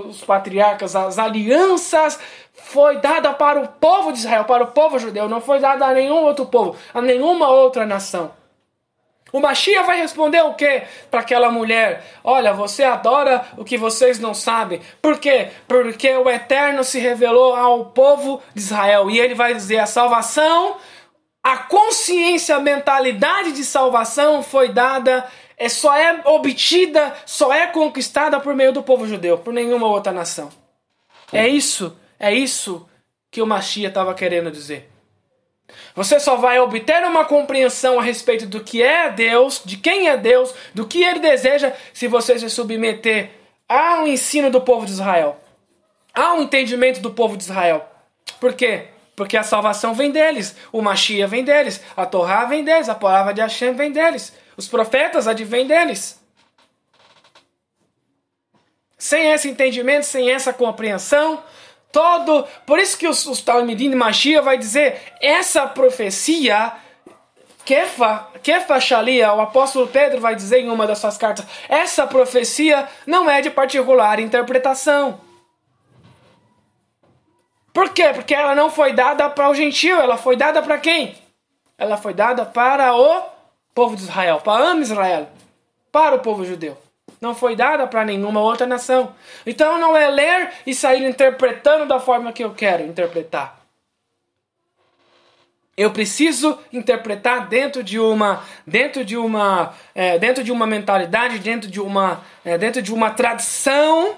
os 0.10 0.22
patriarcas, 0.26 0.98
as 0.98 1.18
alianças 1.18 2.20
foi 2.54 2.98
dada 2.98 3.32
para 3.34 3.62
o 3.62 3.70
povo 3.70 4.12
de 4.12 4.20
Israel, 4.20 4.44
para 4.44 4.66
o 4.66 4.68
povo 4.68 5.00
judeu, 5.00 5.30
não 5.30 5.40
foi 5.40 5.60
dada 5.60 5.86
a 5.86 5.94
nenhum 5.94 6.24
outro 6.26 6.46
povo, 6.46 6.76
a 6.94 7.02
nenhuma 7.02 7.48
outra 7.48 7.86
nação. 7.86 8.41
O 9.32 9.40
Machia 9.40 9.84
vai 9.84 9.98
responder 9.98 10.42
o 10.42 10.54
que 10.54 10.84
para 11.10 11.22
aquela 11.22 11.50
mulher? 11.50 12.06
Olha, 12.24 12.54
você 12.54 12.84
adora 12.84 13.46
o 13.58 13.64
que 13.64 13.78
vocês 13.78 14.20
não 14.20 14.34
sabem. 14.34 14.82
Por 15.02 15.20
quê? 15.20 15.50
Porque 15.68 16.10
o 16.16 16.30
Eterno 16.30 16.84
se 16.84 17.00
revelou 17.00 17.56
ao 17.56 17.86
povo 17.86 18.42
de 18.54 18.60
Israel. 18.60 19.10
E 19.10 19.20
ele 19.20 19.34
vai 19.34 19.54
dizer: 19.54 19.80
a 19.80 19.86
salvação, 19.86 20.76
a 21.42 21.58
consciência, 21.58 22.58
a 22.58 22.60
mentalidade 22.60 23.54
de 23.54 23.64
salvação 23.64 24.44
foi 24.44 24.70
dada, 24.70 25.26
é, 25.58 25.70
só 25.70 25.96
é 25.96 26.22
obtida, 26.26 27.16
só 27.26 27.54
é 27.54 27.68
conquistada 27.68 28.40
por 28.40 28.54
meio 28.54 28.74
do 28.74 28.84
povo 28.84 29.08
judeu, 29.08 29.38
por 29.38 29.54
nenhuma 29.54 29.88
outra 29.88 30.12
nação. 30.12 30.50
É 31.32 31.48
isso, 31.48 31.98
é 32.20 32.34
isso 32.34 32.86
que 33.32 33.42
o 33.42 33.48
Machia 33.48 33.88
estava 33.88 34.14
querendo 34.14 34.52
dizer. 34.52 34.91
Você 35.96 36.20
só 36.20 36.36
vai 36.36 36.60
obter 36.60 37.04
uma 37.04 37.26
compreensão 37.26 38.00
a 38.00 38.04
respeito 38.04 38.46
do 38.46 38.64
que 38.64 38.82
é 38.82 39.10
Deus, 39.10 39.62
de 39.64 39.78
quem 39.78 40.08
é 40.08 40.18
Deus, 40.18 40.54
do 40.74 40.88
que 40.88 41.04
ele 41.04 41.20
deseja, 41.20 41.74
se 41.94 42.08
você 42.08 42.38
se 42.40 42.50
submeter 42.50 43.32
ao 43.68 44.08
ensino 44.08 44.50
do 44.50 44.62
povo 44.62 44.86
de 44.86 44.92
Israel, 44.92 45.40
ao 46.14 46.42
entendimento 46.42 47.00
do 47.00 47.12
povo 47.12 47.38
de 47.38 47.44
Israel. 47.44 47.86
Por 48.40 48.54
quê? 48.54 48.88
Porque 49.16 49.38
a 49.38 49.44
salvação 49.44 49.94
vem 49.94 50.12
deles, 50.12 50.56
o 50.72 50.82
Mashiach 50.82 51.30
vem 51.30 51.44
deles, 51.44 51.82
a 51.96 52.06
Torá 52.06 52.46
vem 52.46 52.64
deles, 52.64 52.90
a 52.90 52.96
palavra 52.96 53.34
de 53.34 53.42
Hashem 53.42 53.74
vem 53.74 53.92
deles, 53.92 54.34
os 54.58 54.68
profetas 54.68 55.28
advêm 55.28 55.68
deles. 55.68 56.20
Sem 58.98 59.32
esse 59.32 59.50
entendimento, 59.50 60.06
sem 60.06 60.32
essa 60.32 60.54
compreensão, 60.54 61.44
todo. 61.92 62.46
Por 62.66 62.80
isso 62.80 62.98
que 62.98 63.08
os, 63.08 63.26
os 63.26 63.42
Talmidim 63.42 63.94
Mashiach 63.96 64.44
vai 64.44 64.58
dizer 64.58 65.02
essa 65.22 65.68
profecia. 65.68 66.74
Kefa, 67.64 68.28
Kefa 68.42 68.80
Shalia, 68.80 69.34
o 69.34 69.42
apóstolo 69.42 69.88
Pedro 69.88 70.20
vai 70.20 70.36
dizer 70.36 70.60
em 70.60 70.70
uma 70.70 70.88
das 70.88 70.98
suas 70.98 71.16
cartas, 71.16 71.46
essa 71.70 72.08
profecia 72.08 72.90
não 73.06 73.30
é 73.30 73.40
de 73.40 73.52
particular 73.52 74.20
interpretação. 74.20 75.22
Por 77.72 77.90
quê? 77.90 78.10
Porque 78.14 78.34
ela 78.34 78.56
não 78.56 78.70
foi 78.72 78.94
dada 78.94 79.30
para 79.30 79.48
o 79.48 79.54
gentio, 79.54 79.98
ela 79.98 80.18
foi 80.18 80.36
dada 80.36 80.62
para 80.62 80.80
quem? 80.80 81.16
Ela 81.78 81.98
foi 81.98 82.14
dada 82.16 82.46
para 82.46 82.96
o 82.96 83.24
povo 83.76 83.96
de 83.96 84.04
Israel, 84.04 84.42
para 84.44 84.76
o 84.76 84.80
Israel, 84.80 85.30
para 85.92 86.16
o 86.16 86.20
povo 86.20 86.44
judeu 86.44 86.78
não 87.22 87.36
foi 87.36 87.56
dada 87.56 87.86
para 87.86 88.04
nenhuma 88.04 88.42
outra 88.42 88.66
nação. 88.66 89.14
Então 89.46 89.78
não 89.78 89.96
é 89.96 90.10
ler 90.10 90.52
e 90.66 90.74
sair 90.74 91.08
interpretando 91.08 91.86
da 91.86 92.00
forma 92.00 92.34
que 92.34 92.44
eu 92.44 92.52
quero 92.52 92.84
interpretar. 92.84 93.62
Eu 95.78 95.92
preciso 95.92 96.60
interpretar 96.74 97.48
dentro 97.48 97.84
de 97.84 97.98
uma, 98.00 98.44
dentro 98.68 99.06
de 99.06 99.16
uma, 99.16 99.74
é, 99.96 100.18
dentro 100.20 100.44
de 100.44 100.52
uma 100.52 100.68
mentalidade, 100.68 101.40
dentro 101.40 101.70
de 101.70 101.80
uma, 101.80 102.22
é, 102.44 102.58
dentro 102.58 102.82
de 102.82 102.94
uma 102.94 103.12
tradição, 103.12 104.16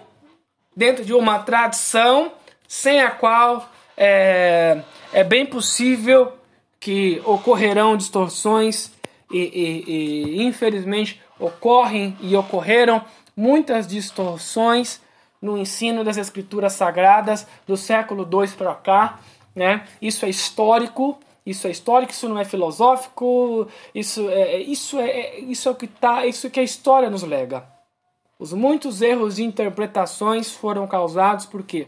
dentro 0.75 1.05
de 1.05 1.13
uma 1.13 1.39
tradição 1.39 2.31
sem 2.67 3.01
a 3.01 3.11
qual 3.11 3.69
é, 3.95 4.81
é 5.11 5.23
bem 5.23 5.45
possível 5.45 6.33
que 6.79 7.21
ocorrerão 7.23 7.95
distorções 7.95 8.91
e, 9.31 9.39
e, 9.39 10.39
e 10.39 10.43
infelizmente 10.43 11.21
ocorrem 11.45 12.17
e 12.21 12.35
ocorreram 12.35 13.03
muitas 13.35 13.85
distorções 13.85 15.01
no 15.41 15.57
ensino 15.57 16.03
das 16.03 16.15
escrituras 16.15 16.73
sagradas 16.73 17.45
do 17.67 17.75
século 17.75 18.23
II 18.23 18.47
para 18.57 18.73
cá, 18.75 19.19
né? 19.53 19.85
Isso 20.01 20.25
é 20.25 20.29
histórico, 20.29 21.19
isso 21.45 21.67
é 21.67 21.71
histórico, 21.71 22.13
isso 22.13 22.29
não 22.29 22.39
é 22.39 22.45
filosófico, 22.45 23.67
isso 23.93 24.29
é, 24.29 24.53
é 24.53 24.61
isso 24.61 24.97
é, 24.99 25.09
é 25.09 25.39
isso 25.41 25.67
é 25.67 25.71
o 25.71 25.75
que 25.75 25.87
tá, 25.87 26.25
isso 26.25 26.49
que 26.49 26.61
a 26.61 26.63
história 26.63 27.09
nos 27.09 27.23
lega. 27.23 27.67
Os 28.39 28.53
muitos 28.53 29.01
erros 29.01 29.35
de 29.35 29.43
interpretações 29.43 30.51
foram 30.51 30.87
causados 30.87 31.45
por 31.45 31.63
quê? 31.63 31.87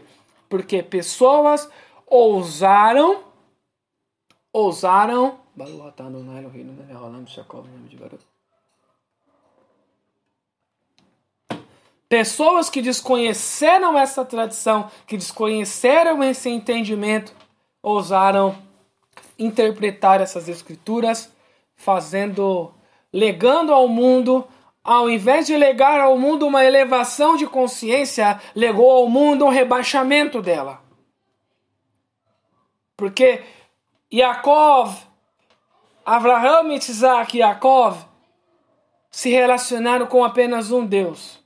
Porque 0.50 0.82
pessoas 0.82 1.68
ousaram 2.06 3.24
ousaram 4.52 5.38
Pessoas 12.08 12.70
que 12.70 12.80
desconheceram 12.80 13.98
essa 13.98 14.24
tradição, 14.24 14.88
que 15.06 15.16
desconheceram 15.16 16.22
esse 16.22 16.48
entendimento, 16.48 17.34
ousaram 17.82 18.56
interpretar 19.36 20.20
essas 20.20 20.48
escrituras, 20.48 21.32
fazendo, 21.74 22.72
legando 23.12 23.72
ao 23.72 23.88
mundo, 23.88 24.46
ao 24.84 25.10
invés 25.10 25.46
de 25.46 25.56
legar 25.56 25.98
ao 26.00 26.16
mundo 26.16 26.46
uma 26.46 26.64
elevação 26.64 27.36
de 27.36 27.46
consciência, 27.46 28.40
legou 28.54 28.90
ao 28.90 29.08
mundo 29.08 29.44
um 29.44 29.50
rebaixamento 29.50 30.40
dela. 30.40 30.80
Porque 32.96 33.42
Yaakov, 34.12 34.96
Abraham, 36.04 36.72
Isaac 36.72 37.36
e 37.36 37.40
Yaakov 37.40 37.98
se 39.10 39.28
relacionaram 39.30 40.06
com 40.06 40.24
apenas 40.24 40.70
um 40.70 40.86
Deus. 40.86 41.44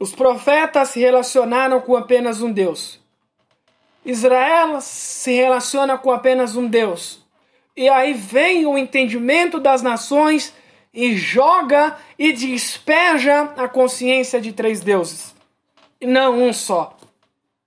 Os 0.00 0.14
profetas 0.14 0.88
se 0.88 0.98
relacionaram 0.98 1.78
com 1.82 1.94
apenas 1.94 2.40
um 2.40 2.50
Deus. 2.50 2.98
Israel 4.02 4.80
se 4.80 5.30
relaciona 5.32 5.98
com 5.98 6.10
apenas 6.10 6.56
um 6.56 6.66
Deus. 6.66 7.20
E 7.76 7.86
aí 7.86 8.14
vem 8.14 8.64
o 8.64 8.78
entendimento 8.78 9.60
das 9.60 9.82
nações 9.82 10.54
e 10.92 11.14
joga 11.14 11.98
e 12.18 12.32
despeja 12.32 13.52
a 13.58 13.68
consciência 13.68 14.40
de 14.40 14.52
três 14.52 14.80
deuses. 14.80 15.34
E 16.00 16.06
não 16.06 16.48
um 16.48 16.52
só. 16.52 16.96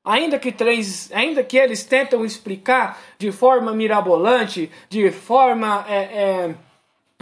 Ainda 0.04 0.40
que 0.40 0.52
três, 0.52 1.12
ainda 1.14 1.44
que 1.44 1.56
eles 1.56 1.84
tentam 1.86 2.26
explicar 2.26 3.00
de 3.20 3.32
forma 3.32 3.74
mirabolante, 3.74 4.72
de 4.90 5.12
forma 5.12 5.86
é, 5.88 5.96
é, 5.96 6.56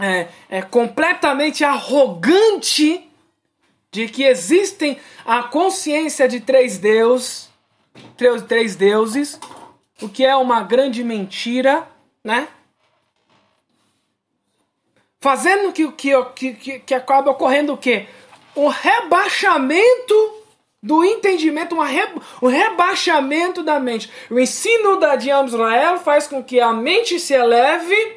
é, 0.00 0.28
é 0.48 0.62
completamente 0.62 1.62
arrogante, 1.62 3.11
de 3.92 4.08
que 4.08 4.24
existem 4.24 4.98
a 5.24 5.42
consciência 5.42 6.26
de 6.26 6.40
três 6.40 6.78
deuses, 6.78 7.50
três, 8.16 8.42
três 8.42 8.74
deuses, 8.74 9.38
o 10.00 10.08
que 10.08 10.24
é 10.24 10.34
uma 10.34 10.62
grande 10.62 11.04
mentira, 11.04 11.86
né? 12.24 12.48
Fazendo 15.20 15.72
que, 15.72 15.92
que, 15.92 16.54
que, 16.54 16.78
que 16.80 16.94
acaba 16.94 17.30
ocorrendo 17.30 17.74
o 17.74 17.76
quê? 17.76 18.08
O 18.54 18.66
rebaixamento 18.66 20.42
do 20.82 21.04
entendimento, 21.04 21.76
uma 21.76 21.86
re, 21.86 22.02
um 22.40 22.48
rebaixamento 22.48 23.62
da 23.62 23.78
mente. 23.78 24.10
O 24.28 24.40
ensino 24.40 24.96
da 24.96 25.14
de 25.14 25.30
Israel 25.30 25.98
faz 25.98 26.26
com 26.26 26.42
que 26.42 26.58
a 26.58 26.72
mente 26.72 27.20
se 27.20 27.34
eleve, 27.34 28.16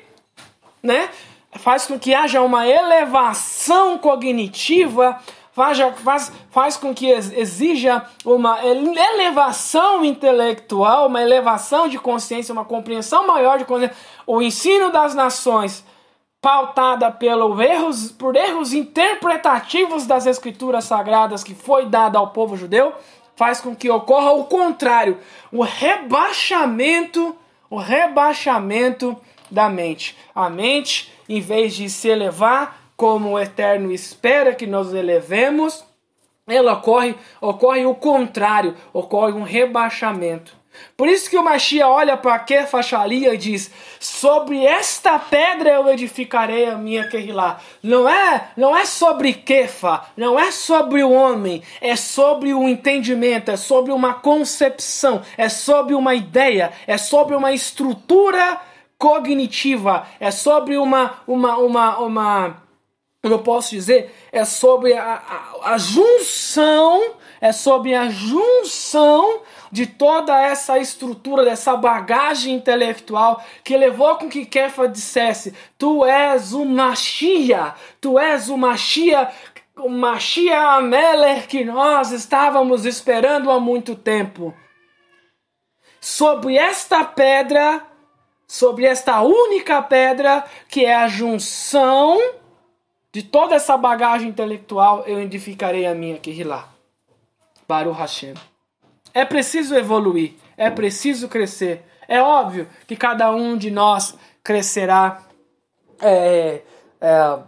né? 0.82 1.10
faz 1.60 1.86
com 1.86 2.00
que 2.00 2.14
haja 2.14 2.42
uma 2.42 2.68
elevação 2.68 3.98
cognitiva 3.98 5.20
faz, 5.56 5.80
faz, 6.04 6.32
faz 6.52 6.78
com 6.78 6.94
que 6.94 7.10
exija 7.10 8.06
uma 8.26 8.60
elevação 8.64 10.04
intelectual, 10.04 11.08
uma 11.08 11.22
elevação 11.22 11.88
de 11.88 11.98
consciência, 11.98 12.52
uma 12.52 12.66
compreensão 12.66 13.26
maior 13.26 13.58
de 13.58 13.64
consciência. 13.64 13.96
O 14.28 14.42
ensino 14.42 14.92
das 14.92 15.16
nações, 15.16 15.86
pautada 16.42 17.10
pelo 17.10 17.60
erros, 17.62 18.12
por 18.12 18.36
erros 18.36 18.74
interpretativos 18.74 20.06
das 20.06 20.26
escrituras 20.26 20.84
sagradas 20.84 21.42
que 21.42 21.56
foi 21.56 21.86
dada 21.86 22.20
ao 22.20 22.32
povo 22.32 22.58
judeu, 22.58 22.94
faz 23.34 23.62
com 23.62 23.74
que 23.74 23.90
ocorra 23.90 24.34
o 24.34 24.44
contrário, 24.44 25.18
o 25.54 25.64
rebaixamento, 25.64 27.34
o 27.70 27.78
rebaixamento 27.78 29.16
da 29.50 29.70
mente. 29.70 30.18
A 30.34 30.50
mente, 30.50 31.14
em 31.30 31.40
vez 31.40 31.76
de 31.76 31.90
se 31.90 32.10
elevar, 32.10 32.85
como 32.96 33.32
o 33.32 33.40
Eterno 33.40 33.92
espera 33.92 34.56
que 34.56 34.66
nos 34.66 34.94
elevemos, 34.94 35.84
ela 36.48 36.74
ocorre, 36.74 37.16
ocorre 37.42 37.86
o 37.86 37.96
contrário, 37.96 38.76
ocorre 38.94 39.34
um 39.34 39.44
rebaixamento. 39.44 40.56
Por 40.98 41.08
isso 41.08 41.30
que 41.30 41.38
o 41.38 41.44
Machia 41.44 41.88
olha 41.88 42.18
para 42.18 42.36
a 42.36 42.68
facharia 42.68 43.34
e 43.34 43.38
diz: 43.38 43.72
Sobre 44.00 44.64
esta 44.64 45.18
pedra 45.18 45.72
eu 45.72 45.90
edificarei 45.90 46.66
a 46.66 46.78
minha 46.78 47.08
Kehilá. 47.08 47.60
Não 47.82 48.08
é, 48.08 48.50
não 48.56 48.76
é 48.76 48.86
sobre 48.86 49.34
Kefa, 49.34 50.06
não 50.16 50.40
é 50.40 50.52
sobre 50.52 51.04
o 51.04 51.12
homem, 51.12 51.64
é 51.82 51.96
sobre 51.96 52.54
o 52.54 52.68
entendimento, 52.68 53.52
é 53.52 53.58
sobre 53.58 53.92
uma 53.92 54.16
concepção, 54.16 55.22
é 55.38 55.50
sobre 55.50 55.96
uma 55.96 56.14
ideia, 56.14 56.72
é 56.88 56.98
sobre 56.98 57.36
uma 57.36 57.54
estrutura 57.54 58.60
cognitiva, 58.98 60.06
é 60.20 60.32
sobre 60.32 60.78
uma, 60.78 61.20
uma, 61.28 61.58
uma, 61.58 61.98
uma 62.00 62.65
eu 63.34 63.40
posso 63.40 63.72
dizer, 63.72 64.14
é 64.32 64.46
sobre 64.46 64.94
a, 64.94 65.04
a, 65.04 65.74
a, 65.74 65.78
junção, 65.78 67.16
é 67.42 67.52
sobre 67.52 67.96
a 67.96 68.10
junção 68.10 69.42
de 69.72 69.88
toda 69.88 70.40
essa 70.40 70.78
estrutura, 70.78 71.44
dessa 71.44 71.76
bagagem 71.76 72.54
intelectual 72.54 73.44
que 73.64 73.76
levou 73.76 74.16
com 74.16 74.30
que 74.30 74.46
Kefa 74.46 74.88
dissesse: 74.88 75.54
Tu 75.78 76.06
és 76.06 76.54
o 76.54 76.66
Machia, 76.66 77.74
tu 78.00 78.20
és 78.20 78.50
o 78.50 78.58
Machia, 78.58 79.32
o 79.78 79.90
Machia 79.90 80.60
Ameler 80.60 81.48
que 81.48 81.66
nós 81.66 82.12
estávamos 82.12 82.86
esperando 82.86 83.50
há 83.50 83.60
muito 83.60 83.96
tempo. 83.96 84.54
Sobre 86.00 86.56
esta 86.58 87.04
pedra, 87.04 87.82
sobre 88.48 88.86
esta 88.86 89.22
única 89.22 89.82
pedra, 89.82 90.46
que 90.70 90.86
é 90.86 90.94
a 90.94 91.08
junção 91.08 92.20
de 93.16 93.24
toda 93.24 93.56
essa 93.56 93.78
bagagem 93.78 94.28
intelectual, 94.28 95.06
eu 95.08 95.22
edificarei 95.22 95.86
a 95.86 95.96
minha 95.96 96.18
Kehilá. 96.18 96.68
Baruch 97.66 97.98
Hashem. 97.98 98.34
É 99.14 99.24
preciso 99.24 99.74
evoluir, 99.74 100.34
é 100.58 100.70
preciso 100.70 101.30
crescer. 101.30 101.86
É 102.10 102.22
óbvio 102.22 102.68
que 102.86 102.94
cada 102.94 103.32
um 103.32 103.56
de 103.56 103.72
nós 103.72 104.18
crescerá, 104.44 105.22
é, 106.02 106.62
é, 107.00 107.40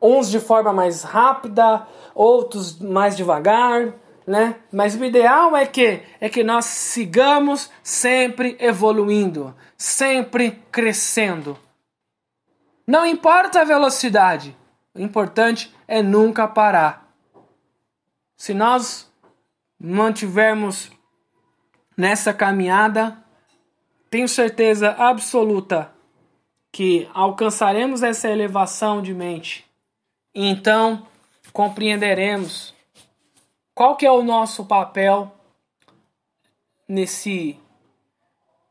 uns 0.00 0.30
de 0.30 0.38
forma 0.38 0.72
mais 0.72 1.02
rápida, 1.02 1.84
outros 2.14 2.78
mais 2.78 3.16
devagar, 3.16 3.92
né? 4.24 4.54
Mas 4.70 4.94
o 4.94 5.04
ideal 5.04 5.56
é 5.56 5.66
que 5.66 6.00
é 6.20 6.28
que 6.28 6.44
nós 6.44 6.64
sigamos 6.64 7.72
sempre 7.82 8.56
evoluindo, 8.60 9.52
sempre 9.76 10.62
crescendo. 10.70 11.58
Não 12.88 13.04
importa 13.04 13.60
a 13.60 13.64
velocidade, 13.64 14.56
o 14.94 15.00
importante 15.02 15.70
é 15.86 16.02
nunca 16.02 16.48
parar. 16.48 17.14
Se 18.34 18.54
nós 18.54 19.12
mantivermos 19.78 20.90
nessa 21.94 22.32
caminhada, 22.32 23.22
tenho 24.08 24.26
certeza 24.26 24.92
absoluta 24.92 25.92
que 26.72 27.06
alcançaremos 27.12 28.02
essa 28.02 28.30
elevação 28.30 29.02
de 29.02 29.12
mente. 29.12 29.66
E 30.34 30.46
então 30.46 31.06
compreenderemos 31.52 32.74
qual 33.74 33.96
que 33.96 34.06
é 34.06 34.10
o 34.10 34.22
nosso 34.22 34.64
papel 34.64 35.30
nesse 36.88 37.60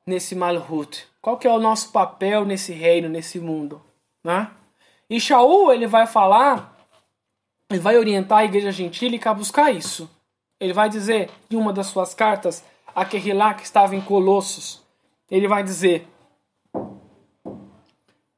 nesse 0.07 0.34
Malhut. 0.34 1.07
Qual 1.22 1.38
que 1.38 1.45
é 1.45 1.51
o 1.51 1.59
nosso 1.59 1.91
papel 1.91 2.45
nesse 2.45 2.74
reino, 2.74 3.07
nesse 3.07 3.39
mundo? 3.39 3.86
Né? 4.28 4.51
E 5.09 5.21
Shaul 5.21 5.71
ele 5.71 5.88
vai 5.88 6.05
falar, 6.05 6.78
ele 7.69 7.80
vai 7.80 7.97
orientar 7.97 8.39
a 8.39 8.43
igreja 8.43 8.73
gentílica 8.73 9.32
a 9.32 9.34
buscar 9.34 9.71
isso. 9.71 10.09
Ele 10.59 10.73
vai 10.73 10.89
dizer 10.89 11.30
em 11.49 11.55
uma 11.55 11.71
das 11.71 11.88
suas 11.88 12.13
cartas 12.13 12.61
a 12.93 13.05
Querrilá 13.05 13.53
que 13.53 13.63
estava 13.63 13.95
em 13.95 14.01
Colossos, 14.01 14.84
ele 15.32 15.47
vai 15.47 15.63
dizer: 15.63 16.05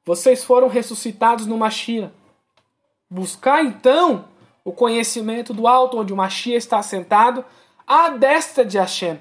Vocês 0.05 0.43
foram 0.43 0.67
ressuscitados 0.67 1.47
no 1.47 1.57
Machia. 1.57 2.13
Buscar 3.09 3.65
então 3.65 4.25
o 4.63 4.71
conhecimento 4.71 5.55
do 5.55 5.67
alto 5.67 5.97
onde 5.97 6.13
o 6.13 6.15
Machia 6.15 6.55
está 6.55 6.83
sentado 6.83 7.43
à 7.87 8.09
destra 8.09 8.63
de 8.63 8.77
Hashem. 8.77 9.19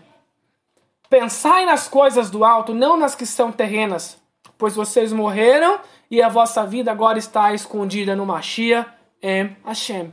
Pensai 1.09 1.65
nas 1.65 1.89
coisas 1.89 2.29
do 2.29 2.45
alto, 2.45 2.75
não 2.75 2.99
nas 2.99 3.15
que 3.15 3.25
são 3.25 3.51
terrenas, 3.51 4.19
pois 4.59 4.75
vocês 4.75 5.15
morreram 5.15 5.81
e 6.11 6.23
a 6.23 6.29
vossa 6.29 6.65
vida 6.65 6.91
agora 6.91 7.19
está 7.19 7.53
escondida 7.53 8.17
no 8.17 8.25
Machia 8.25 8.87
em 9.23 9.57
Hashem. 9.65 10.13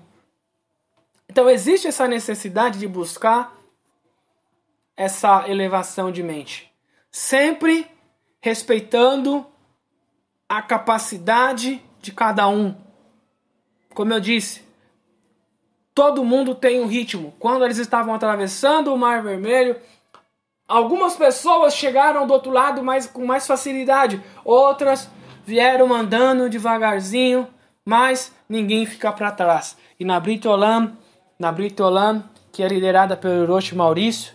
Então 1.30 1.50
existe 1.50 1.88
essa 1.88 2.08
necessidade 2.08 2.80
de 2.80 2.88
buscar 2.88 3.56
essa 4.96 5.50
elevação 5.50 6.12
de 6.12 6.24
mente, 6.24 6.72
sempre 7.12 7.88
respeitando 8.39 9.46
a 10.48 10.62
capacidade 10.62 11.84
de 12.02 12.12
cada 12.12 12.48
um. 12.48 12.76
Como 13.93 14.14
eu 14.14 14.20
disse, 14.20 14.64
todo 15.93 16.24
mundo 16.24 16.54
tem 16.54 16.82
um 16.82 16.88
ritmo. 16.88 17.34
Quando 17.39 17.66
eles 17.66 17.78
estavam 17.78 18.14
atravessando 18.14 18.93
o 18.93 18.98
Mar 18.98 19.24
Vermelho, 19.24 19.80
algumas 20.68 21.16
pessoas 21.16 21.76
chegaram 21.76 22.28
do 22.28 22.34
outro 22.34 22.52
lado 22.52 22.84
mais, 22.84 23.08
com 23.08 23.26
mais 23.26 23.48
facilidade, 23.48 24.24
outras 24.43 25.10
vieram 25.46 25.93
andando 25.93 26.50
devagarzinho, 26.50 27.48
mas 27.86 28.34
ninguém 28.50 28.86
fica 28.86 29.12
para 29.12 29.32
trás. 29.32 29.78
E 30.00 30.04
na 30.04 30.20
Britolam, 30.20 30.93
na 31.38 31.52
Britolam, 31.52 32.24
que 32.52 32.64
é 32.64 32.68
liderada 32.68 33.16
pelo 33.16 33.43
Hiroshi 33.43 33.76
Maurício, 33.76 34.34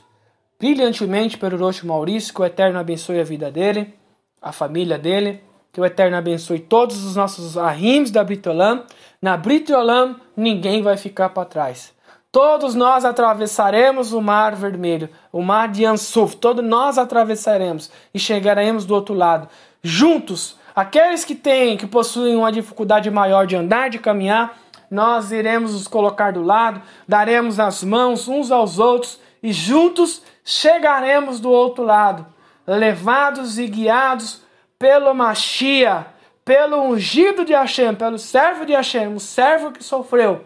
brilhantemente 0.59 1.37
pelo 1.37 1.57
Hiroshi 1.57 1.87
Maurício, 1.87 2.33
que 2.33 2.41
o 2.41 2.45
Eterno 2.45 2.79
abençoe 2.79 3.21
a 3.21 3.25
vida 3.25 3.51
dele, 3.51 3.93
a 4.41 4.53
família 4.53 4.99
dele, 4.99 5.43
que 5.73 5.81
o 5.81 5.85
Eterno 5.85 6.17
abençoe 6.17 6.61
todos 6.61 7.05
os 7.05 7.17
nossos 7.17 7.59
arrims 7.59 8.11
da 8.11 8.23
Britolam. 8.23 8.85
Na 9.21 9.37
Britolam, 9.37 10.17
ninguém 10.37 10.83
vai 10.83 10.97
ficar 10.97 11.31
para 11.31 11.45
trás. 11.45 11.93
Todos 12.33 12.77
nós 12.77 13.05
atravessaremos 13.05 14.13
o 14.13 14.21
mar 14.21 14.55
vermelho, 14.55 15.09
o 15.33 15.43
mar 15.43 15.69
de 15.69 15.85
Ansuf, 15.85 16.37
todos 16.37 16.65
nós 16.65 16.97
atravessaremos 16.97 17.91
e 18.15 18.21
chegaremos 18.21 18.85
do 18.85 18.95
outro 18.95 19.15
lado. 19.15 19.49
Juntos, 19.83 20.57
aqueles 20.75 21.25
que 21.25 21.35
têm, 21.35 21.77
que 21.77 21.87
possuem 21.87 22.37
uma 22.37 22.53
dificuldade 22.53 23.11
maior 23.11 23.47
de 23.47 23.57
andar, 23.57 23.91
de 23.91 23.99
caminhar, 23.99 24.59
nós 24.91 25.31
iremos 25.31 25.73
nos 25.73 25.87
colocar 25.87 26.33
do 26.33 26.43
lado, 26.43 26.83
daremos 27.07 27.61
as 27.61 27.85
mãos 27.85 28.27
uns 28.27 28.51
aos 28.51 28.79
outros 28.79 29.21
e 29.43 29.53
juntos 29.53 30.23
chegaremos 30.45 31.39
do 31.39 31.51
outro 31.51 31.85
lado, 31.85 32.27
levados 32.67 33.59
e 33.59 33.67
guiados 33.67 34.43
pelo 34.79 35.15
Machia, 35.15 36.07
pelo 36.45 36.83
ungido 36.83 37.45
de 37.45 37.53
Hashem, 37.53 37.95
pelo 37.95 38.19
servo 38.19 38.67
de 38.67 38.73
Hashem, 38.73 39.15
o 39.15 39.21
servo 39.21 39.71
que 39.71 39.85
sofreu. 39.85 40.45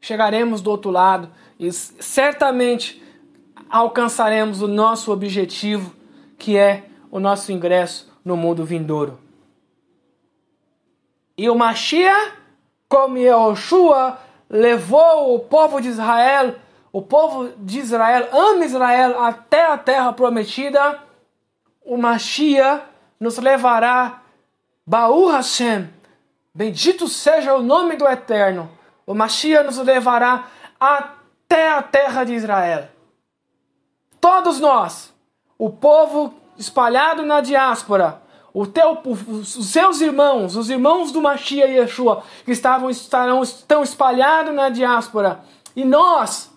Chegaremos 0.00 0.60
do 0.60 0.70
outro 0.70 0.90
lado 0.90 1.30
e 1.58 1.70
certamente 1.72 3.02
alcançaremos 3.70 4.62
o 4.62 4.68
nosso 4.68 5.12
objetivo, 5.12 5.94
que 6.38 6.56
é 6.56 6.86
o 7.10 7.20
nosso 7.20 7.52
ingresso 7.52 8.15
no 8.26 8.36
mundo 8.36 8.64
vindouro. 8.64 9.20
E 11.38 11.48
o 11.48 11.54
Machia, 11.54 12.32
como 12.88 13.18
Yehoshua, 13.18 14.18
levou 14.50 15.36
o 15.36 15.38
povo 15.38 15.80
de 15.80 15.90
Israel, 15.90 16.56
o 16.92 17.00
povo 17.00 17.52
de 17.56 17.78
Israel, 17.78 18.28
ama 18.32 18.64
Israel 18.64 19.22
até 19.22 19.66
a 19.66 19.78
terra 19.78 20.12
prometida, 20.12 21.00
o 21.84 21.96
Mashiach 21.96 22.82
nos 23.20 23.38
levará, 23.38 24.22
Baú 24.84 25.28
Hashem, 25.28 25.88
bendito 26.52 27.06
seja 27.06 27.54
o 27.54 27.62
nome 27.62 27.94
do 27.94 28.08
Eterno, 28.08 28.68
o 29.06 29.14
Mashiach 29.14 29.64
nos 29.64 29.78
levará 29.78 30.48
até 30.80 31.70
a 31.70 31.80
terra 31.80 32.24
de 32.24 32.34
Israel. 32.34 32.88
Todos 34.20 34.58
nós, 34.58 35.14
o 35.56 35.70
povo 35.70 36.34
espalhado 36.58 37.22
na 37.22 37.40
diáspora, 37.40 38.22
teu, 38.72 38.98
os 39.04 39.70
seus 39.70 40.00
irmãos, 40.00 40.56
os 40.56 40.70
irmãos 40.70 41.12
do 41.12 41.20
Mashiach 41.20 41.70
e 41.70 41.78
Yeshua, 41.78 42.22
que 42.44 42.52
estavam, 42.52 42.88
estarão, 42.88 43.42
estão 43.42 43.82
espalhados 43.82 44.54
na 44.54 44.70
diáspora, 44.70 45.40
e 45.74 45.84
nós, 45.84 46.50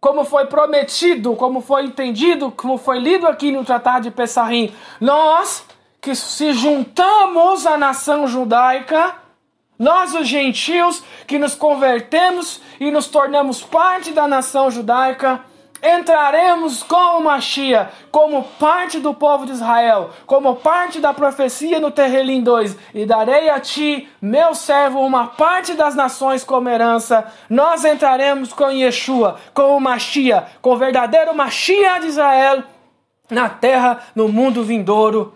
como 0.00 0.24
foi 0.24 0.46
prometido, 0.46 1.34
como 1.34 1.60
foi 1.60 1.84
entendido, 1.84 2.52
como 2.52 2.78
foi 2.78 3.00
lido 3.00 3.26
aqui 3.26 3.50
no 3.50 3.64
Tratado 3.64 4.04
de 4.04 4.10
Pessahim, 4.10 4.72
nós 5.00 5.64
que 6.00 6.14
se 6.14 6.52
juntamos 6.52 7.66
à 7.66 7.76
nação 7.76 8.28
judaica, 8.28 9.16
nós 9.76 10.14
os 10.14 10.28
gentios 10.28 11.02
que 11.26 11.38
nos 11.38 11.56
convertemos 11.56 12.60
e 12.78 12.90
nos 12.92 13.08
tornamos 13.08 13.62
parte 13.62 14.12
da 14.12 14.28
nação 14.28 14.70
judaica, 14.70 15.44
entraremos 15.86 16.82
com 16.82 17.18
o 17.18 17.24
Machia 17.24 17.90
como 18.10 18.42
parte 18.42 18.98
do 18.98 19.14
povo 19.14 19.46
de 19.46 19.52
Israel, 19.52 20.10
como 20.26 20.56
parte 20.56 21.00
da 21.00 21.12
profecia 21.12 21.78
no 21.78 21.90
Terrelim 21.90 22.42
2, 22.42 22.76
e 22.94 23.06
darei 23.06 23.48
a 23.48 23.60
ti, 23.60 24.08
meu 24.20 24.54
servo, 24.54 25.00
uma 25.00 25.28
parte 25.28 25.74
das 25.74 25.94
nações 25.94 26.42
como 26.42 26.68
herança. 26.68 27.30
Nós 27.48 27.84
entraremos 27.84 28.52
com 28.52 28.70
Yeshua, 28.70 29.38
com 29.54 29.76
o 29.76 29.80
Machia, 29.80 30.46
com 30.60 30.70
o 30.70 30.76
verdadeiro 30.76 31.34
Machia 31.34 31.98
de 31.98 32.08
Israel, 32.08 32.62
na 33.30 33.48
terra, 33.48 34.00
no 34.14 34.28
mundo 34.28 34.64
vindouro. 34.64 35.34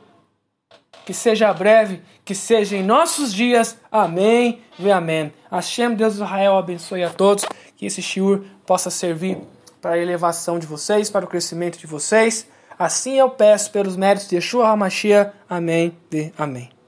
Que 1.05 1.15
seja 1.15 1.53
breve, 1.53 2.03
que 2.25 2.35
seja 2.35 2.77
em 2.77 2.83
nossos 2.83 3.33
dias. 3.33 3.79
Amém 3.91 4.61
e 4.79 4.91
amém. 4.91 5.33
Hashem, 5.51 5.95
Deus 5.95 6.15
de 6.15 6.23
Israel, 6.23 6.57
abençoe 6.57 7.03
a 7.03 7.11
todos. 7.11 7.45
Que 7.77 7.87
esse 7.87 8.01
shiur 8.01 8.45
possa 8.65 8.91
servir 8.91 9.39
para 9.81 9.93
a 9.93 9.99
elevação 9.99 10.59
de 10.59 10.67
vocês, 10.67 11.11
para 11.11 11.25
o 11.25 11.29
crescimento 11.29 11.79
de 11.79 11.87
vocês. 11.87 12.47
Assim 12.79 13.19
eu 13.19 13.31
peço 13.31 13.71
pelos 13.71 13.97
méritos 13.97 14.29
de 14.29 14.37
Yeshua 14.37 14.69
HaMashiach. 14.69 15.33
Amém 15.49 15.97
e 16.13 16.33
amém. 16.37 16.80